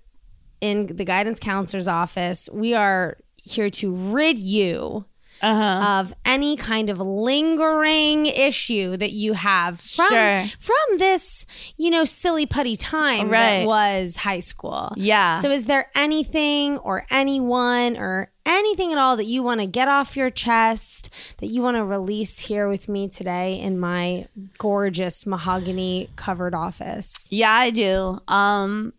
in 0.60 0.86
the 0.86 1.04
guidance 1.04 1.38
counselor's 1.40 1.88
office, 1.88 2.48
we 2.52 2.74
are 2.74 3.16
here 3.42 3.68
to 3.70 3.92
rid 3.94 4.38
you 4.38 5.04
Uh-huh. 5.44 6.00
of 6.00 6.14
any 6.24 6.56
kind 6.56 6.88
of 6.90 6.98
lingering 7.00 8.26
issue 8.26 8.96
that 8.96 9.12
you 9.12 9.34
have 9.34 9.78
from 9.80 10.08
Sure. 10.08 10.44
from 10.58 10.98
this, 10.98 11.46
you 11.76 11.90
know, 11.90 12.04
silly 12.04 12.46
putty 12.46 12.76
time 12.76 13.28
Right. 13.28 13.60
that 13.60 13.66
was 13.66 14.16
high 14.16 14.40
school. 14.40 14.92
Yeah. 14.96 15.38
So 15.38 15.50
is 15.50 15.66
there 15.66 15.90
anything 15.94 16.78
or 16.78 17.06
anyone 17.10 17.96
or 17.96 18.30
anything 18.46 18.92
at 18.92 18.98
all 18.98 19.16
that 19.16 19.26
you 19.26 19.42
want 19.42 19.60
to 19.60 19.66
get 19.66 19.88
off 19.88 20.16
your 20.16 20.30
chest 20.30 21.08
that 21.38 21.46
you 21.46 21.62
want 21.62 21.76
to 21.76 21.84
release 21.84 22.40
here 22.40 22.68
with 22.68 22.88
me 22.88 23.08
today 23.08 23.58
in 23.58 23.78
my 23.78 24.26
gorgeous 24.58 25.26
mahogany 25.26 26.10
covered 26.16 26.54
office? 26.54 27.28
Yeah, 27.30 27.52
I 27.52 27.70
do. 27.70 28.18
Um 28.28 28.92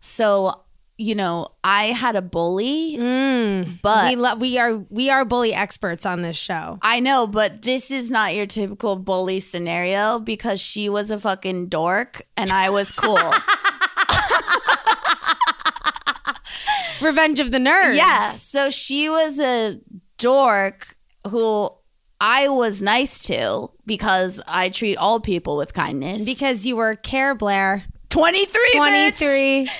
so 0.00 0.62
you 1.02 1.14
know, 1.14 1.48
I 1.64 1.86
had 1.86 2.14
a 2.14 2.20
bully, 2.20 2.96
Mm. 2.98 3.80
but 3.80 4.10
we 4.10 4.16
lo- 4.16 4.34
we 4.34 4.58
are 4.58 4.76
we 4.90 5.08
are 5.08 5.24
bully 5.24 5.54
experts 5.54 6.04
on 6.04 6.20
this 6.20 6.36
show. 6.36 6.78
I 6.82 7.00
know, 7.00 7.26
but 7.26 7.62
this 7.62 7.90
is 7.90 8.10
not 8.10 8.34
your 8.34 8.44
typical 8.44 8.96
bully 8.96 9.40
scenario 9.40 10.18
because 10.18 10.60
she 10.60 10.90
was 10.90 11.10
a 11.10 11.18
fucking 11.18 11.68
dork 11.68 12.20
and 12.36 12.50
I 12.52 12.68
was 12.68 12.92
cool. 12.92 13.18
Revenge 17.00 17.40
of 17.40 17.50
the 17.50 17.58
Nerds. 17.58 17.96
yeah. 17.96 18.30
So 18.32 18.68
she 18.68 19.08
was 19.08 19.40
a 19.40 19.80
dork 20.18 20.96
who 21.28 21.70
I 22.20 22.48
was 22.48 22.82
nice 22.82 23.22
to 23.24 23.68
because 23.86 24.42
I 24.46 24.68
treat 24.68 24.96
all 24.96 25.18
people 25.20 25.56
with 25.56 25.72
kindness. 25.72 26.24
Because 26.24 26.66
you 26.66 26.76
were 26.76 26.94
Care 26.96 27.34
Blair, 27.34 27.82
23 28.10 28.70
bitch. 28.74 28.76
23. 28.76 29.70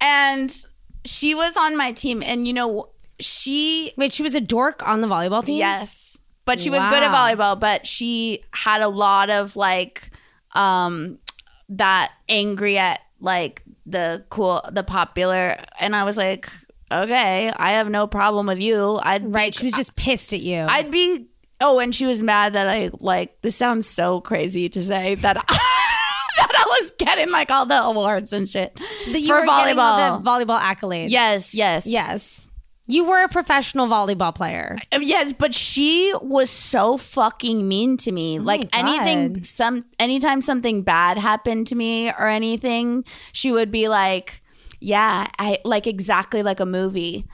And 0.00 0.66
she 1.04 1.34
was 1.34 1.56
on 1.56 1.76
my 1.76 1.92
team 1.92 2.22
and 2.24 2.46
you 2.46 2.54
know 2.54 2.86
she 3.18 3.92
Wait, 3.96 4.12
she 4.12 4.22
was 4.22 4.34
a 4.34 4.40
dork 4.40 4.86
on 4.86 5.00
the 5.00 5.06
volleyball 5.08 5.44
team? 5.44 5.58
Yes. 5.58 6.18
But 6.46 6.58
she 6.58 6.68
was 6.70 6.84
good 6.86 7.02
at 7.02 7.12
volleyball, 7.12 7.58
but 7.60 7.86
she 7.86 8.42
had 8.52 8.80
a 8.82 8.88
lot 8.88 9.30
of 9.30 9.54
like 9.56 10.10
um 10.54 11.18
that 11.68 12.12
angry 12.28 12.76
at 12.78 13.00
like 13.20 13.62
the 13.86 14.24
cool 14.30 14.60
the 14.72 14.82
popular 14.82 15.56
and 15.80 15.94
I 15.94 16.04
was 16.04 16.16
like, 16.16 16.48
okay, 16.90 17.52
I 17.54 17.72
have 17.72 17.88
no 17.88 18.06
problem 18.06 18.46
with 18.46 18.60
you. 18.60 18.98
I'd 19.02 19.32
Right. 19.32 19.52
be, 19.52 19.58
She 19.58 19.64
was 19.66 19.74
just 19.74 19.96
pissed 19.96 20.32
at 20.32 20.40
you. 20.40 20.66
I'd 20.68 20.90
be 20.90 21.26
oh, 21.60 21.78
and 21.78 21.94
she 21.94 22.06
was 22.06 22.22
mad 22.22 22.54
that 22.54 22.66
I 22.66 22.90
like 23.00 23.40
this 23.42 23.54
sounds 23.54 23.86
so 23.86 24.20
crazy 24.20 24.68
to 24.70 24.82
say 24.82 25.14
that 25.16 25.34
that 25.34 25.44
I 25.48 25.79
was 26.80 26.92
getting 26.98 27.30
like 27.30 27.50
all 27.50 27.66
the 27.66 27.80
awards 27.82 28.32
and 28.32 28.48
shit 28.48 28.76
you 29.06 29.26
for 29.26 29.34
were 29.40 29.46
getting 29.46 29.78
all 29.78 29.98
volleyball. 29.98 30.24
the 30.24 30.30
volleyball 30.54 30.58
accolades. 30.60 31.10
yes, 31.10 31.54
yes. 31.54 31.86
Yes. 31.86 32.46
You 32.86 33.04
were 33.04 33.22
a 33.22 33.28
professional 33.28 33.86
volleyball 33.86 34.34
player. 34.34 34.76
Um, 34.90 35.02
Yes, 35.02 35.32
but 35.32 35.54
she 35.54 36.12
was 36.22 36.50
so 36.50 36.96
fucking 36.96 37.68
mean 37.68 37.96
to 37.98 38.10
me. 38.10 38.40
like 38.40 38.62
Oh 38.72 38.82
my 38.82 38.96
anything 38.96 39.44
some 39.44 39.84
anytime 40.00 40.42
something 40.42 40.82
bad 40.82 41.16
happened 41.16 41.68
to 41.68 41.76
me 41.76 42.08
or 42.10 42.26
anything, 42.26 43.04
she 43.32 43.52
would 43.52 43.70
be 43.70 43.86
like, 43.88 44.42
"Yeah, 44.80 45.28
I 45.38 45.58
like 45.64 45.86
exactly 45.86 46.42
like 46.42 46.58
a 46.58 46.66
movie. 46.66 47.26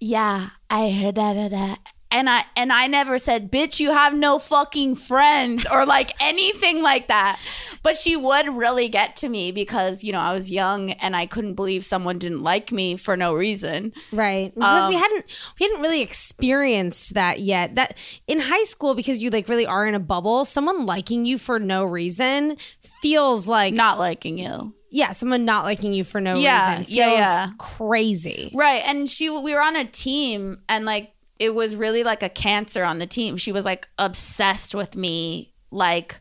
Yeah, 0.00 0.48
I 0.70 0.90
heard 0.90 1.16
that. 1.16 1.78
And 2.12 2.28
I 2.28 2.44
and 2.56 2.72
I 2.72 2.86
never 2.86 3.18
said, 3.18 3.50
"Bitch, 3.50 3.80
you 3.80 3.90
have 3.90 4.14
no 4.14 4.38
fucking 4.38 4.96
friends" 4.96 5.66
or 5.72 5.86
like 5.86 6.10
anything 6.22 6.82
like 6.82 7.08
that. 7.08 7.40
But 7.82 7.96
she 7.96 8.14
would 8.16 8.48
really 8.54 8.88
get 8.88 9.16
to 9.16 9.28
me 9.28 9.50
because, 9.50 10.04
you 10.04 10.12
know, 10.12 10.18
I 10.20 10.32
was 10.34 10.50
young 10.50 10.90
and 10.92 11.16
I 11.16 11.26
couldn't 11.26 11.54
believe 11.54 11.84
someone 11.84 12.18
didn't 12.18 12.42
like 12.42 12.70
me 12.70 12.96
for 12.96 13.16
no 13.16 13.34
reason. 13.34 13.92
Right. 14.12 14.54
Because 14.54 14.82
Um, 14.84 14.88
we 14.90 14.96
hadn't 14.96 15.24
we 15.58 15.66
hadn't 15.66 15.80
really 15.82 16.02
experienced 16.02 17.14
that 17.14 17.40
yet. 17.40 17.74
That 17.76 17.96
in 18.26 18.40
high 18.40 18.62
school 18.64 18.94
because 18.94 19.18
you 19.18 19.30
like 19.30 19.48
really 19.48 19.66
are 19.66 19.86
in 19.86 19.94
a 19.94 20.00
bubble, 20.00 20.44
someone 20.44 20.86
liking 20.86 21.24
you 21.26 21.38
for 21.38 21.58
no 21.58 21.84
reason 21.84 22.56
feels 23.00 23.48
like 23.48 23.74
Not 23.74 23.98
liking 23.98 24.38
you. 24.38 24.74
yeah, 24.90 25.12
someone 25.12 25.44
not 25.44 25.64
liking 25.64 25.92
you 25.92 26.04
for 26.04 26.20
no 26.20 26.34
Yeah, 26.36 26.70
reason 26.70 26.84
feels 26.84 26.96
yeah, 26.96 27.12
yeah. 27.14 27.48
crazy. 27.58 28.52
Right. 28.54 28.82
And 28.86 29.08
she 29.08 29.30
we 29.30 29.54
were 29.54 29.60
on 29.62 29.76
a 29.76 29.84
team 29.84 30.58
and 30.68 30.84
like 30.84 31.11
it 31.42 31.54
was 31.54 31.74
really 31.76 32.04
like 32.04 32.22
a 32.22 32.28
cancer 32.28 32.84
on 32.84 32.98
the 32.98 33.06
team. 33.06 33.36
She 33.36 33.50
was 33.52 33.64
like 33.64 33.88
obsessed 33.98 34.74
with 34.74 34.94
me 34.96 35.52
like 35.70 36.20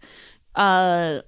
uh 0.55 1.21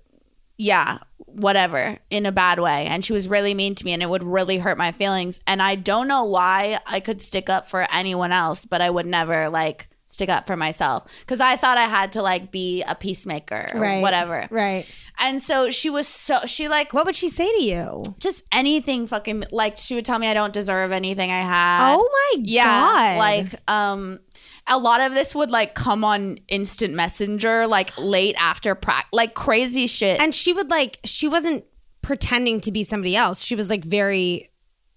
yeah, 0.57 0.99
whatever, 1.17 1.97
in 2.09 2.25
a 2.25 2.31
bad 2.31 2.59
way. 2.59 2.85
And 2.85 3.03
she 3.03 3.11
was 3.11 3.27
really 3.27 3.53
mean 3.53 3.75
to 3.75 3.85
me 3.85 3.91
and 3.93 4.03
it 4.03 4.09
would 4.09 4.23
really 4.23 4.57
hurt 4.59 4.77
my 4.77 4.91
feelings. 4.91 5.39
And 5.47 5.61
I 5.61 5.75
don't 5.75 6.07
know 6.07 6.25
why 6.25 6.79
I 6.85 6.99
could 6.99 7.21
stick 7.21 7.49
up 7.49 7.67
for 7.67 7.85
anyone 7.91 8.31
else, 8.31 8.65
but 8.65 8.81
I 8.81 8.89
would 8.89 9.07
never 9.07 9.49
like 9.49 9.87
stick 10.05 10.29
up 10.29 10.45
for 10.45 10.55
myself 10.55 11.07
cuz 11.25 11.39
I 11.41 11.55
thought 11.57 11.77
I 11.79 11.87
had 11.87 12.11
to 12.13 12.21
like 12.21 12.51
be 12.51 12.83
a 12.83 12.93
peacemaker 12.95 13.71
or 13.73 13.79
Right. 13.79 14.01
whatever. 14.01 14.47
Right. 14.51 14.85
And 15.19 15.41
so 15.41 15.69
she 15.69 15.89
was 15.89 16.07
so 16.07 16.39
she 16.45 16.67
like 16.67 16.93
What 16.93 17.05
would 17.05 17.15
she 17.15 17.29
say 17.29 17.45
to 17.57 17.63
you? 17.63 18.03
just 18.19 18.43
anything 18.51 19.07
fucking 19.07 19.45
like 19.51 19.77
she 19.77 19.95
would 19.95 20.05
tell 20.05 20.19
me 20.19 20.27
I 20.27 20.33
don't 20.33 20.53
deserve 20.53 20.91
anything 20.91 21.31
I 21.31 21.41
had. 21.41 21.95
Oh 21.95 22.09
my 22.35 22.41
yeah, 22.43 22.63
god. 22.65 23.17
like 23.17 23.47
um 23.67 24.19
a 24.67 24.77
lot 24.77 25.01
of 25.01 25.13
this 25.13 25.35
would 25.35 25.51
like 25.51 25.75
come 25.75 26.03
on 26.03 26.37
instant 26.47 26.93
messenger 26.93 27.67
like 27.67 27.91
late 27.97 28.35
after 28.39 28.75
practice 28.75 29.09
like 29.13 29.33
crazy 29.33 29.87
shit. 29.87 30.19
and 30.21 30.33
she 30.33 30.53
would 30.53 30.69
like 30.69 30.99
she 31.03 31.27
wasn't 31.27 31.63
pretending 32.01 32.59
to 32.61 32.71
be 32.71 32.83
somebody 32.83 33.15
else. 33.15 33.41
She 33.43 33.55
was 33.55 33.69
like 33.69 33.83
very 33.83 34.49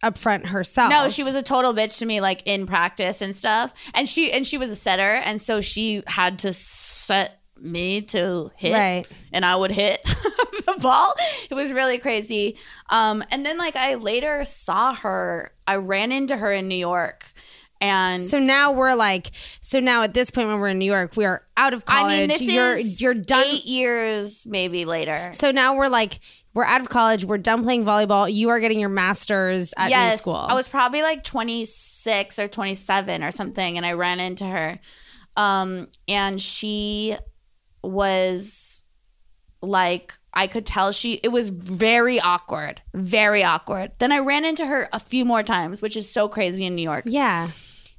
upfront 0.05 0.47
herself. 0.47 0.91
no, 0.91 1.09
she 1.09 1.25
was 1.25 1.37
a 1.37 1.43
total 1.43 1.73
bitch 1.73 1.99
to 1.99 2.07
me 2.07 2.21
like 2.21 2.43
in 2.47 2.67
practice 2.67 3.23
and 3.23 3.35
stuff. 3.35 3.73
And 3.95 4.09
she 4.09 4.31
and 4.33 4.47
she 4.47 4.59
was 4.59 4.71
a 4.71 4.77
setter 4.77 5.03
and 5.03 5.41
so 5.41 5.61
she 5.61 6.03
had 6.07 6.39
to 6.41 6.53
set 6.53 7.36
me 7.59 8.03
to 8.03 8.51
hit 8.57 8.73
Right. 8.73 9.07
and 9.33 9.45
I 9.45 9.57
would 9.57 9.71
hit 9.73 10.03
the 10.05 10.79
ball. 10.81 11.15
It 11.51 11.55
was 11.55 11.73
really 11.73 11.99
crazy. 11.99 12.57
Um 12.91 13.25
and 13.31 13.45
then 13.45 13.59
like 13.59 13.77
I 13.77 13.95
later 13.95 14.45
saw 14.45 14.95
her 14.95 15.53
I 15.67 15.77
ran 15.77 16.13
into 16.13 16.37
her 16.37 16.53
in 16.53 16.69
New 16.69 16.75
York 16.77 17.25
and 17.81 18.25
So 18.25 18.39
now 18.39 18.73
we're 18.73 18.95
like, 18.95 19.33
so 19.61 19.81
now 19.81 20.03
at 20.03 20.15
this 20.15 20.31
point 20.31 20.49
when 20.49 20.59
we're 20.61 20.69
in 20.69 20.79
New 20.79 20.91
York, 20.91 21.15
we 21.17 21.27
are 21.27 21.43
out 21.59 21.75
of 21.75 21.85
college. 21.85 22.13
I 22.13 22.19
mean, 22.21 22.29
this 22.29 22.43
you're 22.43 22.73
is 22.75 23.01
you're 23.03 23.15
done. 23.15 23.45
eight 23.45 23.67
years 23.67 24.47
maybe 24.47 24.85
later. 24.87 25.31
So 25.35 25.51
now 25.51 25.77
we're 25.77 25.89
like, 25.89 26.21
we're 26.55 26.65
out 26.65 26.81
of 26.81 26.89
college. 26.89 27.27
We're 27.27 27.37
done 27.37 27.63
playing 27.65 27.85
volleyball. 27.85 28.33
You 28.33 28.49
are 28.49 28.61
getting 28.61 28.81
your 28.81 28.89
master's 28.89 29.75
at 29.77 29.91
yes, 29.91 30.23
school. 30.23 30.37
I 30.37 30.55
was 30.55 30.69
probably 30.69 31.03
like 31.03 31.23
26 31.23 32.39
or 32.39 32.49
27 32.49 33.23
or 33.23 33.31
something, 33.31 33.77
and 33.77 33.85
I 33.85 33.93
ran 33.93 34.21
into 34.21 34.47
her, 34.47 34.79
um, 35.37 35.87
and 36.09 36.41
she 36.41 37.15
was 37.83 38.85
like. 39.63 40.15
I 40.39 40.49
could 40.49 40.67
tell 40.67 40.93
she 40.93 41.15
it 41.15 41.29
was 41.29 41.49
very 41.49 42.21
awkward, 42.21 42.83
very 42.93 43.43
awkward. 43.43 43.93
Then 43.99 44.13
I 44.13 44.19
ran 44.19 44.45
into 44.45 44.67
her 44.67 44.87
a 44.93 45.01
few 45.01 45.25
more 45.25 45.43
times, 45.43 45.81
which 45.81 45.97
is 45.97 46.11
so 46.11 46.29
crazy 46.29 46.67
in 46.67 46.75
New 46.75 46.83
York. 46.83 47.05
yeah. 47.07 47.49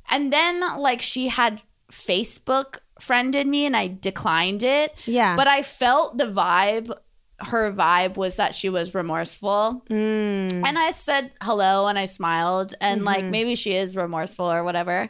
And 0.07 0.31
then 0.31 0.59
like 0.77 1.01
she 1.01 1.29
had 1.29 1.63
Facebook 1.91 2.77
friended 3.01 3.47
me 3.47 3.65
and 3.65 3.75
I 3.75 3.87
declined 3.87 4.61
it. 4.61 4.93
Yeah. 5.05 5.35
But 5.35 5.47
I 5.47 5.63
felt 5.63 6.19
the 6.19 6.25
vibe. 6.25 6.95
Her 7.39 7.71
vibe 7.73 8.17
was 8.17 8.35
that 8.35 8.53
she 8.53 8.69
was 8.69 8.93
remorseful. 8.93 9.83
Mm. 9.89 10.53
And 10.65 10.77
I 10.77 10.91
said 10.91 11.31
hello 11.41 11.87
and 11.87 11.97
I 11.97 12.05
smiled 12.05 12.75
and 12.79 13.03
like 13.03 13.21
Mm-hmm. 13.23 13.31
maybe 13.31 13.55
she 13.55 13.73
is 13.75 13.95
remorseful 13.95 14.45
or 14.45 14.63
whatever. 14.63 15.09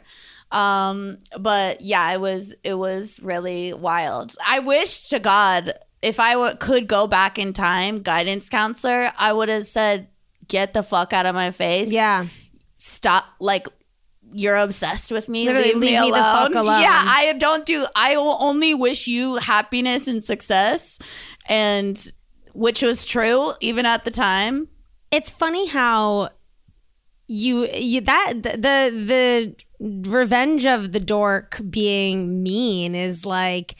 Um 0.52 1.18
but 1.38 1.80
yeah, 1.80 2.12
it 2.12 2.20
was 2.20 2.54
it 2.64 2.74
was 2.74 3.20
really 3.22 3.72
wild. 3.74 4.34
I 4.46 4.60
wish 4.60 5.08
to 5.08 5.18
God 5.18 5.72
if 6.00 6.20
I 6.20 6.34
w- 6.34 6.54
could 6.56 6.86
go 6.86 7.06
back 7.08 7.38
in 7.38 7.52
time, 7.52 8.02
guidance 8.02 8.48
counselor, 8.48 9.10
I 9.18 9.32
would 9.32 9.48
have 9.48 9.64
said 9.64 10.08
get 10.46 10.72
the 10.72 10.82
fuck 10.82 11.12
out 11.12 11.26
of 11.26 11.34
my 11.34 11.50
face 11.50 11.90
Yeah. 11.92 12.26
stop 12.76 13.24
like 13.40 13.66
you're 14.32 14.56
obsessed 14.56 15.10
with 15.10 15.28
me 15.28 15.44
Literally, 15.46 15.68
leave, 15.72 15.76
me, 15.78 15.86
leave 15.88 16.00
me 16.02 16.10
the 16.10 16.16
alone. 16.20 16.52
fuck 16.52 16.54
alone. 16.54 16.82
yeah 16.82 17.02
i 17.06 17.32
don't 17.38 17.64
do 17.66 17.84
i 17.96 18.16
will 18.16 18.36
only 18.40 18.74
wish 18.74 19.06
you 19.06 19.36
happiness 19.36 20.06
and 20.08 20.22
success 20.22 20.98
and 21.48 22.12
which 22.52 22.82
was 22.82 23.04
true 23.06 23.52
even 23.60 23.84
at 23.86 24.04
the 24.04 24.10
time 24.10 24.68
It's 25.10 25.30
funny 25.30 25.66
how 25.68 26.28
you, 27.28 27.68
you 27.74 28.00
that 28.02 28.34
the, 28.42 28.50
the 28.50 29.54
the 29.78 30.08
revenge 30.10 30.66
of 30.66 30.92
the 30.92 31.00
dork 31.00 31.60
being 31.70 32.42
mean 32.42 32.94
is 32.94 33.24
like, 33.24 33.76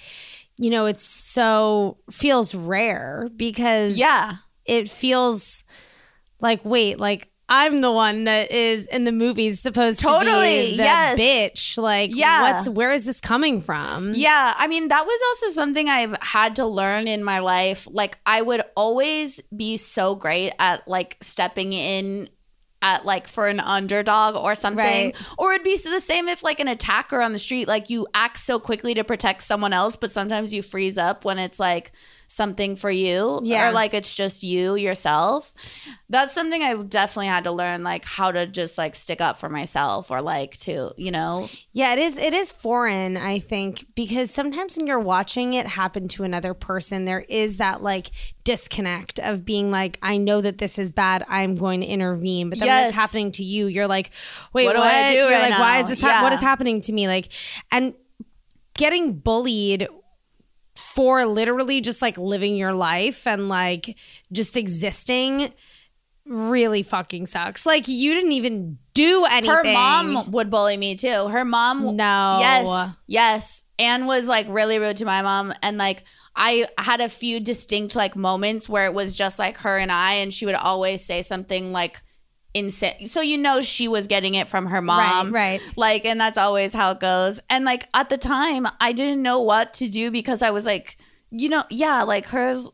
you 0.56 0.70
know, 0.70 0.86
it's 0.86 1.04
so 1.04 1.98
feels 2.10 2.54
rare 2.54 3.28
because 3.36 3.98
yeah 3.98 4.36
it 4.64 4.88
feels 4.88 5.64
like 6.40 6.62
wait 6.62 7.00
like 7.00 7.30
i'm 7.48 7.80
the 7.80 7.90
one 7.90 8.24
that 8.24 8.50
is 8.50 8.84
in 8.88 9.04
the 9.04 9.12
movies 9.12 9.60
supposed 9.62 9.98
to 10.00 10.04
Totally, 10.06 10.72
be 10.72 10.76
the 10.76 10.82
yes. 10.82 11.18
bitch 11.18 11.78
like 11.82 12.10
Yeah. 12.14 12.42
what's 12.42 12.68
where 12.68 12.92
is 12.92 13.06
this 13.06 13.18
coming 13.20 13.62
from 13.62 14.12
Yeah, 14.14 14.52
I 14.58 14.66
mean, 14.68 14.88
that 14.88 15.06
was 15.06 15.20
also 15.30 15.54
something 15.54 15.88
I've 15.88 16.14
had 16.20 16.56
to 16.56 16.66
learn 16.66 17.08
in 17.08 17.24
my 17.24 17.38
life. 17.38 17.88
Like, 17.90 18.18
I 18.26 18.42
would 18.42 18.62
always 18.76 19.40
be 19.56 19.78
so 19.78 20.14
great 20.14 20.52
at 20.58 20.86
like 20.86 21.16
stepping 21.22 21.72
in 21.72 22.28
at 22.82 23.04
like 23.04 23.26
for 23.26 23.48
an 23.48 23.60
underdog 23.60 24.36
or 24.36 24.54
something. 24.54 25.06
Right. 25.06 25.16
Or 25.36 25.52
it'd 25.52 25.64
be 25.64 25.76
the 25.76 26.00
same 26.00 26.28
if 26.28 26.42
like 26.42 26.60
an 26.60 26.68
attacker 26.68 27.20
on 27.20 27.32
the 27.32 27.38
street, 27.38 27.68
like 27.68 27.90
you 27.90 28.06
act 28.14 28.38
so 28.38 28.58
quickly 28.58 28.94
to 28.94 29.04
protect 29.04 29.42
someone 29.42 29.72
else, 29.72 29.96
but 29.96 30.10
sometimes 30.10 30.52
you 30.52 30.62
freeze 30.62 30.98
up 30.98 31.24
when 31.24 31.38
it's 31.38 31.58
like 31.58 31.92
something 32.30 32.76
for 32.76 32.90
you 32.90 33.40
Yeah. 33.42 33.70
or 33.70 33.72
like 33.72 33.94
it's 33.94 34.14
just 34.14 34.42
you 34.42 34.76
yourself 34.76 35.52
that's 36.10 36.34
something 36.34 36.62
i 36.62 36.74
definitely 36.74 37.26
had 37.26 37.44
to 37.44 37.52
learn 37.52 37.82
like 37.82 38.04
how 38.04 38.30
to 38.30 38.46
just 38.46 38.76
like 38.76 38.94
stick 38.94 39.20
up 39.22 39.38
for 39.38 39.48
myself 39.48 40.10
or 40.10 40.20
like 40.20 40.56
to 40.58 40.92
you 40.98 41.10
know 41.10 41.48
Yeah, 41.72 41.92
it 41.94 41.98
is. 42.00 42.18
It 42.18 42.34
is 42.34 42.50
foreign, 42.50 43.16
I 43.16 43.38
think, 43.38 43.86
because 43.94 44.30
sometimes 44.32 44.76
when 44.76 44.86
you're 44.88 44.98
watching 44.98 45.54
it 45.54 45.66
happen 45.66 46.08
to 46.08 46.24
another 46.24 46.52
person, 46.52 47.04
there 47.04 47.20
is 47.20 47.58
that 47.58 47.82
like 47.82 48.10
disconnect 48.42 49.20
of 49.20 49.44
being 49.44 49.70
like, 49.70 49.96
I 50.02 50.16
know 50.16 50.40
that 50.40 50.58
this 50.58 50.78
is 50.78 50.90
bad. 50.90 51.24
I'm 51.28 51.54
going 51.54 51.80
to 51.82 51.86
intervene, 51.86 52.50
but 52.50 52.58
then 52.58 52.68
when 52.68 52.86
it's 52.86 52.96
happening 52.96 53.30
to 53.32 53.44
you, 53.44 53.66
you're 53.68 53.86
like, 53.86 54.10
wait, 54.52 54.64
What 54.64 54.74
what? 54.76 54.82
do 54.82 54.88
I 54.88 55.12
do 55.12 55.18
you're 55.18 55.30
right 55.30 55.50
like, 55.50 55.60
why 55.60 55.78
is 55.80 55.88
this? 55.88 56.02
what 56.02 56.08
Yeah. 56.10 56.34
is 56.34 56.40
happening 56.40 56.80
to 56.82 56.92
me? 56.92 57.06
Like, 57.06 57.28
and 57.70 57.94
getting 58.74 59.12
bullied 59.18 59.86
for 60.80 61.24
literally 61.26 61.80
just 61.80 62.02
like 62.02 62.16
living 62.18 62.56
your 62.56 62.72
life 62.72 63.26
and 63.26 63.48
like 63.48 63.96
just 64.32 64.56
existing 64.56 65.52
really 66.26 66.82
fucking 66.82 67.26
sucks. 67.26 67.64
Like 67.64 67.88
you 67.88 68.12
didn't 68.14 68.32
even 68.32 68.78
do 68.94 69.24
anything. 69.24 69.50
her 69.56 69.72
mom 69.72 70.30
would 70.32 70.50
bully 70.50 70.76
me 70.76 70.96
too 70.96 71.28
her 71.28 71.44
mom 71.44 71.96
No. 71.96 72.36
yes 72.40 72.96
yes 73.06 73.64
Anne 73.78 74.06
was 74.06 74.26
like 74.26 74.46
really 74.48 74.80
rude 74.80 74.96
to 74.96 75.04
my 75.04 75.22
mom 75.22 75.54
and 75.62 75.78
like 75.78 76.02
I 76.34 76.66
had 76.78 77.00
a 77.00 77.08
few 77.08 77.38
distinct 77.40 77.94
like 77.94 78.16
moments 78.16 78.68
where 78.68 78.86
it 78.86 78.94
was 78.94 79.16
just 79.16 79.38
like 79.38 79.58
her 79.58 79.78
and 79.78 79.90
I 79.92 80.14
and 80.14 80.34
she 80.34 80.46
would 80.46 80.56
always 80.56 81.04
say 81.04 81.22
something 81.22 81.70
like 81.72 82.02
insane 82.58 83.06
so 83.06 83.20
you 83.20 83.38
know 83.38 83.60
she 83.60 83.88
was 83.88 84.06
getting 84.06 84.34
it 84.34 84.48
from 84.48 84.66
her 84.66 84.82
mom 84.82 85.32
right. 85.32 85.60
right. 85.60 85.72
like 85.76 86.04
and 86.04 86.20
that's 86.20 86.38
always 86.38 86.74
how 86.74 86.90
it 86.90 87.00
goes 87.00 87.40
and 87.48 87.64
like 87.64 87.88
at 87.94 88.08
the 88.08 88.18
time 88.18 88.66
I 88.80 88.92
didn't 88.92 89.22
know 89.22 89.42
what 89.42 89.74
to 89.74 89.88
do 89.88 90.10
because 90.10 90.42
I 90.42 90.50
was 90.50 90.66
like 90.66 90.96
you 91.30 91.48
know 91.48 91.64
yeah 91.70 92.02
like 92.02 92.26
hers 92.26 92.68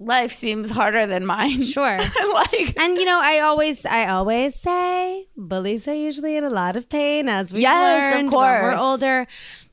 life 0.00 0.32
seems 0.32 0.70
harder 0.70 1.06
than 1.06 1.26
mine 1.26 1.62
Sure. 1.62 1.98
like 2.32 2.78
And 2.78 2.96
you 2.98 3.04
know, 3.04 3.20
I 3.20 3.40
always, 3.40 3.84
I 3.84 4.06
always 4.08 4.58
say, 4.58 5.26
bullies 5.36 5.88
are 5.88 5.94
usually 5.94 6.36
in 6.36 6.44
a 6.44 6.50
lot 6.50 6.76
of 6.76 6.88
pain 6.88 7.28
as 7.28 7.52
we 7.52 7.62
Yes, 7.62 8.12
of 8.12 8.16
learned 8.16 8.32
when 8.32 8.62
we're 8.62 8.76
older. 8.76 9.26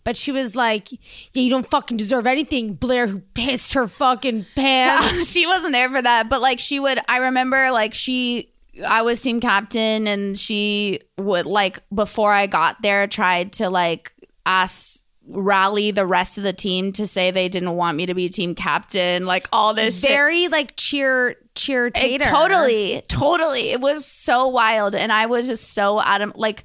But 0.04 0.16
she 0.16 0.32
was 0.32 0.56
like, 0.56 0.92
"Yeah, 0.92 1.42
you 1.42 1.50
don't 1.50 1.66
fucking 1.66 1.98
deserve 1.98 2.28
anything." 2.28 2.76
Blair, 2.76 3.08
who 3.08 3.20
pissed 3.34 3.74
her 3.74 3.88
fucking 3.88 4.46
pants. 4.56 5.28
she 5.32 5.48
wasn't 5.48 5.74
there 5.74 5.90
for 5.90 6.00
that, 6.02 6.30
but 6.30 6.42
like 6.42 6.60
she 6.60 6.80
would. 6.80 7.00
I 7.08 7.18
remember 7.18 7.72
like 7.72 7.96
she. 7.96 8.52
I 8.86 9.04
was 9.04 9.22
team 9.22 9.40
captain, 9.40 10.08
and 10.08 10.38
she 10.38 11.00
would 11.18 11.46
like 11.46 11.80
before 11.94 12.32
I 12.32 12.48
got 12.48 12.82
there 12.82 13.08
tried 13.08 13.54
to 13.54 13.70
like 13.70 14.12
ask 14.46 15.04
rally 15.28 15.90
the 15.90 16.06
rest 16.06 16.38
of 16.38 16.44
the 16.44 16.54
team 16.54 16.92
to 16.94 17.08
say 17.08 17.32
they 17.32 17.50
didn't 17.50 17.76
want 17.76 17.98
me 17.98 18.06
to 18.06 18.14
be 18.14 18.30
team 18.30 18.54
captain. 18.54 19.26
Like 19.26 19.48
all 19.52 19.74
this 19.74 20.02
shit. 20.02 20.10
Very 20.10 20.48
like 20.50 20.76
cheer, 20.76 21.36
cheer 21.56 21.88
It- 21.88 21.96
tater. 21.96 22.26
totally, 22.26 23.02
totally. 23.08 23.70
It 23.72 23.82
was 23.82 24.06
so 24.06 24.48
wild, 24.50 24.94
and 24.94 25.12
I 25.12 25.26
was 25.28 25.48
just 25.48 25.74
so 25.74 26.02
adam 26.02 26.32
like. 26.36 26.64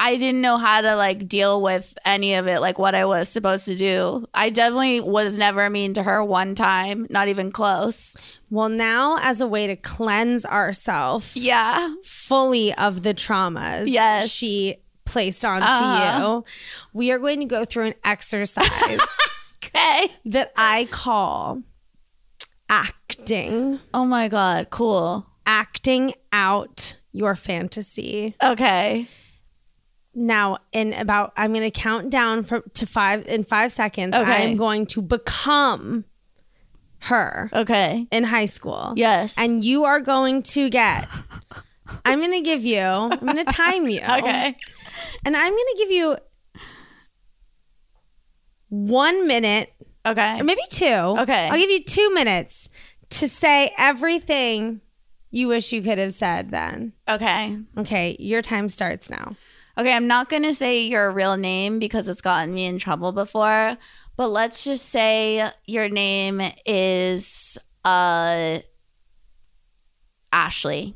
I 0.00 0.16
didn't 0.16 0.40
know 0.40 0.58
how 0.58 0.80
to 0.80 0.94
like 0.96 1.26
deal 1.28 1.60
with 1.60 1.92
any 2.04 2.34
of 2.34 2.46
it, 2.46 2.60
like 2.60 2.78
what 2.78 2.94
I 2.94 3.04
was 3.04 3.28
supposed 3.28 3.64
to 3.64 3.74
do. 3.74 4.24
I 4.32 4.50
definitely 4.50 5.00
was 5.00 5.36
never 5.36 5.68
mean 5.68 5.94
to 5.94 6.02
her 6.04 6.24
one 6.24 6.54
time, 6.54 7.06
not 7.10 7.28
even 7.28 7.50
close. 7.50 8.16
Well, 8.48 8.68
now 8.68 9.18
as 9.20 9.40
a 9.40 9.46
way 9.48 9.66
to 9.66 9.76
cleanse 9.76 10.46
ourselves 10.46 11.36
Yeah. 11.36 11.94
fully 12.04 12.72
of 12.74 13.02
the 13.02 13.12
traumas, 13.12 13.88
Yes. 13.88 14.30
she 14.30 14.76
placed 15.04 15.44
onto 15.44 15.66
Uh-huh. 15.66 16.20
you, 16.20 16.44
we 16.92 17.10
are 17.10 17.18
going 17.18 17.40
to 17.40 17.46
go 17.46 17.64
through 17.64 17.86
an 17.88 17.94
exercise 18.04 19.00
Okay. 19.64 20.12
that 20.26 20.52
I 20.56 20.86
call 20.92 21.62
acting. 22.68 23.80
Oh 23.94 24.04
my 24.04 24.28
God. 24.28 24.68
Cool. 24.70 25.26
acting 25.46 26.12
out 26.30 26.96
your 27.12 27.34
fantasy. 27.34 28.34
Okay. 28.42 29.08
Now, 30.14 30.58
in 30.72 30.94
about, 30.94 31.32
I'm 31.36 31.52
going 31.52 31.70
to 31.70 31.70
count 31.70 32.10
down 32.10 32.42
from 32.42 32.62
to 32.74 32.86
five 32.86 33.26
in 33.26 33.44
five 33.44 33.70
seconds. 33.72 34.16
Okay. 34.16 34.44
I'm 34.50 34.56
going 34.56 34.86
to 34.86 35.02
become 35.02 36.04
her 37.00 37.50
Okay. 37.52 38.06
in 38.10 38.24
high 38.24 38.46
school. 38.46 38.92
Yes. 38.96 39.36
and 39.38 39.64
you 39.64 39.84
are 39.84 40.00
going 40.00 40.42
to 40.42 40.68
get. 40.70 41.08
I'm 42.04 42.18
going 42.20 42.32
to 42.32 42.40
give 42.40 42.64
you. 42.64 42.80
I'm 42.80 43.10
going 43.18 43.36
to 43.36 43.44
time 43.44 43.88
you. 43.88 44.00
okay. 44.10 44.56
and 45.24 45.36
I'm 45.36 45.52
going 45.52 45.66
to 45.72 45.76
give 45.78 45.90
you 45.90 46.16
one 48.68 49.26
minute 49.26 49.72
Okay. 50.06 50.40
maybe 50.42 50.62
two. 50.70 50.84
Okay. 50.86 51.48
I'll 51.50 51.58
give 51.58 51.70
you 51.70 51.82
two 51.84 52.12
minutes 52.14 52.68
to 53.10 53.28
say 53.28 53.72
everything 53.76 54.80
you 55.30 55.48
wish 55.48 55.72
you 55.72 55.82
could 55.82 55.98
have 55.98 56.14
said 56.14 56.50
then. 56.50 56.94
Okay. 57.08 57.58
Okay, 57.76 58.16
your 58.18 58.40
time 58.40 58.68
starts 58.70 59.10
now. 59.10 59.36
Okay. 59.78 59.92
I'm 59.92 60.08
not 60.08 60.28
going 60.28 60.42
to 60.42 60.54
say 60.54 60.82
your 60.82 61.12
real 61.12 61.36
name 61.36 61.78
because 61.78 62.08
it's 62.08 62.20
gotten 62.20 62.52
me 62.52 62.66
in 62.66 62.78
trouble 62.78 63.12
before, 63.12 63.76
but 64.16 64.28
let's 64.28 64.64
just 64.64 64.86
say 64.86 65.48
your 65.66 65.88
name 65.88 66.42
is 66.66 67.56
uh 67.84 68.58
Ashley. 70.32 70.94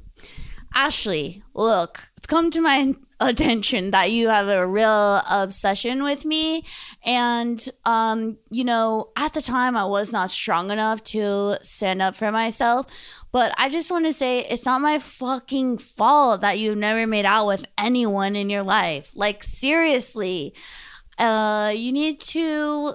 Ashley, 0.75 1.43
look, 1.55 2.01
it's 2.17 2.27
come 2.27 2.51
to 2.51 2.61
my 2.61 2.95
attention 3.27 3.91
that 3.93 4.11
you 4.11 4.29
have 4.29 4.49
a 4.49 4.67
real 4.67 5.23
obsession 5.31 6.03
with 6.03 6.25
me. 6.25 6.65
And, 7.05 7.67
um, 7.85 8.39
you 8.51 8.65
know, 8.65 9.11
at 9.17 9.35
the 9.35 9.43
time 9.43 9.77
I 9.77 9.85
was 9.85 10.13
not 10.13 10.31
strong 10.31 10.71
enough 10.71 11.03
to 11.05 11.59
stand 11.63 12.03
up 12.03 12.17
for 12.17 12.31
myself. 12.31 12.87
But 13.33 13.55
I 13.57 13.71
just 13.71 13.91
want 13.91 14.05
to 14.05 14.13
say 14.13 14.41
it's 14.41 14.67
not 14.67 14.83
my 14.83 14.99
fucking 14.99 15.79
fault 15.79 16.43
that 16.43 16.59
you've 16.59 16.77
never 16.77 17.07
made 17.07 17.25
out 17.25 17.47
with 17.47 17.65
anyone 17.79 18.37
in 18.37 18.51
your 18.51 18.63
life. 18.63 19.11
Like, 19.15 19.43
seriously, 19.43 20.55
uh, 21.19 21.73
you 21.75 21.93
need 21.93 22.21
to 22.21 22.95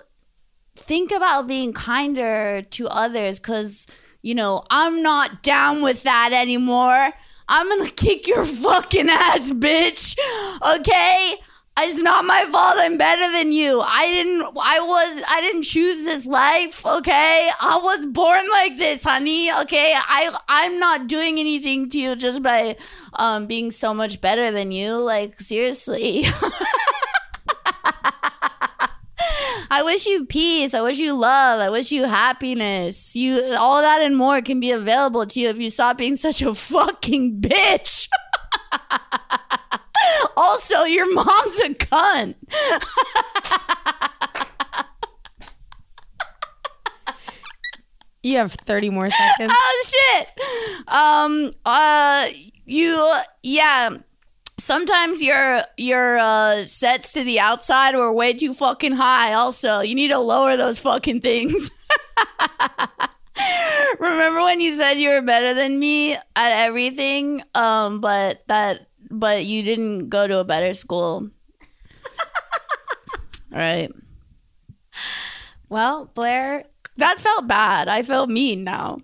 think 0.76 1.12
about 1.12 1.48
being 1.48 1.74
kinder 1.74 2.62
to 2.62 2.88
others 2.88 3.40
because 3.40 3.88
you 4.22 4.36
know 4.36 4.64
i'm 4.70 5.02
not 5.02 5.42
down 5.42 5.82
with 5.82 6.04
that 6.04 6.32
anymore 6.34 7.12
i'm 7.50 7.70
gonna 7.70 7.90
kick 7.92 8.28
your 8.28 8.46
fucking 8.46 9.10
ass 9.10 9.52
bitch. 9.52 10.18
Okay? 10.76 11.36
It's 11.80 12.02
not 12.02 12.26
my 12.26 12.44
fault 12.52 12.76
i'm 12.78 12.98
better 12.98 13.32
than 13.32 13.52
you. 13.52 13.82
I 13.82 14.08
didn't 14.08 14.42
i 14.42 14.80
was 14.80 15.24
i 15.30 15.42
didn't 15.42 15.64
choose 15.64 16.04
this 16.06 16.26
life 16.26 16.86
okay? 16.86 17.50
I 17.60 17.80
was 17.82 18.06
born 18.08 18.42
like 18.52 18.78
this 18.78 19.04
honey 19.04 19.52
okay? 19.62 19.94
I 19.96 20.36
i'm 20.50 20.80
not 20.80 21.08
doing 21.08 21.40
anything 21.40 21.90
to 21.92 22.00
you 22.00 22.16
just 22.16 22.42
by 22.42 22.78
um 23.14 23.46
being 23.46 23.72
so 23.72 23.94
much 23.94 24.22
better 24.22 24.50
than 24.52 24.72
you. 24.72 24.96
Like 24.96 25.40
seriously 25.40 26.26
I 29.70 29.84
wish 29.84 30.06
you 30.06 30.26
peace. 30.26 30.74
I 30.74 30.82
wish 30.82 30.98
you 31.00 31.14
love. 31.14 31.60
I 31.60 31.70
wish 31.70 31.92
you 31.92 32.06
happiness. 32.06 33.16
You 33.16 33.56
all 33.58 33.82
that 33.82 34.02
and 34.02 34.16
more 34.16 34.42
can 34.42 34.60
be 34.60 34.72
available 34.72 35.26
to 35.26 35.40
you 35.40 35.50
if 35.50 35.60
you 35.60 35.70
stop 35.70 35.98
being 35.98 36.16
such 36.16 36.42
a 36.42 36.56
fucking 36.56 37.42
bitch. 37.42 38.08
also, 40.38 40.84
your 40.84 41.12
mom's 41.14 41.60
a 41.60 41.70
cunt. 41.70 42.36
You 48.28 48.38
have 48.38 48.52
30 48.52 48.90
more 48.90 49.10
seconds. 49.10 49.52
oh 49.56 49.84
shit. 49.86 50.28
Um 50.88 51.52
uh 51.66 52.28
you 52.66 53.14
yeah. 53.42 53.92
Sometimes 54.60 55.22
your 55.22 55.62
your 55.78 56.18
uh 56.18 56.66
sets 56.66 57.14
to 57.14 57.24
the 57.24 57.40
outside 57.40 57.96
were 57.96 58.12
way 58.12 58.34
too 58.34 58.54
fucking 58.54 58.94
high 58.94 59.34
also. 59.34 59.82
You 59.82 59.96
need 59.96 60.10
to 60.10 60.20
lower 60.20 60.58
those 60.58 60.80
fucking 60.80 61.22
things. 61.22 61.70
Remember 64.00 64.42
when 64.42 64.60
you 64.60 64.76
said 64.76 65.00
you 65.00 65.10
were 65.10 65.22
better 65.22 65.54
than 65.54 65.78
me 65.80 66.16
at 66.16 66.66
everything? 66.66 67.44
Um 67.54 68.02
but 68.02 68.46
that 68.48 68.88
but 69.12 69.46
you 69.46 69.62
didn't 69.64 70.10
go 70.10 70.28
to 70.28 70.40
a 70.40 70.44
better 70.44 70.74
school. 70.74 71.30
All 73.54 73.54
right. 73.54 73.92
Well, 75.70 76.10
Blair, 76.16 76.66
That 76.98 77.20
felt 77.20 77.48
bad. 77.48 77.88
I 77.88 78.04
felt 78.04 78.30
mean 78.30 78.64
now. 78.64 79.00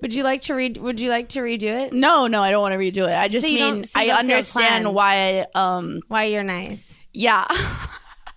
Would 0.00 0.14
you 0.14 0.22
like 0.22 0.42
to 0.42 0.54
read 0.54 0.76
would 0.78 1.00
you 1.00 1.10
like 1.10 1.28
to 1.30 1.40
redo 1.40 1.64
it? 1.86 1.92
No, 1.92 2.26
no, 2.26 2.42
I 2.42 2.50
don't 2.50 2.62
want 2.62 2.72
to 2.72 2.78
redo 2.78 3.06
it. 3.08 3.14
I 3.16 3.28
just 3.28 3.46
So 3.46 3.52
mean 3.52 3.84
so 3.84 3.98
I 4.00 4.06
understand 4.08 4.94
why. 4.94 5.46
Um, 5.54 6.00
Why 6.08 6.24
you're 6.24 6.42
nice. 6.44 6.98
yeah, 7.12 7.46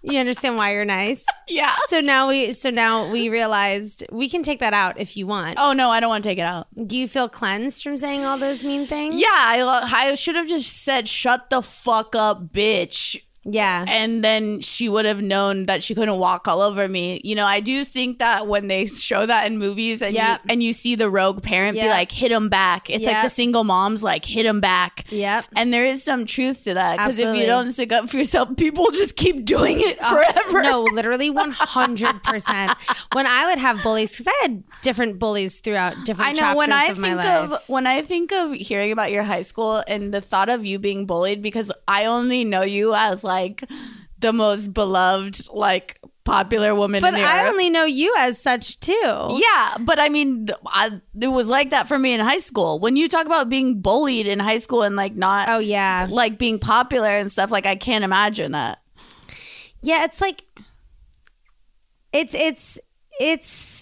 You 0.06 0.20
understand 0.20 0.58
why 0.58 0.74
you're 0.74 0.84
nice? 0.84 1.26
yeah. 1.48 1.76
So 1.88 2.02
now 2.02 2.28
we 2.28 2.52
so 2.52 2.70
now 2.70 3.10
we 3.10 3.30
realized 3.30 4.04
we 4.12 4.28
can 4.28 4.44
take 4.44 4.60
that 4.60 4.74
out 4.74 5.00
if 5.00 5.16
you 5.16 5.26
want. 5.26 5.58
Oh 5.60 5.72
no, 5.72 5.90
I 5.90 6.02
don't 6.02 6.10
want 6.10 6.26
to 6.26 6.30
take 6.30 6.40
it 6.40 6.46
out. 6.46 6.68
Do 6.76 6.98
you 6.98 7.08
feel 7.08 7.30
cleansed 7.30 7.84
from 7.84 7.96
saying 7.96 8.26
all 8.26 8.38
those 8.38 8.64
mean 8.66 8.86
things? 8.86 9.16
Yeah, 9.20 9.28
I, 9.32 10.10
I 10.10 10.16
should 10.16 10.36
have 10.36 10.48
just 10.48 10.84
said 10.84 11.08
"shut 11.08 11.50
the 11.50 11.62
fuck 11.62 12.16
up, 12.18 12.48
bitch." 12.52 13.22
Yeah. 13.46 13.86
and 13.88 14.24
then 14.24 14.62
she 14.62 14.88
would 14.90 15.06
have 15.06 15.22
known 15.22 15.66
that 15.66 15.84
she 15.84 15.94
couldn't 15.96 16.18
walk 16.18 16.48
all 16.48 16.62
over 16.62 16.88
me. 16.88 17.22
You 17.24 17.36
know, 17.36 17.46
I 17.46 17.60
do 17.60 17.84
think 17.84 18.20
that 18.20 18.48
when 18.48 18.68
they 18.68 18.86
show 18.86 19.26
that 19.26 19.48
in 19.48 19.58
movies 19.58 20.02
and 20.02 20.14
Yep. 20.14 20.42
you 20.46 20.50
and 20.52 20.64
you 20.64 20.74
see 20.74 20.96
the 20.96 21.10
rogue 21.10 21.44
parent 21.44 21.76
be 21.76 21.88
like 21.88 22.12
hit 22.12 22.32
him 22.32 22.50
back, 22.50 22.90
it's 22.90 23.06
like 23.06 23.22
the 23.24 23.30
single 23.30 23.64
moms 23.64 24.04
like 24.04 24.26
hit 24.26 24.46
him 24.46 24.62
back. 24.62 25.04
Yeah. 25.10 25.42
And 25.58 25.74
there 25.74 25.86
is 25.86 26.04
some 26.04 26.26
truth 26.26 26.64
to 26.66 26.74
that 26.76 26.98
because 26.98 27.20
if 27.20 27.36
you 27.38 27.46
don't 27.46 27.72
stick 27.72 27.92
up 27.92 28.10
for 28.10 28.18
yourself, 28.18 28.56
people 28.58 28.90
just 28.92 29.16
keep 29.16 29.44
doing 29.46 29.80
it 29.80 29.98
uh, 30.02 30.10
forever. 30.10 30.62
No, 30.64 30.84
literally 30.84 31.30
100%. 31.32 32.76
when 33.14 33.28
I 33.28 33.48
would 33.50 33.58
have 33.58 33.82
bullies, 33.84 34.12
because 34.12 34.28
I 34.28 34.38
had 34.44 34.64
different 34.82 35.20
bullies 35.20 35.60
throughout 35.60 35.96
different 36.06 36.30
I 36.30 36.34
know 36.34 36.58
when 36.58 36.72
I 36.72 36.86
of 36.86 36.98
my 36.98 37.08
think 37.10 37.18
life. 37.18 37.52
of 37.52 37.70
when 37.70 37.88
I 37.88 38.02
think 38.02 38.32
of 38.32 38.54
hearing 38.54 38.92
about 38.92 39.12
your 39.12 39.24
high 39.24 39.42
school 39.42 39.84
and 39.88 40.14
the 40.14 40.22
thought 40.22 40.50
of 40.50 40.66
you 40.66 40.80
being 40.80 41.06
bullied 41.06 41.42
because 41.42 41.72
I 41.88 42.06
only 42.06 42.44
know 42.44 42.62
you 42.64 42.94
as 42.94 43.24
like 43.24 43.33
the 44.20 44.34
most 44.34 44.74
beloved 44.74 45.50
like 45.54 46.00
popular 46.24 46.74
woman 46.74 47.02
but 47.02 47.10
in 47.14 47.20
the 47.20 47.26
I 47.28 47.42
earth. 47.44 47.50
only 47.52 47.70
know 47.70 47.84
you 47.84 48.14
as 48.18 48.38
such 48.42 48.80
too. 48.80 48.94
yeah, 48.94 49.76
but 49.82 50.00
I 50.00 50.08
mean, 50.08 50.48
I, 50.68 51.02
it 51.20 51.28
was 51.28 51.50
like 51.50 51.72
that 51.72 51.88
for 51.90 52.00
me 52.00 52.14
in 52.14 52.22
high 52.22 52.38
school. 52.38 52.80
When 52.80 52.96
you 52.96 53.10
talk 53.10 53.26
about 53.26 53.50
being 53.50 53.82
bullied 53.82 54.26
in 54.28 54.40
high 54.40 54.60
school 54.60 54.84
and 54.84 54.96
like 54.96 55.16
not, 55.16 55.50
Oh, 55.50 55.60
yeah. 55.60 56.08
like 56.10 56.38
being 56.38 56.60
popular 56.60 57.10
and 57.10 57.30
stuff, 57.30 57.52
like 57.52 57.66
I 57.66 57.76
can't 57.76 58.06
imagine 58.06 58.54
that. 58.54 58.80
Yeah, 59.82 60.06
it's 60.06 60.22
like 60.22 60.44
it's 62.14 62.34
it's 62.34 62.80
it's 63.20 63.73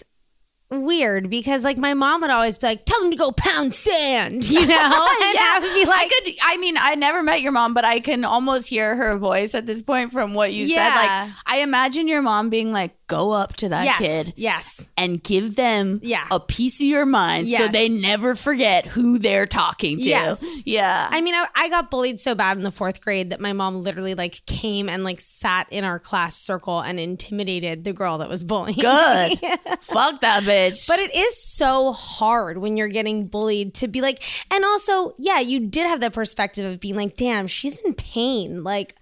weird 0.80 1.30
because 1.30 1.64
like 1.64 1.78
my 1.78 1.94
mom 1.94 2.22
would 2.22 2.30
always 2.30 2.58
be 2.58 2.66
like, 2.66 2.84
"Tell 2.84 3.00
them 3.02 3.10
to 3.10 3.16
go 3.16 3.32
pound 3.32 3.74
sand," 3.74 4.48
you 4.50 4.66
know, 4.66 4.66
and 4.66 5.38
I 5.38 5.58
would 5.62 5.72
be 5.74 5.84
like, 5.84 6.00
I 6.00 6.08
could. 6.24 6.34
I 6.42 6.56
mean, 6.56 6.76
I 6.78 6.94
never 6.94 7.22
met 7.22 7.40
your 7.42 7.52
mom, 7.52 7.74
but 7.74 7.84
I 7.84 8.00
can 8.00 8.24
almost 8.24 8.68
hear 8.68 8.94
her 8.96 9.16
voice 9.18 9.54
at 9.54 9.66
this 9.66 9.82
point 9.82 10.12
from 10.12 10.34
what 10.34 10.52
you 10.52 10.68
said. 10.68 10.88
Like, 10.88 11.30
I 11.46 11.58
imagine 11.58 12.08
your 12.08 12.22
mom 12.22 12.50
being 12.50 12.72
like, 12.72 12.94
"Go 13.06 13.30
up 13.30 13.54
to 13.56 13.68
that 13.68 13.84
"Yes, 13.84 13.98
kid 13.98 14.32
yes, 14.36 14.90
and 14.96 15.22
give 15.22 15.56
them 15.56 16.00
Yeah. 16.02 16.26
a 16.30 16.40
piece 16.40 16.80
of 16.80 16.86
your 16.86 17.06
mind, 17.06 17.48
so 17.50 17.68
they 17.68 17.88
never 17.88 18.34
forget 18.34 18.86
who 18.86 19.18
they're 19.18 19.46
talking 19.46 19.98
to." 19.98 20.02
Yes. 20.04 20.44
Yeah. 20.64 21.08
I 21.10 21.20
mean, 21.20 21.34
I, 21.34 21.46
I 21.54 21.68
got 21.68 21.90
bullied 21.90 22.20
so 22.20 22.34
bad 22.34 22.56
in 22.56 22.62
the 22.62 22.70
fourth 22.70 23.00
grade 23.00 23.30
that 23.30 23.40
my 23.40 23.52
mom 23.52 23.82
literally 23.82 24.14
like 24.14 24.44
came 24.46 24.88
and 24.88 25.04
like 25.04 25.20
sat 25.20 25.66
in 25.70 25.84
our 25.84 25.98
class 25.98 26.36
circle 26.36 26.80
and 26.80 26.98
intimidated 27.00 27.84
the 27.84 27.92
girl 27.92 28.18
that 28.18 28.28
was 28.28 28.44
bullying. 28.44 28.78
Good. 28.78 29.38
Fuck 29.80 30.20
that 30.20 30.42
bitch. 30.44 30.61
But 30.86 30.98
it 30.98 31.14
is 31.14 31.42
so 31.42 31.92
hard 31.92 32.58
when 32.58 32.76
you're 32.76 32.88
getting 32.88 33.26
bullied 33.26 33.74
to 33.74 33.88
be 33.88 34.00
like, 34.00 34.22
and 34.50 34.64
also, 34.64 35.14
yeah, 35.18 35.40
you 35.40 35.60
did 35.60 35.86
have 35.86 36.00
the 36.00 36.10
perspective 36.10 36.64
of 36.64 36.80
being 36.80 36.96
like, 36.96 37.16
damn, 37.16 37.46
she's 37.46 37.78
in 37.78 37.94
pain. 37.94 38.64
Like, 38.64 38.94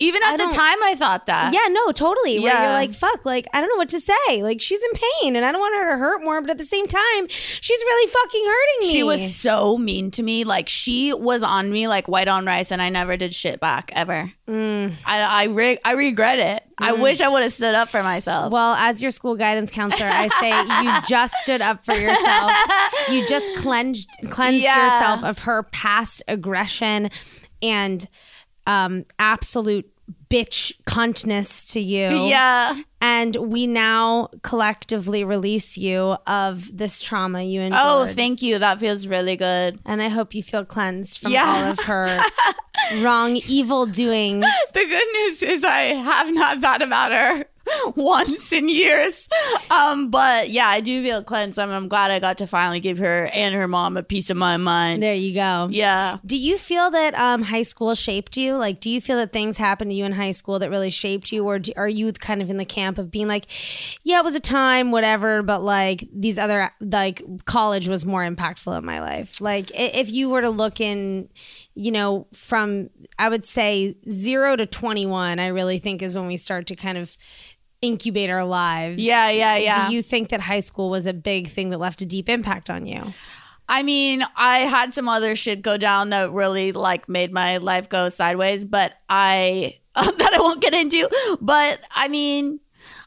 even 0.00 0.22
at 0.24 0.36
the 0.38 0.46
time, 0.46 0.76
I 0.82 0.96
thought 0.96 1.26
that. 1.26 1.52
yeah, 1.54 1.68
no, 1.70 1.92
totally. 1.92 2.38
Where 2.40 2.52
Yeah. 2.52 2.62
you're 2.64 2.72
like, 2.72 2.92
fuck, 2.94 3.24
like, 3.24 3.46
I 3.54 3.60
don't 3.60 3.68
know 3.68 3.76
what 3.76 3.88
to 3.90 4.00
say. 4.00 4.42
Like, 4.42 4.60
she's 4.60 4.82
in 4.82 4.90
pain 5.22 5.36
and 5.36 5.44
I 5.44 5.52
don't 5.52 5.60
want 5.60 5.74
her 5.76 5.92
to 5.92 5.98
hurt 5.98 6.22
more, 6.24 6.40
but 6.40 6.50
at 6.50 6.58
the 6.58 6.64
same 6.64 6.86
time, 6.88 7.28
she's 7.28 7.80
really 7.80 8.10
fucking 8.10 8.44
hurting 8.44 8.88
me. 8.88 8.92
She 8.92 9.02
was 9.04 9.34
so 9.36 9.78
mean 9.78 10.10
to 10.12 10.22
me. 10.24 10.42
Like 10.44 10.68
she 10.68 11.12
was 11.12 11.42
on 11.44 11.70
me 11.70 11.86
like 11.86 12.08
white 12.08 12.26
on 12.28 12.44
rice, 12.44 12.72
and 12.72 12.82
I 12.82 12.88
never 12.88 13.16
did 13.16 13.32
shit 13.34 13.60
back 13.60 13.92
ever. 13.94 14.32
Mm. 14.48 14.94
I 15.06 15.20
I, 15.22 15.44
re- 15.44 15.78
I 15.84 15.92
regret 15.92 16.38
it. 16.40 16.62
I 16.76 16.92
wish 16.94 17.20
I 17.20 17.28
would 17.28 17.42
have 17.44 17.52
stood 17.52 17.76
up 17.76 17.88
for 17.88 18.02
myself. 18.02 18.52
Well, 18.52 18.74
as 18.74 19.00
your 19.00 19.12
school 19.12 19.36
guidance 19.36 19.70
counselor, 19.70 20.08
I 20.10 20.26
say 20.40 20.50
you 20.84 21.00
just 21.08 21.34
stood 21.44 21.60
up 21.62 21.84
for 21.84 21.94
yourself. 21.94 22.50
You 23.10 23.24
just 23.28 23.46
cleansed 23.58 24.08
cleansed 24.30 24.60
Yeah. 24.62 24.84
yourself 24.84 25.22
of 25.24 25.38
her 25.44 25.62
past 25.62 26.22
aggression 26.26 27.10
and 27.62 28.06
um, 28.66 29.04
absolute 29.18 29.90
bitch 30.28 30.72
cuntness 30.86 31.72
to 31.72 31.80
you. 31.80 32.08
yeah. 32.28 32.80
And 33.00 33.36
we 33.36 33.66
now 33.66 34.28
collectively 34.42 35.24
release 35.24 35.76
you 35.78 36.16
of 36.26 36.76
this 36.76 37.02
trauma 37.02 37.42
you 37.42 37.60
endured. 37.60 37.80
Oh, 37.82 38.06
thank 38.06 38.42
you. 38.42 38.58
That 38.58 38.80
feels 38.80 39.06
really 39.06 39.36
good. 39.36 39.78
and 39.84 40.02
I 40.02 40.08
hope 40.08 40.34
you 40.34 40.42
feel 40.42 40.64
cleansed 40.64 41.18
from 41.18 41.32
Yeah. 41.32 41.46
all 41.46 41.70
of 41.72 41.78
her 41.80 42.20
wrong, 43.02 43.36
evil 43.46 43.86
doings. 43.86 44.46
The 44.72 44.84
good 44.86 45.08
news 45.14 45.42
is 45.42 45.64
I 45.64 45.80
have 45.94 46.32
not 46.32 46.60
thought 46.60 46.82
about 46.82 47.12
her 47.12 47.44
once 47.96 48.52
in 48.52 48.68
years. 48.68 49.28
Um, 49.70 50.10
but 50.10 50.50
yeah, 50.50 50.68
I 50.68 50.80
do 50.80 51.02
feel 51.02 51.22
cleansed. 51.22 51.58
I'm, 51.58 51.70
I'm 51.70 51.88
glad 51.88 52.10
I 52.10 52.18
got 52.18 52.38
to 52.38 52.46
finally 52.46 52.80
give 52.80 52.98
her 52.98 53.28
and 53.32 53.54
her 53.54 53.68
mom 53.68 53.96
a 53.96 54.02
piece 54.02 54.30
of 54.30 54.36
my 54.36 54.56
mind. 54.56 55.02
There 55.02 55.14
you 55.14 55.34
go. 55.34 55.68
Yeah. 55.70 56.18
Do 56.24 56.36
you 56.36 56.58
feel 56.58 56.90
that 56.90 57.14
um, 57.14 57.42
high 57.42 57.62
school 57.62 57.94
shaped 57.94 58.36
you? 58.36 58.56
Like, 58.56 58.80
do 58.80 58.90
you 58.90 59.00
feel 59.00 59.16
that 59.18 59.32
things 59.32 59.56
happened 59.56 59.90
to 59.90 59.94
you 59.94 60.04
in 60.04 60.12
high 60.12 60.30
school 60.32 60.58
that 60.58 60.70
really 60.70 60.90
shaped 60.90 61.32
you, 61.32 61.44
or 61.44 61.58
do, 61.58 61.72
are 61.76 61.88
you 61.88 62.12
kind 62.12 62.42
of 62.42 62.50
in 62.50 62.56
the 62.56 62.64
camp 62.64 62.98
of 62.98 63.10
being 63.10 63.28
like, 63.28 63.46
yeah, 64.02 64.18
it 64.18 64.24
was 64.24 64.34
a 64.34 64.40
time, 64.40 64.90
whatever, 64.90 65.42
but 65.42 65.62
like 65.62 66.04
these 66.12 66.38
other 66.38 66.70
like 66.80 67.22
college 67.44 67.88
was 67.88 68.04
more 68.04 68.22
impactful 68.22 68.76
in 68.78 68.84
my 68.84 69.00
life. 69.00 69.40
Like, 69.40 69.70
if 69.74 70.10
you 70.10 70.28
were 70.28 70.42
to 70.42 70.50
look 70.50 70.80
in, 70.80 71.28
you 71.74 71.90
know, 71.90 72.26
from 72.32 72.90
I 73.18 73.28
would 73.28 73.44
say 73.44 73.96
zero 74.08 74.56
to 74.56 74.66
twenty 74.66 75.06
one, 75.06 75.38
I 75.38 75.48
really 75.48 75.78
think 75.78 76.02
is 76.02 76.14
when 76.14 76.26
we 76.26 76.36
start 76.36 76.66
to 76.68 76.76
kind 76.76 76.98
of 76.98 77.16
incubate 77.84 78.30
our 78.30 78.44
lives. 78.44 79.02
Yeah, 79.02 79.30
yeah, 79.30 79.56
yeah. 79.56 79.88
Do 79.88 79.94
you 79.94 80.02
think 80.02 80.30
that 80.30 80.40
high 80.40 80.60
school 80.60 80.90
was 80.90 81.06
a 81.06 81.12
big 81.12 81.48
thing 81.48 81.70
that 81.70 81.78
left 81.78 82.00
a 82.00 82.06
deep 82.06 82.28
impact 82.28 82.70
on 82.70 82.86
you? 82.86 83.02
I 83.68 83.82
mean, 83.82 84.22
I 84.36 84.60
had 84.60 84.92
some 84.92 85.08
other 85.08 85.36
shit 85.36 85.62
go 85.62 85.76
down 85.76 86.10
that 86.10 86.32
really 86.32 86.72
like 86.72 87.08
made 87.08 87.32
my 87.32 87.56
life 87.58 87.88
go 87.88 88.08
sideways, 88.08 88.64
but 88.64 88.92
I 89.08 89.78
um, 89.94 90.12
that 90.18 90.34
I 90.34 90.38
won't 90.38 90.60
get 90.60 90.74
into. 90.74 91.08
But 91.40 91.80
I 91.90 92.08
mean, 92.08 92.60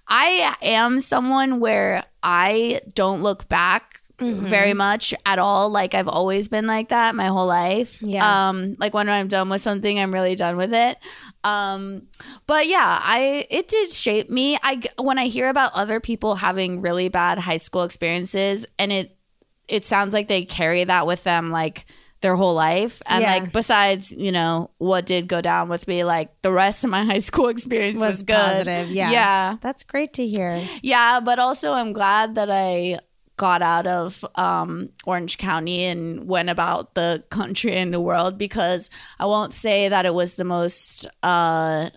I 0.08 0.56
am 0.62 1.02
someone 1.02 1.60
where 1.60 2.04
I 2.24 2.82
don't 2.94 3.22
look 3.22 3.48
back 3.50 4.00
very 4.20 4.74
much 4.74 5.14
at 5.26 5.40
all. 5.40 5.70
Like 5.70 5.94
I've 5.94 6.08
always 6.08 6.48
been 6.48 6.66
like 6.68 6.90
that 6.90 7.14
my 7.16 7.28
whole 7.28 7.46
life. 7.46 8.02
Yeah. 8.02 8.50
Um 8.50 8.76
like 8.80 8.94
when 8.94 9.10
I'm 9.10 9.28
done 9.28 9.50
with 9.50 9.62
something, 9.62 10.00
I'm 10.00 10.14
really 10.14 10.36
done 10.36 10.58
with 10.58 10.74
it. 10.74 10.98
Um 11.44 12.04
but 12.48 12.68
yeah, 12.68 13.00
I 13.04 13.46
it 13.50 13.68
did 13.68 13.92
shape 13.92 14.30
me. 14.30 14.58
I 14.64 14.82
when 15.00 15.18
I 15.20 15.26
hear 15.28 15.50
about 15.50 15.72
other 15.76 16.00
people 16.00 16.36
having 16.36 16.82
really 16.82 17.10
bad 17.10 17.38
high 17.40 17.58
school 17.58 17.84
experiences 17.84 18.66
and 18.80 18.92
it 18.92 19.16
it 19.68 19.86
sounds 19.86 20.14
like 20.14 20.28
they 20.28 20.46
carry 20.46 20.84
that 20.84 21.06
with 21.06 21.24
them 21.24 21.52
like 21.52 21.86
their 22.22 22.36
whole 22.36 22.56
life 22.56 23.04
and 23.06 23.22
Yeah. 23.22 23.36
like 23.36 23.52
besides 23.54 24.12
you 24.12 24.32
know 24.32 24.72
what 24.80 25.06
did 25.06 25.28
go 25.28 25.40
down 25.40 25.70
with 25.70 25.88
me 25.88 26.04
like 26.04 26.32
the 26.42 26.52
rest 26.52 26.84
of 26.84 26.90
my 26.90 27.06
high 27.12 27.20
school 27.20 27.48
experience 27.50 28.02
was, 28.02 28.04
Was 28.16 28.24
good 28.24 28.34
positive. 28.36 28.90
Yeah. 28.90 29.12
yeah 29.12 29.58
That's 29.62 29.84
great 29.84 30.14
to 30.14 30.26
hear. 30.26 30.60
yeah 30.82 31.20
but 31.20 31.38
also 31.38 31.74
i'm 31.74 31.94
glad 31.94 32.34
that 32.34 32.50
i 32.50 32.98
got 33.38 33.62
out 33.62 33.88
of 33.88 34.26
um, 34.36 34.90
orange 35.06 35.38
county 35.38 35.84
and 35.84 36.28
went 36.28 36.50
about 36.50 36.96
the 36.96 37.24
country 37.30 37.72
and 37.74 37.94
the 37.94 38.02
world 38.02 38.38
because 38.38 38.90
i 39.20 39.26
won't 39.26 39.54
say 39.54 39.88
that 39.90 40.06
it 40.06 40.14
was 40.14 40.36
the 40.36 40.44
most 40.44 41.06
uh 41.24 41.90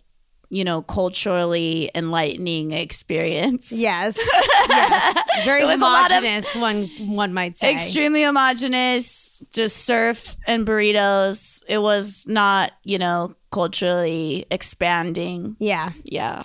you 0.51 0.65
know 0.65 0.83
culturally 0.83 1.91
enlightening 1.95 2.73
experience 2.73 3.71
Yes. 3.89 4.19
yes. 4.69 5.45
Very 5.45 5.63
It 5.63 5.67
was 5.67 5.81
a 5.81 5.85
lot 5.85 6.11
of- 6.11 6.17
homogenous, 6.19 6.55
one 6.57 6.87
one 7.17 7.33
might 7.33 7.57
say. 7.57 7.73
extremely 7.73 8.23
homogenous, 8.23 9.43
just 9.55 9.77
surf 9.85 10.37
and 10.47 10.67
burritos. 10.67 11.63
It 11.69 11.79
was 11.81 12.27
not, 12.27 12.73
you 12.85 12.99
know, 12.99 13.35
culturally 13.53 14.45
expanding. 14.51 15.57
yeah. 15.61 15.93
Yeah. 16.05 16.43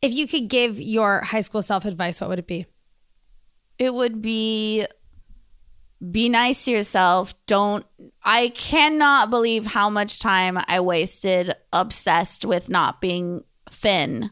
If 0.00 0.12
you 0.12 0.28
could 0.28 0.48
give 0.48 0.80
your 0.80 1.22
high 1.22 1.40
school 1.40 1.62
self 1.62 1.84
advice, 1.86 2.20
what 2.20 2.30
would 2.30 2.38
it 2.38 2.46
be? 2.46 2.66
It 3.78 3.92
would 3.92 4.22
be 4.22 4.86
be 6.10 6.28
nice 6.28 6.64
to 6.64 6.70
yourself. 6.70 7.34
Don't 7.46 7.84
I 8.22 8.48
cannot 8.48 9.30
believe 9.30 9.66
how 9.66 9.90
much 9.90 10.20
time 10.20 10.58
I 10.66 10.80
wasted 10.80 11.54
obsessed 11.72 12.44
with 12.44 12.68
not 12.68 13.00
being 13.00 13.44
thin. 13.70 14.30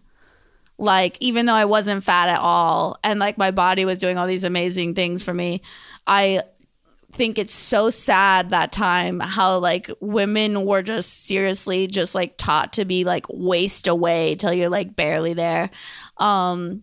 Like 0.78 1.16
even 1.20 1.46
though 1.46 1.54
I 1.54 1.64
wasn't 1.64 2.04
fat 2.04 2.28
at 2.28 2.40
all 2.40 2.98
and 3.04 3.20
like 3.20 3.38
my 3.38 3.50
body 3.50 3.84
was 3.84 3.98
doing 3.98 4.18
all 4.18 4.26
these 4.26 4.44
amazing 4.44 4.94
things 4.94 5.22
for 5.22 5.32
me, 5.32 5.62
I 6.06 6.42
think 7.12 7.38
it's 7.38 7.52
so 7.52 7.90
sad 7.90 8.50
that 8.50 8.72
time 8.72 9.20
how 9.20 9.58
like 9.58 9.90
women 10.00 10.64
were 10.64 10.82
just 10.82 11.26
seriously 11.26 11.86
just 11.86 12.14
like 12.14 12.36
taught 12.38 12.72
to 12.74 12.84
be 12.84 13.04
like 13.04 13.26
waist 13.28 13.86
away 13.86 14.34
till 14.34 14.52
you're 14.52 14.70
like 14.70 14.96
barely 14.96 15.34
there. 15.34 15.70
Um 16.16 16.82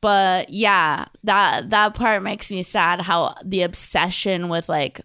but 0.00 0.50
yeah, 0.50 1.06
that 1.24 1.70
that 1.70 1.94
part 1.94 2.22
makes 2.22 2.50
me 2.50 2.62
sad 2.62 3.00
how 3.00 3.34
the 3.44 3.62
obsession 3.62 4.48
with 4.48 4.68
like 4.68 5.00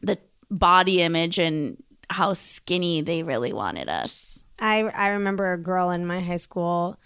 the 0.00 0.18
body 0.50 1.02
image 1.02 1.38
and 1.38 1.82
how 2.10 2.32
skinny 2.32 3.00
they 3.00 3.22
really 3.22 3.52
wanted 3.52 3.88
us. 3.88 4.42
I 4.60 4.80
I 4.82 5.08
remember 5.08 5.52
a 5.52 5.58
girl 5.58 5.90
in 5.90 6.06
my 6.06 6.20
high 6.20 6.36
school 6.36 6.98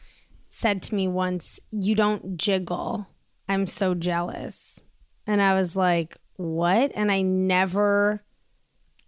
said 0.48 0.82
to 0.82 0.94
me 0.94 1.08
once, 1.08 1.60
"You 1.70 1.94
don't 1.94 2.36
jiggle. 2.36 3.06
I'm 3.48 3.66
so 3.66 3.94
jealous." 3.94 4.80
And 5.26 5.40
I 5.42 5.54
was 5.54 5.74
like, 5.76 6.16
"What?" 6.36 6.92
And 6.94 7.10
I 7.12 7.22
never 7.22 8.22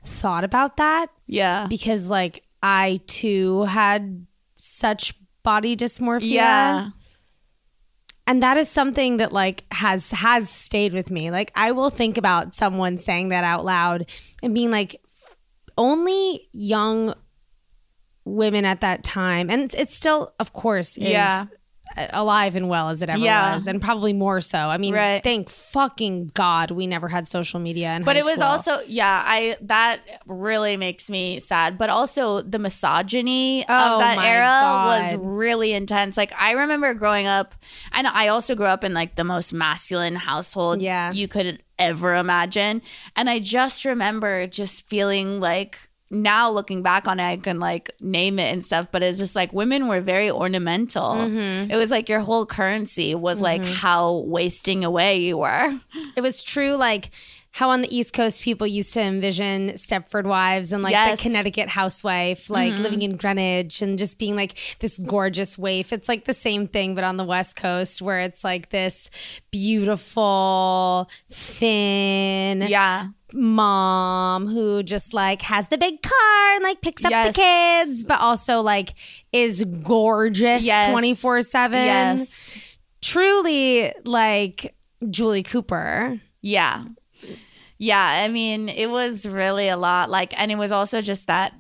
thought 0.05 0.45
about 0.45 0.79
that 0.79 1.09
Yeah. 1.27 1.67
because 1.69 2.09
like 2.09 2.43
I 2.63 3.01
too 3.07 3.65
had 3.65 4.27
such 4.55 5.15
body 5.43 5.77
dysmorphia. 5.77 6.31
Yeah. 6.31 6.89
And 8.31 8.45
that 8.45 8.57
is 8.57 8.69
something 8.69 9.17
that 9.17 9.33
like 9.33 9.65
has 9.73 10.13
has 10.13 10.49
stayed 10.49 10.95
with 10.95 11.11
me. 11.11 11.33
Like 11.33 11.51
I 11.57 11.73
will 11.73 11.91
think 11.91 12.17
about 12.17 12.55
someone 12.55 12.97
saying 12.97 13.31
that 13.31 13.43
out 13.43 13.65
loud 13.65 14.07
and 14.41 14.55
being 14.55 14.71
like 14.71 15.01
only 15.77 16.49
young 16.53 17.13
women 18.25 18.65
at 18.65 18.83
that 18.83 19.03
time 19.03 19.51
and 19.51 19.75
it's, 19.75 19.97
still 19.97 20.33
of 20.39 20.53
course 20.53 20.97
Yeah. 20.97 21.47
Alive 21.97 22.57
and 22.57 22.69
well 22.69 22.89
as 22.89 23.03
it 23.03 23.11
ever 23.11 23.19
Yeah. 23.21 23.55
was 23.57 23.67
and 23.67 23.81
probably 23.81 24.13
more 24.13 24.41
so. 24.41 24.59
I 24.59 24.79
mean, 24.79 24.95
Right. 24.95 25.23
thank 25.23 25.49
fucking 25.51 26.31
God 26.35 26.71
we 26.71 26.87
never 26.87 27.09
had 27.09 27.27
social 27.29 27.61
media 27.61 27.95
in 27.97 28.05
but 28.05 28.17
it 28.17 28.25
was 28.25 28.35
school. 28.35 28.45
also 28.45 28.79
yeah 28.87 29.23
i 29.27 29.57
that 29.63 30.01
really 30.27 30.77
makes 30.77 31.11
me 31.11 31.41
sad 31.41 31.77
but 31.79 31.91
also 31.91 32.41
the 32.43 32.59
misogyny 32.59 33.65
Oh 33.69 33.75
of 33.95 34.01
that 34.01 34.19
era 34.19 34.85
was 34.87 35.15
really 35.17 35.73
intense 35.73 36.17
like 36.17 36.33
i 36.41 36.53
remember 36.53 36.95
growing 36.95 37.27
up 37.27 37.55
and 37.93 38.07
i 38.07 38.29
also 38.29 38.55
grew 38.55 38.67
up 38.67 38.85
in 38.85 38.95
like 38.95 39.17
the 39.17 39.25
most 39.25 39.53
masculine 39.53 40.17
household 40.17 40.81
Yeah. 40.83 41.13
you 41.13 41.29
could 41.29 41.63
ever 41.79 42.15
imagine 42.15 42.83
and 43.17 43.29
i 43.31 43.39
just 43.39 43.85
remember 43.85 44.47
just 44.47 44.87
feeling 44.89 45.41
like 45.41 45.79
now 46.11 46.51
looking 46.51 46.83
back 46.83 47.07
on 47.07 47.21
it, 47.21 47.25
I 47.25 47.37
can 47.37 47.61
like 47.61 47.91
name 48.01 48.39
it 48.39 48.53
and 48.53 48.65
stuff, 48.65 48.89
but 48.91 49.03
it's 49.03 49.19
just 49.19 49.37
like 49.37 49.53
women 49.53 49.87
were 49.87 50.01
very 50.01 50.31
ornamental. 50.31 51.15
Mm-hmm. 51.15 51.71
It 51.71 51.77
was 51.77 51.91
like 51.91 52.09
your 52.09 52.21
whole 52.21 52.47
currency 52.47 53.15
was 53.15 53.41
like 53.41 53.65
how 53.65 54.23
wasting 54.25 54.85
away 54.85 55.19
you 55.19 55.39
were. 55.39 55.81
it 56.17 56.21
was 56.21 56.43
true 56.43 56.75
like 56.75 57.11
how 57.53 57.71
on 57.71 57.81
the 57.83 57.95
East 57.95 58.13
Coast 58.13 58.43
people 58.43 58.67
used 58.67 58.95
to 58.95 59.01
envision 59.01 59.71
Stepford 59.71 60.25
wives 60.25 60.73
and 60.73 60.83
like 60.85 60.93
Yes. 60.93 61.19
the 61.19 61.23
Connecticut 61.23 61.69
housewife, 61.69 62.49
like 62.49 62.73
mm-hmm. 62.73 62.83
living 62.83 63.03
in 63.03 63.17
Greenwich 63.17 63.83
and 63.83 63.99
just 63.99 64.19
being 64.21 64.37
like 64.37 64.57
this 64.79 64.99
gorgeous 64.99 65.59
waif. 65.59 65.93
It's 65.93 66.09
like 66.09 66.27
the 66.27 66.35
same 66.35 66.69
thing, 66.69 66.95
but 66.95 67.03
on 67.03 67.17
the 67.17 67.25
West 67.25 67.57
Coast 67.57 68.01
where 68.01 68.21
it's 68.21 68.45
like 68.45 68.71
this 68.71 69.11
beautiful, 69.51 71.11
thin 71.31 72.63
Yeah. 72.69 73.09
mom 73.33 74.47
who 74.47 74.83
just 74.83 75.13
like 75.13 75.43
has 75.43 75.69
the 75.69 75.79
big 75.79 76.03
car 76.03 76.55
and 76.55 76.63
like 76.63 76.81
picks 76.83 77.05
up 77.05 77.11
Yes. 77.11 77.35
the 77.35 77.41
kids, 77.41 78.05
but 78.05 78.21
also 78.21 78.61
like 78.61 78.95
is 79.33 79.65
gorgeous 79.83 80.63
Yes. 80.63 80.91
24 80.93 81.43
7. 81.43 81.85
Yes. 81.85 82.53
Truly 83.03 83.93
like 84.05 84.75
Julie 85.11 85.43
Cooper. 85.43 86.21
Yeah. 86.43 86.85
Yeah, 87.79 88.03
I 88.03 88.29
mean, 88.29 88.69
it 88.69 88.91
was 88.91 89.27
really 89.27 89.69
a 89.69 89.77
lot 89.77 90.11
like 90.11 90.39
and 90.39 90.53
it 90.53 90.59
was 90.59 90.71
also 90.73 91.01
just 91.01 91.27
that 91.29 91.55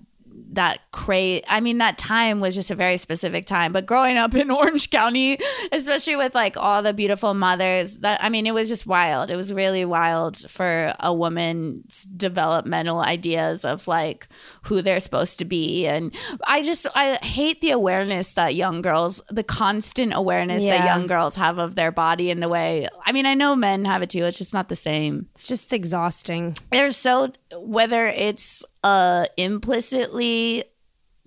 that 0.52 0.80
craze. 0.90 1.42
I 1.48 1.60
mean, 1.60 1.78
that 1.78 1.96
time 1.96 2.40
was 2.40 2.54
just 2.54 2.70
a 2.70 2.74
very 2.74 2.96
specific 2.96 3.46
time. 3.46 3.72
But 3.72 3.86
growing 3.86 4.16
up 4.16 4.34
in 4.34 4.50
Orange 4.50 4.90
County, 4.90 5.38
especially 5.72 6.16
with 6.16 6.34
like 6.34 6.56
all 6.56 6.82
the 6.82 6.92
beautiful 6.92 7.34
mothers, 7.34 7.98
that 8.00 8.22
I 8.22 8.28
mean, 8.28 8.46
it 8.46 8.54
was 8.54 8.68
just 8.68 8.86
wild. 8.86 9.30
It 9.30 9.36
was 9.36 9.52
really 9.52 9.84
wild 9.84 10.38
for 10.50 10.94
a 10.98 11.14
woman's 11.14 12.04
developmental 12.04 13.00
ideas 13.00 13.64
of 13.64 13.86
like 13.86 14.28
who 14.62 14.82
they're 14.82 15.00
supposed 15.00 15.38
to 15.38 15.44
be. 15.44 15.86
And 15.86 16.14
I 16.46 16.62
just 16.62 16.86
I 16.94 17.14
hate 17.24 17.60
the 17.60 17.70
awareness 17.70 18.34
that 18.34 18.54
young 18.54 18.82
girls, 18.82 19.22
the 19.30 19.42
constant 19.44 20.12
awareness 20.14 20.62
that 20.62 20.84
young 20.84 21.06
girls 21.06 21.36
have 21.36 21.58
of 21.58 21.74
their 21.74 21.90
body 21.92 22.30
and 22.30 22.42
the 22.42 22.48
way. 22.48 22.86
I 23.06 23.12
mean, 23.12 23.26
I 23.26 23.34
know 23.34 23.56
men 23.56 23.84
have 23.84 24.02
it 24.02 24.10
too. 24.10 24.24
It's 24.24 24.38
just 24.38 24.52
not 24.54 24.68
the 24.68 24.76
same 24.76 25.28
It's 25.34 25.46
just 25.46 25.72
exhausting. 25.72 26.56
they're 26.70 26.92
so 26.92 27.32
whether 27.56 28.06
it's 28.06 28.64
uh 28.84 29.26
implicitly 29.36 30.64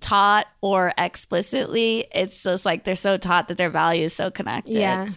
taught 0.00 0.46
or 0.60 0.92
explicitly 0.98 2.06
it's 2.14 2.42
just 2.42 2.66
like 2.66 2.84
they're 2.84 2.94
so 2.94 3.16
taught 3.16 3.48
that 3.48 3.56
their 3.56 3.70
value 3.70 4.04
is 4.04 4.12
so 4.12 4.30
connected 4.30 4.74
Yeah. 4.74 5.08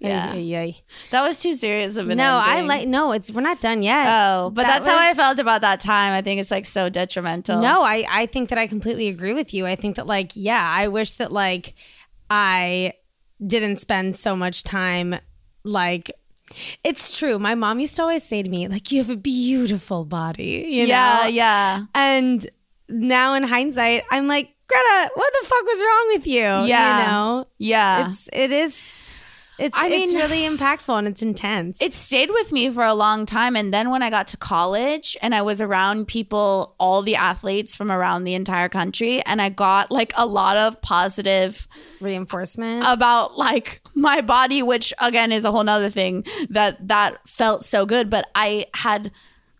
Yeah. 0.00 0.32
Ay, 0.34 0.38
ay, 0.56 0.60
ay. 0.62 0.76
that 1.10 1.22
was 1.22 1.40
too 1.40 1.52
serious 1.52 1.96
of 1.98 2.08
an 2.08 2.16
No, 2.16 2.40
I 2.42 2.62
like 2.62 2.88
no, 2.88 3.12
it's 3.12 3.30
we're 3.30 3.42
not 3.42 3.60
done 3.60 3.82
yet. 3.82 4.06
oh 4.08 4.48
but 4.50 4.62
That 4.62 4.68
that's 4.82 4.88
how 4.88 4.98
i 4.98 5.12
felt 5.14 5.38
about 5.38 5.60
that 5.60 5.78
time 5.78 6.14
i 6.14 6.22
think 6.22 6.40
it's 6.40 6.50
like 6.50 6.64
so 6.66 6.88
detrimental 6.88 7.60
No, 7.60 7.82
I 7.82 8.06
I 8.08 8.26
think 8.26 8.48
that 8.48 8.58
I 8.58 8.66
completely 8.66 9.08
agree 9.08 9.34
with 9.34 9.52
you. 9.52 9.66
I 9.66 9.76
think 9.76 9.96
that 9.96 10.06
like 10.06 10.32
yeah, 10.34 10.64
I 10.80 10.88
wish 10.88 11.12
that 11.20 11.30
like 11.32 11.74
I 12.30 12.94
didn't 13.46 13.76
spend 13.76 14.16
so 14.16 14.34
much 14.36 14.62
time 14.64 15.16
like 15.64 16.10
it's 16.82 17.16
true. 17.18 17.38
My 17.38 17.54
mom 17.54 17.78
used 17.78 17.94
to 17.96 18.02
always 18.02 18.22
say 18.24 18.42
to 18.42 18.50
me 18.50 18.68
like 18.68 18.90
you 18.90 18.98
have 19.02 19.10
a 19.10 19.16
beautiful 19.16 20.04
body, 20.04 20.66
you 20.70 20.84
yeah 20.86 21.20
know? 21.22 21.28
yeah 21.28 21.84
And 21.94 22.48
now 22.88 23.34
in 23.34 23.42
hindsight, 23.44 24.02
I'm 24.10 24.26
like, 24.26 24.48
Greta, 24.66 25.10
what 25.14 25.32
the 25.40 25.46
fuck 25.46 25.64
was 25.64 25.80
wrong 25.80 26.06
with 26.14 26.26
you? 26.26 26.40
Yeah. 26.42 26.64
You 26.66 27.06
know? 27.06 27.46
yeah 27.58 28.08
It's 28.08 28.28
it 28.32 28.50
is 28.52 28.98
it's 29.60 29.76
I 29.76 29.88
it's 29.88 30.12
mean- 30.12 30.20
really 30.22 30.42
impactful 30.56 30.98
and 30.98 31.06
it's 31.06 31.22
intense. 31.22 31.80
it 31.82 31.92
stayed 31.92 32.30
with 32.30 32.50
me 32.50 32.70
for 32.70 32.82
a 32.84 32.94
long 32.94 33.26
time 33.26 33.56
and 33.56 33.72
then 33.72 33.90
when 33.90 34.02
i 34.02 34.10
got 34.10 34.28
to 34.28 34.36
college 34.36 35.16
and 35.22 35.34
i 35.34 35.42
was 35.42 35.60
around 35.60 36.06
people 36.08 36.74
all 36.80 37.02
the 37.02 37.16
athletes 37.16 37.76
from 37.76 37.92
around 37.92 38.24
the 38.24 38.34
entire 38.34 38.68
country 38.68 39.20
and 39.26 39.40
i 39.42 39.48
got 39.48 39.90
like 39.92 40.12
a 40.16 40.24
lot 40.26 40.56
of 40.56 40.80
positive 40.80 41.68
reinforcement. 42.00 42.82
about 42.86 43.36
like 43.38 43.80
my 43.94 44.20
body 44.20 44.62
which 44.62 44.92
again 45.00 45.30
is 45.32 45.44
a 45.44 45.52
whole 45.52 45.64
nother 45.64 45.90
thing 45.90 46.24
that 46.48 46.76
that 46.88 47.16
felt 47.28 47.64
so 47.64 47.84
good 47.86 48.08
but 48.10 48.26
i 48.34 48.64
had 48.74 49.10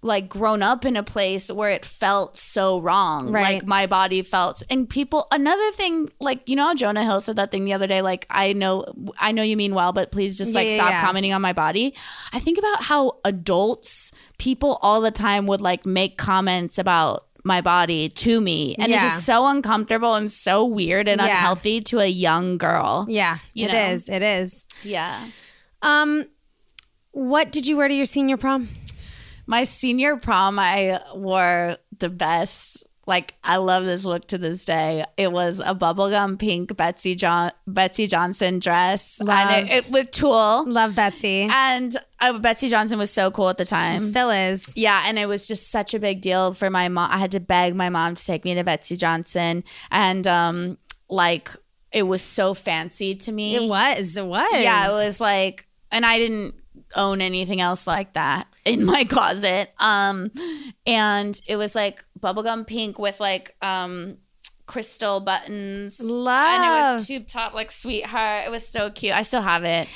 like 0.02 0.28
grown 0.30 0.62
up 0.62 0.86
in 0.86 0.96
a 0.96 1.02
place 1.02 1.50
where 1.52 1.70
it 1.70 1.84
felt 1.84 2.36
so 2.36 2.80
wrong 2.80 3.30
Right. 3.30 3.54
like 3.56 3.66
my 3.66 3.86
body 3.86 4.22
felt 4.22 4.62
and 4.70 4.88
people 4.88 5.26
another 5.30 5.72
thing 5.72 6.10
like 6.20 6.48
you 6.48 6.56
know 6.56 6.72
jonah 6.74 7.04
hill 7.04 7.20
said 7.20 7.36
that 7.36 7.50
thing 7.50 7.66
the 7.66 7.74
other 7.74 7.86
day 7.86 8.00
like 8.00 8.26
i 8.30 8.54
know 8.54 8.86
i 9.18 9.30
know 9.30 9.42
you 9.42 9.58
mean 9.58 9.74
well 9.74 9.92
but 9.92 10.10
please 10.10 10.38
just 10.38 10.54
like 10.54 10.68
Yeah, 10.68 10.76
yeah, 10.76 10.78
stop 10.78 10.90
yeah. 10.92 11.00
commenting 11.04 11.34
on 11.34 11.42
my 11.42 11.52
body 11.52 11.94
i 12.32 12.38
think 12.38 12.56
about 12.56 12.82
how 12.82 13.18
adults 13.26 14.10
people 14.38 14.78
all 14.80 15.02
the 15.02 15.10
time 15.10 15.46
would 15.48 15.60
like 15.60 15.84
make 15.84 16.16
comments 16.16 16.78
about 16.78 17.26
my 17.44 17.60
body 17.60 18.08
to 18.10 18.40
me 18.40 18.74
and 18.78 18.90
it's 18.92 19.02
just 19.02 19.26
so 19.26 19.46
uncomfortable 19.46 20.14
and 20.14 20.32
so 20.32 20.64
weird 20.64 21.08
and 21.08 21.20
Yeah. 21.20 21.26
unhealthy 21.26 21.82
to 21.82 21.98
a 21.98 22.06
young 22.06 22.56
girl 22.56 23.04
yeah, 23.08 23.36
you 23.52 23.66
it 23.66 23.72
know. 23.72 23.78
is. 23.92 24.08
It 24.08 24.22
is. 24.22 24.64
yeah. 24.82 25.26
Um, 25.82 26.26
what 27.12 27.50
did 27.50 27.66
you 27.66 27.76
wear 27.78 27.88
to 27.88 27.94
your 27.94 28.04
senior 28.04 28.36
prom? 28.36 28.68
My 29.50 29.64
senior 29.64 30.16
prom, 30.16 30.60
I 30.60 31.00
wore 31.12 31.76
the 31.98 32.08
best. 32.08 32.84
Like 33.04 33.34
I 33.42 33.56
love 33.56 33.84
this 33.84 34.04
look 34.04 34.28
to 34.28 34.38
this 34.38 34.64
day. 34.64 35.04
It 35.16 35.32
was 35.32 35.58
a 35.58 35.74
bubblegum 35.74 36.38
pink 36.38 36.76
Betsey 36.76 37.16
John 37.16 37.50
Betsey 37.66 38.06
Johnson 38.06 38.60
dress, 38.60 39.18
Love. 39.20 39.50
and 39.50 39.68
it, 39.68 39.86
it 39.86 39.90
with 39.90 40.12
tulle. 40.12 40.70
Love 40.70 40.94
Betsey. 40.94 41.48
And 41.50 41.96
uh, 42.20 42.38
Betsey 42.38 42.68
Johnson 42.68 42.96
was 42.96 43.10
so 43.10 43.32
cool 43.32 43.48
at 43.48 43.56
the 43.56 43.64
time. 43.64 44.02
Still 44.02 44.30
is. 44.30 44.76
Yeah, 44.76 45.02
and 45.04 45.18
it 45.18 45.26
was 45.26 45.48
just 45.48 45.72
such 45.72 45.94
a 45.94 45.98
big 45.98 46.20
deal 46.20 46.54
for 46.54 46.70
my 46.70 46.88
mom. 46.88 47.10
I 47.10 47.18
had 47.18 47.32
to 47.32 47.40
beg 47.40 47.74
my 47.74 47.88
mom 47.88 48.14
to 48.14 48.24
take 48.24 48.44
me 48.44 48.54
to 48.54 48.62
Betsey 48.62 48.94
Johnson, 48.94 49.64
and 49.90 50.24
um, 50.28 50.78
like 51.08 51.50
it 51.90 52.04
was 52.04 52.22
so 52.22 52.54
fancy 52.54 53.16
to 53.16 53.32
me. 53.32 53.56
It 53.56 53.68
was. 53.68 54.16
It 54.16 54.26
was. 54.26 54.62
Yeah, 54.62 54.88
it 54.88 54.92
was 54.92 55.20
like, 55.20 55.66
and 55.90 56.06
I 56.06 56.18
didn't 56.18 56.54
own 56.94 57.20
anything 57.20 57.60
else 57.60 57.88
like 57.88 58.12
that 58.12 58.46
in 58.64 58.84
my 58.84 59.04
closet. 59.04 59.72
Um, 59.78 60.30
and 60.86 61.40
it 61.46 61.56
was 61.56 61.74
like 61.74 62.04
bubblegum 62.18 62.66
pink 62.66 62.98
with 62.98 63.20
like 63.20 63.56
um 63.62 64.18
crystal 64.66 65.20
buttons. 65.20 66.00
Love. 66.00 66.54
And 66.54 66.64
it 66.64 66.94
was 66.94 67.06
tube 67.06 67.26
top 67.26 67.54
like 67.54 67.70
sweetheart. 67.70 68.46
It 68.46 68.50
was 68.50 68.66
so 68.66 68.90
cute. 68.90 69.14
I 69.14 69.22
still 69.22 69.42
have 69.42 69.64
it. 69.64 69.88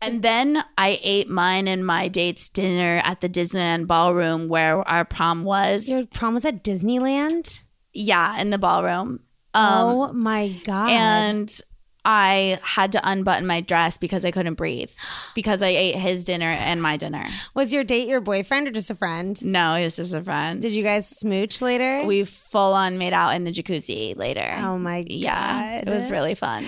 And 0.00 0.22
then 0.22 0.62
I 0.76 0.98
ate 1.02 1.28
mine 1.28 1.68
and 1.68 1.86
my 1.86 2.08
date's 2.08 2.48
dinner 2.48 3.00
at 3.04 3.20
the 3.20 3.28
Disneyland 3.28 3.86
ballroom 3.86 4.48
where 4.48 4.86
our 4.86 5.04
prom 5.04 5.44
was. 5.44 5.88
Your 5.88 6.06
prom 6.06 6.34
was 6.34 6.44
at 6.44 6.62
Disneyland. 6.62 7.62
Yeah, 7.92 8.40
in 8.40 8.50
the 8.50 8.58
ballroom. 8.58 9.20
Um, 9.54 9.88
oh 9.88 10.12
my 10.12 10.60
god! 10.64 10.90
and 10.90 11.60
I 12.08 12.60
had 12.62 12.92
to 12.92 13.00
unbutton 13.02 13.48
my 13.48 13.60
dress 13.60 13.98
because 13.98 14.24
I 14.24 14.30
couldn't 14.30 14.54
breathe 14.54 14.92
because 15.34 15.60
I 15.60 15.70
ate 15.70 15.96
his 15.96 16.22
dinner 16.22 16.46
and 16.46 16.80
my 16.80 16.96
dinner. 16.96 17.26
was 17.52 17.72
your 17.72 17.82
date 17.82 18.06
your 18.06 18.20
boyfriend 18.20 18.68
or 18.68 18.70
just 18.70 18.90
a 18.90 18.94
friend? 18.94 19.44
No, 19.44 19.74
he 19.74 19.82
was 19.82 19.96
just 19.96 20.14
a 20.14 20.22
friend. 20.22 20.62
Did 20.62 20.70
you 20.70 20.84
guys 20.84 21.08
smooch 21.08 21.60
later? 21.60 22.04
we 22.04 22.22
full 22.22 22.74
on 22.74 22.96
made 22.96 23.12
out 23.12 23.30
in 23.30 23.42
the 23.42 23.50
jacuzzi 23.50 24.16
later. 24.16 24.48
Oh 24.56 24.78
my 24.78 25.02
god! 25.02 25.10
yeah, 25.10 25.80
it 25.80 25.88
was 25.88 26.12
really 26.12 26.36
fun. 26.36 26.64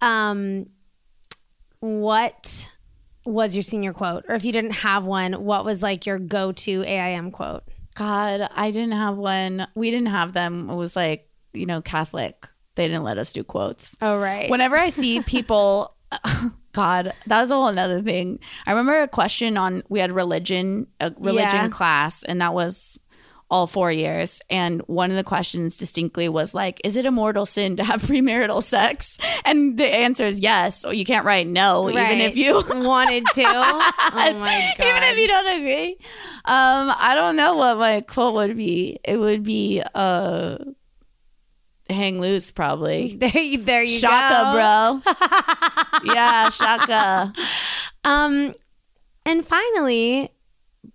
Um, 0.00 0.70
what 1.80 2.70
was 3.26 3.54
your 3.54 3.62
senior 3.62 3.92
quote, 3.92 4.24
or 4.28 4.34
if 4.34 4.46
you 4.46 4.52
didn't 4.52 4.72
have 4.72 5.04
one, 5.04 5.44
what 5.44 5.66
was 5.66 5.82
like 5.82 6.06
your 6.06 6.18
go-to 6.18 6.84
AIM 6.84 7.32
quote? 7.32 7.64
God, 7.96 8.48
I 8.50 8.70
didn't 8.70 8.92
have 8.92 9.18
one. 9.18 9.66
We 9.74 9.90
didn't 9.90 10.08
have 10.08 10.32
them. 10.32 10.70
It 10.70 10.74
was 10.74 10.96
like 10.96 11.28
you 11.52 11.66
know 11.66 11.82
Catholic. 11.82 12.46
They 12.76 12.86
didn't 12.88 13.02
let 13.04 13.18
us 13.18 13.32
do 13.32 13.42
quotes. 13.44 13.96
Oh 14.00 14.18
right. 14.18 14.48
Whenever 14.50 14.76
I 14.76 14.88
see 14.90 15.20
people, 15.26 15.94
God, 16.72 17.12
that 17.26 17.40
was 17.40 17.50
a 17.50 17.54
whole 17.54 17.66
another 17.68 18.00
thing. 18.00 18.38
I 18.66 18.70
remember 18.70 19.02
a 19.02 19.08
question 19.08 19.56
on 19.56 19.82
we 19.88 19.98
had 20.00 20.12
religion, 20.12 20.86
a 21.00 21.12
religion 21.18 21.62
Yeah. 21.62 21.68
class, 21.68 22.22
and 22.22 22.40
that 22.40 22.54
was 22.54 22.98
all 23.52 23.66
four 23.66 23.90
years. 23.90 24.40
And 24.48 24.80
one 24.82 25.10
of 25.10 25.16
the 25.16 25.24
questions 25.24 25.76
distinctly 25.76 26.28
was 26.28 26.54
like, 26.54 26.80
is 26.84 26.96
it 26.96 27.04
a 27.04 27.10
mortal 27.10 27.44
sin 27.44 27.74
to 27.78 27.82
have 27.82 28.00
premarital 28.04 28.62
sex? 28.62 29.18
And 29.44 29.76
the 29.76 29.86
answer 29.92 30.22
is 30.24 30.38
yes. 30.38 30.80
So 30.80 30.92
you 30.92 31.04
can't 31.04 31.26
write 31.26 31.48
no, 31.48 31.90
even 31.90 32.20
if 32.20 32.36
you 32.36 32.62
wanted 32.68 33.24
to. 33.34 33.42
Oh 33.44 33.78
my 34.38 34.72
god. 34.78 34.86
even 34.86 35.02
if 35.02 35.18
you 35.18 35.26
don't 35.26 35.60
agree. 35.60 35.96
Um, 36.44 36.94
I 36.96 37.14
don't 37.16 37.34
know 37.34 37.56
what 37.56 37.78
my 37.78 38.00
quote 38.02 38.34
would 38.34 38.56
be. 38.56 39.00
It 39.02 39.16
would 39.16 39.42
be 39.42 39.82
uh 39.96 40.58
hang 41.92 42.20
loose 42.20 42.50
probably. 42.50 43.16
there, 43.18 43.38
you- 43.38 43.58
there 43.62 43.82
you 43.82 43.98
Shaka, 43.98 45.02
go. 45.02 45.02
bro. 46.04 46.12
yeah, 46.14 46.50
shaka. 46.50 47.32
Um, 48.04 48.52
and 49.26 49.44
finally, 49.44 50.30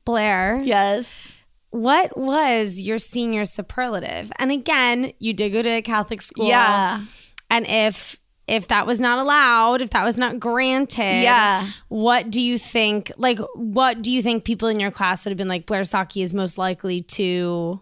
Blair, 0.06 0.62
Yes. 0.64 1.32
what 1.70 2.18
was 2.18 2.82
your 2.82 2.98
senior 2.98 3.46
superlative? 3.46 4.32
And 4.40 4.52
again, 4.52 5.12
you 5.20 5.34
did 5.34 5.52
go 5.54 5.62
to 5.62 5.70
a 5.70 5.82
Catholic 5.82 6.22
school. 6.22 6.48
Yeah. 6.48 7.02
And 7.50 7.68
if 7.68 8.18
if 8.48 8.68
that 8.68 8.86
was 8.86 9.00
not 9.00 9.18
allowed, 9.18 9.82
if 9.82 9.90
that 9.92 10.04
was 10.04 10.18
not 10.20 10.40
granted, 10.40 11.24
Yeah. 11.24 11.68
what 11.88 12.30
do 12.30 12.40
you 12.40 12.60
think? 12.60 13.12
Like, 13.18 13.40
what 13.56 14.04
do 14.04 14.12
you 14.12 14.22
think 14.22 14.44
people 14.44 14.68
in 14.68 14.80
your 14.80 14.92
class 14.92 15.26
would 15.26 15.32
have 15.32 15.38
been 15.38 15.48
like? 15.48 15.66
Blair 15.66 15.82
Socci 15.82 16.22
is 16.24 16.34
most 16.34 16.58
likely 16.58 17.02
to. 17.02 17.82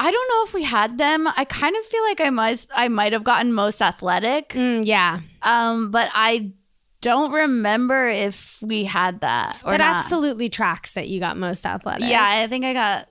I 0.00 0.10
don't 0.10 0.28
know 0.28 0.44
if 0.46 0.54
we 0.54 0.62
had 0.62 0.96
them. 0.98 1.26
I 1.36 1.44
kind 1.44 1.74
of 1.76 1.84
feel 1.84 2.02
like 2.04 2.20
I 2.20 2.30
must 2.30 2.70
I 2.74 2.88
might 2.88 3.12
have 3.12 3.24
gotten 3.24 3.52
most 3.52 3.82
athletic. 3.82 4.50
Mm, 4.50 4.82
yeah, 4.86 5.20
Um, 5.42 5.90
but 5.90 6.08
I 6.14 6.52
don't 7.00 7.32
remember 7.32 8.06
if 8.08 8.58
we 8.62 8.84
had 8.84 9.20
that 9.20 9.56
or 9.64 9.72
that 9.72 9.78
not. 9.78 9.96
absolutely 9.96 10.48
tracks 10.48 10.92
that 10.92 11.08
you 11.08 11.20
got 11.20 11.36
most 11.36 11.64
athletic. 11.66 12.08
Yeah, 12.08 12.24
I 12.26 12.46
think 12.46 12.64
I 12.64 12.72
got. 12.72 13.08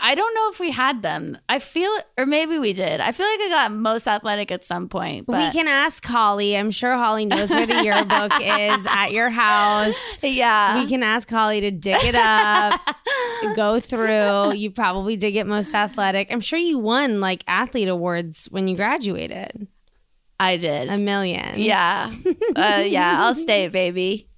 I 0.00 0.16
don't 0.16 0.34
know 0.34 0.48
if 0.50 0.58
we 0.58 0.72
had 0.72 1.02
them. 1.02 1.38
I 1.48 1.60
feel, 1.60 1.90
or 2.18 2.26
maybe 2.26 2.58
we 2.58 2.72
did. 2.72 3.00
I 3.00 3.12
feel 3.12 3.26
like 3.26 3.40
I 3.42 3.48
got 3.48 3.72
most 3.72 4.08
athletic 4.08 4.50
at 4.50 4.64
some 4.64 4.88
point. 4.88 5.26
But 5.26 5.36
we 5.38 5.52
can 5.52 5.68
ask 5.68 6.04
Holly. 6.04 6.56
I'm 6.56 6.72
sure 6.72 6.96
Holly 6.96 7.26
knows 7.26 7.50
where 7.50 7.64
the 7.64 7.84
yearbook 7.84 8.32
is 8.40 8.86
at 8.90 9.12
your 9.12 9.30
house. 9.30 9.96
yeah, 10.20 10.80
We 10.82 10.88
can 10.88 11.04
ask 11.04 11.30
Holly 11.30 11.60
to 11.60 11.70
dig 11.70 11.94
it 12.02 12.16
up, 12.16 12.80
go 13.54 13.78
through. 13.78 14.54
You 14.54 14.72
probably 14.72 15.16
did 15.16 15.30
get 15.30 15.46
most 15.46 15.72
athletic. 15.72 16.26
I'm 16.32 16.40
sure 16.40 16.58
you 16.58 16.80
won 16.80 17.20
like 17.20 17.44
athlete 17.46 17.88
awards 17.88 18.46
when 18.50 18.66
you 18.66 18.74
graduated. 18.76 19.68
I 20.40 20.56
did. 20.56 20.88
A 20.88 20.98
million. 20.98 21.54
yeah, 21.56 22.12
uh, 22.56 22.82
yeah. 22.86 23.24
I'll 23.24 23.34
stay, 23.34 23.68
baby. 23.82 24.28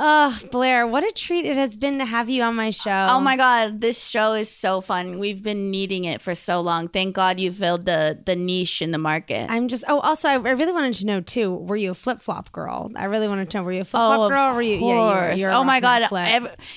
Oh, 0.00 0.38
Blair, 0.52 0.86
what 0.86 1.02
a 1.02 1.10
treat 1.10 1.44
it 1.44 1.56
has 1.56 1.74
been 1.74 1.98
to 1.98 2.04
have 2.04 2.30
you 2.30 2.42
on 2.44 2.54
my 2.54 2.70
show. 2.70 3.06
Oh 3.10 3.18
my 3.18 3.36
god, 3.36 3.80
this 3.80 4.00
show 4.06 4.34
is 4.34 4.48
so 4.48 4.80
fun. 4.80 5.18
We've 5.18 5.42
been 5.42 5.72
needing 5.72 6.04
it 6.04 6.22
for 6.22 6.36
so 6.36 6.60
long. 6.60 6.86
Thank 6.86 7.16
God 7.16 7.40
you 7.40 7.50
filled 7.50 7.84
the 7.84 8.16
the 8.24 8.36
niche 8.36 8.80
in 8.80 8.92
the 8.92 8.98
market. 8.98 9.50
I'm 9.50 9.66
just. 9.66 9.82
Oh, 9.88 9.98
also, 9.98 10.28
I, 10.28 10.34
I 10.34 10.36
really 10.52 10.70
wanted 10.72 10.94
to 10.94 11.06
know 11.06 11.20
too. 11.20 11.52
Were 11.52 11.76
you 11.76 11.90
a 11.90 11.94
flip 11.94 12.20
flop 12.20 12.52
girl? 12.52 12.92
I 12.94 13.06
really 13.06 13.26
wanted 13.26 13.50
to 13.50 13.58
know. 13.58 13.64
Were 13.64 13.72
you 13.72 13.80
a 13.80 13.84
flip 13.84 13.98
flop 14.00 14.20
Oh, 14.20 14.28
girl? 14.28 14.52
Or 14.52 14.54
were 14.54 14.62
you? 14.62 14.76
Yeah, 14.76 15.34
you 15.34 15.46
were, 15.46 15.52
oh 15.52 15.64
my 15.64 15.80
god! 15.80 16.08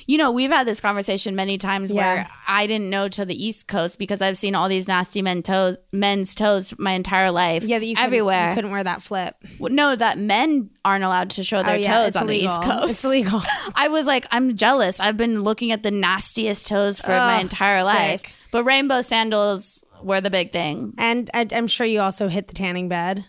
You 0.07 0.17
know, 0.17 0.31
we've 0.31 0.49
had 0.49 0.65
this 0.67 0.81
conversation 0.81 1.35
many 1.35 1.59
times 1.59 1.91
Yeah. 1.91 2.15
where 2.15 2.29
I 2.47 2.65
didn't 2.65 2.89
know 2.89 3.07
to 3.09 3.23
the 3.23 3.35
East 3.45 3.67
Coast 3.67 3.99
because 3.99 4.23
I've 4.23 4.37
seen 4.37 4.55
all 4.55 4.67
these 4.67 4.87
nasty 4.87 5.21
men 5.21 5.43
toes, 5.43 5.77
men's 5.93 6.33
toes 6.33 6.73
my 6.79 6.93
entire 6.93 7.29
life. 7.29 7.63
yeah, 7.63 7.77
that 7.77 7.85
you 7.85 7.95
couldn't- 7.95 8.05
everywhere. 8.07 8.49
You 8.49 8.55
couldn't 8.55 8.71
wear 8.71 8.83
that 8.83 9.03
flip. 9.03 9.35
Well, 9.59 9.71
No, 9.71 9.95
that 9.95 10.17
men 10.17 10.71
aren't 10.83 11.03
allowed 11.03 11.29
to 11.31 11.43
show 11.43 11.61
their 11.61 11.75
oh, 11.75 11.77
yeah, 11.77 12.03
toes 12.05 12.15
on 12.15 12.23
illegal. 12.23 12.47
the 12.47 12.53
East 12.53 12.61
Coast. 12.63 13.10
Illegal. 13.11 13.41
I 13.75 13.87
was 13.89 14.07
like, 14.07 14.25
I'm 14.31 14.55
jealous. 14.55 14.99
I've 14.99 15.17
been 15.17 15.43
looking 15.43 15.71
at 15.71 15.83
the 15.83 15.91
nastiest 15.91 16.67
toes 16.67 16.99
for 16.99 17.11
my 17.11 17.39
entire 17.39 17.79
sick. 17.79 17.85
life. 17.85 18.47
But 18.51 18.63
rainbow 18.65 19.01
sandals 19.01 19.83
were 20.01 20.19
the 20.21 20.29
big 20.29 20.51
thing. 20.51 20.93
and 20.97 21.29
I, 21.33 21.47
I'm 21.51 21.67
sure 21.67 21.85
you 21.85 21.99
also 22.01 22.27
hit 22.27 22.47
the 22.47 22.53
tanning 22.53 22.89
bed. 22.89 23.25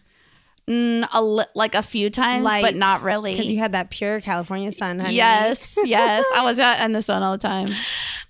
Mm, 0.68 1.08
a 1.12 1.20
li- 1.22 1.44
like 1.56 1.74
a 1.74 1.82
few 1.82 2.08
times, 2.08 2.44
but 2.44 2.76
not 2.76 3.02
really. 3.02 3.32
because 3.34 3.50
you 3.50 3.58
had 3.58 3.72
that 3.72 3.90
pure 3.90 4.20
California 4.20 4.70
sun. 4.70 5.00
Honey. 5.00 5.14
yes, 5.16 5.76
yes. 5.84 6.24
I 6.34 6.44
was 6.44 6.58
out 6.60 6.80
in 6.84 6.92
the 6.92 7.02
sun 7.02 7.24
all 7.24 7.32
the 7.32 7.38
time. 7.38 7.74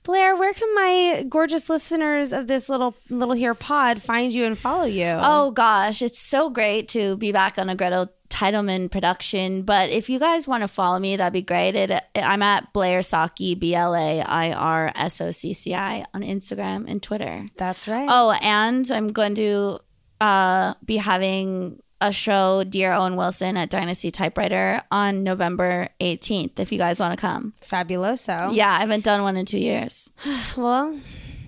Blair, 0.05 0.35
where 0.37 0.53
can 0.53 0.75
my 0.75 1.25
gorgeous 1.29 1.71
listeners 1.71 2.33
of 2.33 2.47
this 2.49 2.69
little 2.69 2.95
little 3.09 3.35
here 3.35 3.55
pod 3.55 4.03
find 4.03 4.33
you 4.33 4.45
and 4.45 4.59
follow 4.59 4.85
you? 4.85 5.07
Oh 5.21 5.53
gosh, 5.53 6.03
it's 6.03 6.19
so 6.19 6.51
great 6.51 6.89
to 6.89 7.17
be 7.17 7.31
back 7.31 7.57
on 7.59 7.69
a 7.69 7.77
Gretel 7.77 8.11
Titelman 8.29 8.91
production. 8.91 9.63
But 9.63 9.91
if 9.91 10.09
you 10.11 10.19
guys 10.19 10.49
want 10.49 10.63
to 10.63 10.69
follow 10.69 10.99
me, 10.99 11.17
that'd 11.17 11.33
be 11.33 11.43
great. 11.43 11.77
It, 11.77 12.03
I'm 12.17 12.43
at 12.43 12.73
Blair 12.73 13.01
Socci, 13.01 13.59
B 13.59 13.75
L 13.75 13.95
A 13.95 14.23
I 14.23 14.53
R 14.53 14.91
S 14.97 15.21
O 15.21 15.31
C 15.31 15.53
C 15.55 15.75
I 15.75 16.05
on 16.15 16.23
Instagram 16.23 16.87
and 16.89 17.03
Twitter. 17.03 17.45
that's 17.57 17.87
right. 17.87 18.09
Oh, 18.11 18.35
and 18.43 18.91
I'm 18.91 19.09
going 19.09 19.35
to 19.37 19.79
uh, 20.21 20.75
be 20.85 20.97
having 20.97 21.81
a 22.03 22.13
show, 22.13 22.65
Dear 22.65 22.93
Owen 22.93 23.17
Wilson, 23.17 23.57
at 23.57 23.71
Dynasty 23.71 24.11
Typewriter 24.11 24.83
on 24.91 25.23
November 25.23 25.89
18th. 26.01 26.59
If 26.59 26.73
you 26.73 26.79
guys 26.79 26.99
want 27.01 27.17
to 27.17 27.21
come, 27.21 27.55
fabuloso. 27.63 28.55
yeah, 28.55 28.73
I 28.77 28.81
haven't 28.81 29.05
done 29.05 29.23
one 29.23 29.37
in 29.37 29.47
two 29.47 29.59
years. 29.59 30.13
Well, 30.57 30.99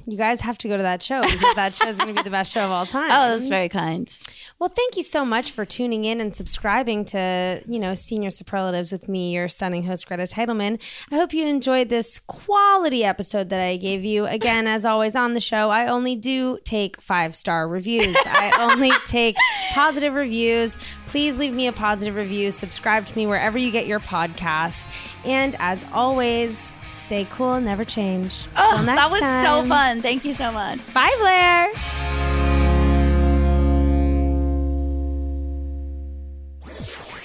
you 0.07 0.19
guys 0.19 0.41
have 0.43 0.59
to 0.59 0.69
go 0.69 0.77
to 0.77 0.83
that 0.83 1.03
show 1.03 1.23
because 1.23 1.55
that 1.55 1.75
show 1.75 1.89
is 1.89 1.97
going 1.97 2.15
to 2.15 2.23
be 2.23 2.25
the 2.25 2.31
best 2.31 2.53
show 2.53 2.63
of 2.63 2.71
all 2.71 2.83
oh, 2.83 2.87
time. 2.87 3.11
Oh, 3.11 3.37
that's 3.37 3.49
very 3.49 3.69
kind. 3.69 4.13
Well, 4.59 4.69
thank 4.69 4.97
you 4.97 5.03
so 5.03 5.25
much 5.25 5.51
for 5.51 5.65
tuning 5.65 6.05
in 6.05 6.21
and 6.21 6.35
subscribing 6.35 7.05
to, 7.07 7.63
you 7.67 7.79
know, 7.79 7.95
Senior 7.95 8.31
Superlatives 8.31 8.93
with 8.93 9.09
me, 9.09 9.33
your 9.33 9.49
stunning 9.49 9.85
host, 9.85 10.07
Greta 10.07 10.25
Titelman. 10.25 10.81
I 11.11 11.17
hope 11.17 11.33
you 11.33 11.47
enjoyed 11.47 11.89
this 11.89 12.21
quality 12.21 13.05
episode 13.05 13.49
that 13.49 13.61
I 13.61 13.77
gave 13.77 14.05
you. 14.05 14.27
Again, 14.27 14.67
as 14.67 14.85
always 14.85 15.17
on 15.17 15.35
the 15.35 15.41
show, 15.41 15.71
I 15.71 15.87
only 15.87 16.17
do 16.17 16.59
take 16.65 17.01
five 17.01 17.35
star 17.35 17.67
reviews. 17.67 18.17
I 18.25 18.57
only 18.61 18.91
take 19.07 19.37
positive 19.73 20.15
reviews. 20.15 20.77
Please 21.07 21.39
leave 21.39 21.55
me 21.55 21.67
a 21.67 21.73
positive 21.73 22.15
review. 22.15 22.51
Subscribe 22.51 23.07
to 23.07 23.17
me 23.17 23.27
wherever 23.27 23.57
you 23.57 23.71
get 23.71 23.87
your 23.87 24.01
podcasts. 24.01 24.89
And 25.25 25.57
as 25.59 25.85
always, 25.93 26.75
stay 26.95 27.27
cool, 27.31 27.61
never 27.61 27.85
change. 27.85 28.47
Oh, 28.57 28.83
next 28.85 28.99
that 29.01 29.11
was 29.11 29.21
so 29.21 29.69
fun. 29.69 30.03
Thank 30.03 30.25
you 30.25 30.35
so 30.35 30.53
much. 30.53 30.95
Bye, 30.95 31.15
Blair. 31.19 31.73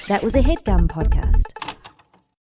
That 0.08 0.24
was 0.24 0.34
a 0.34 0.42
headgum 0.42 0.88
podcast. 0.88 1.78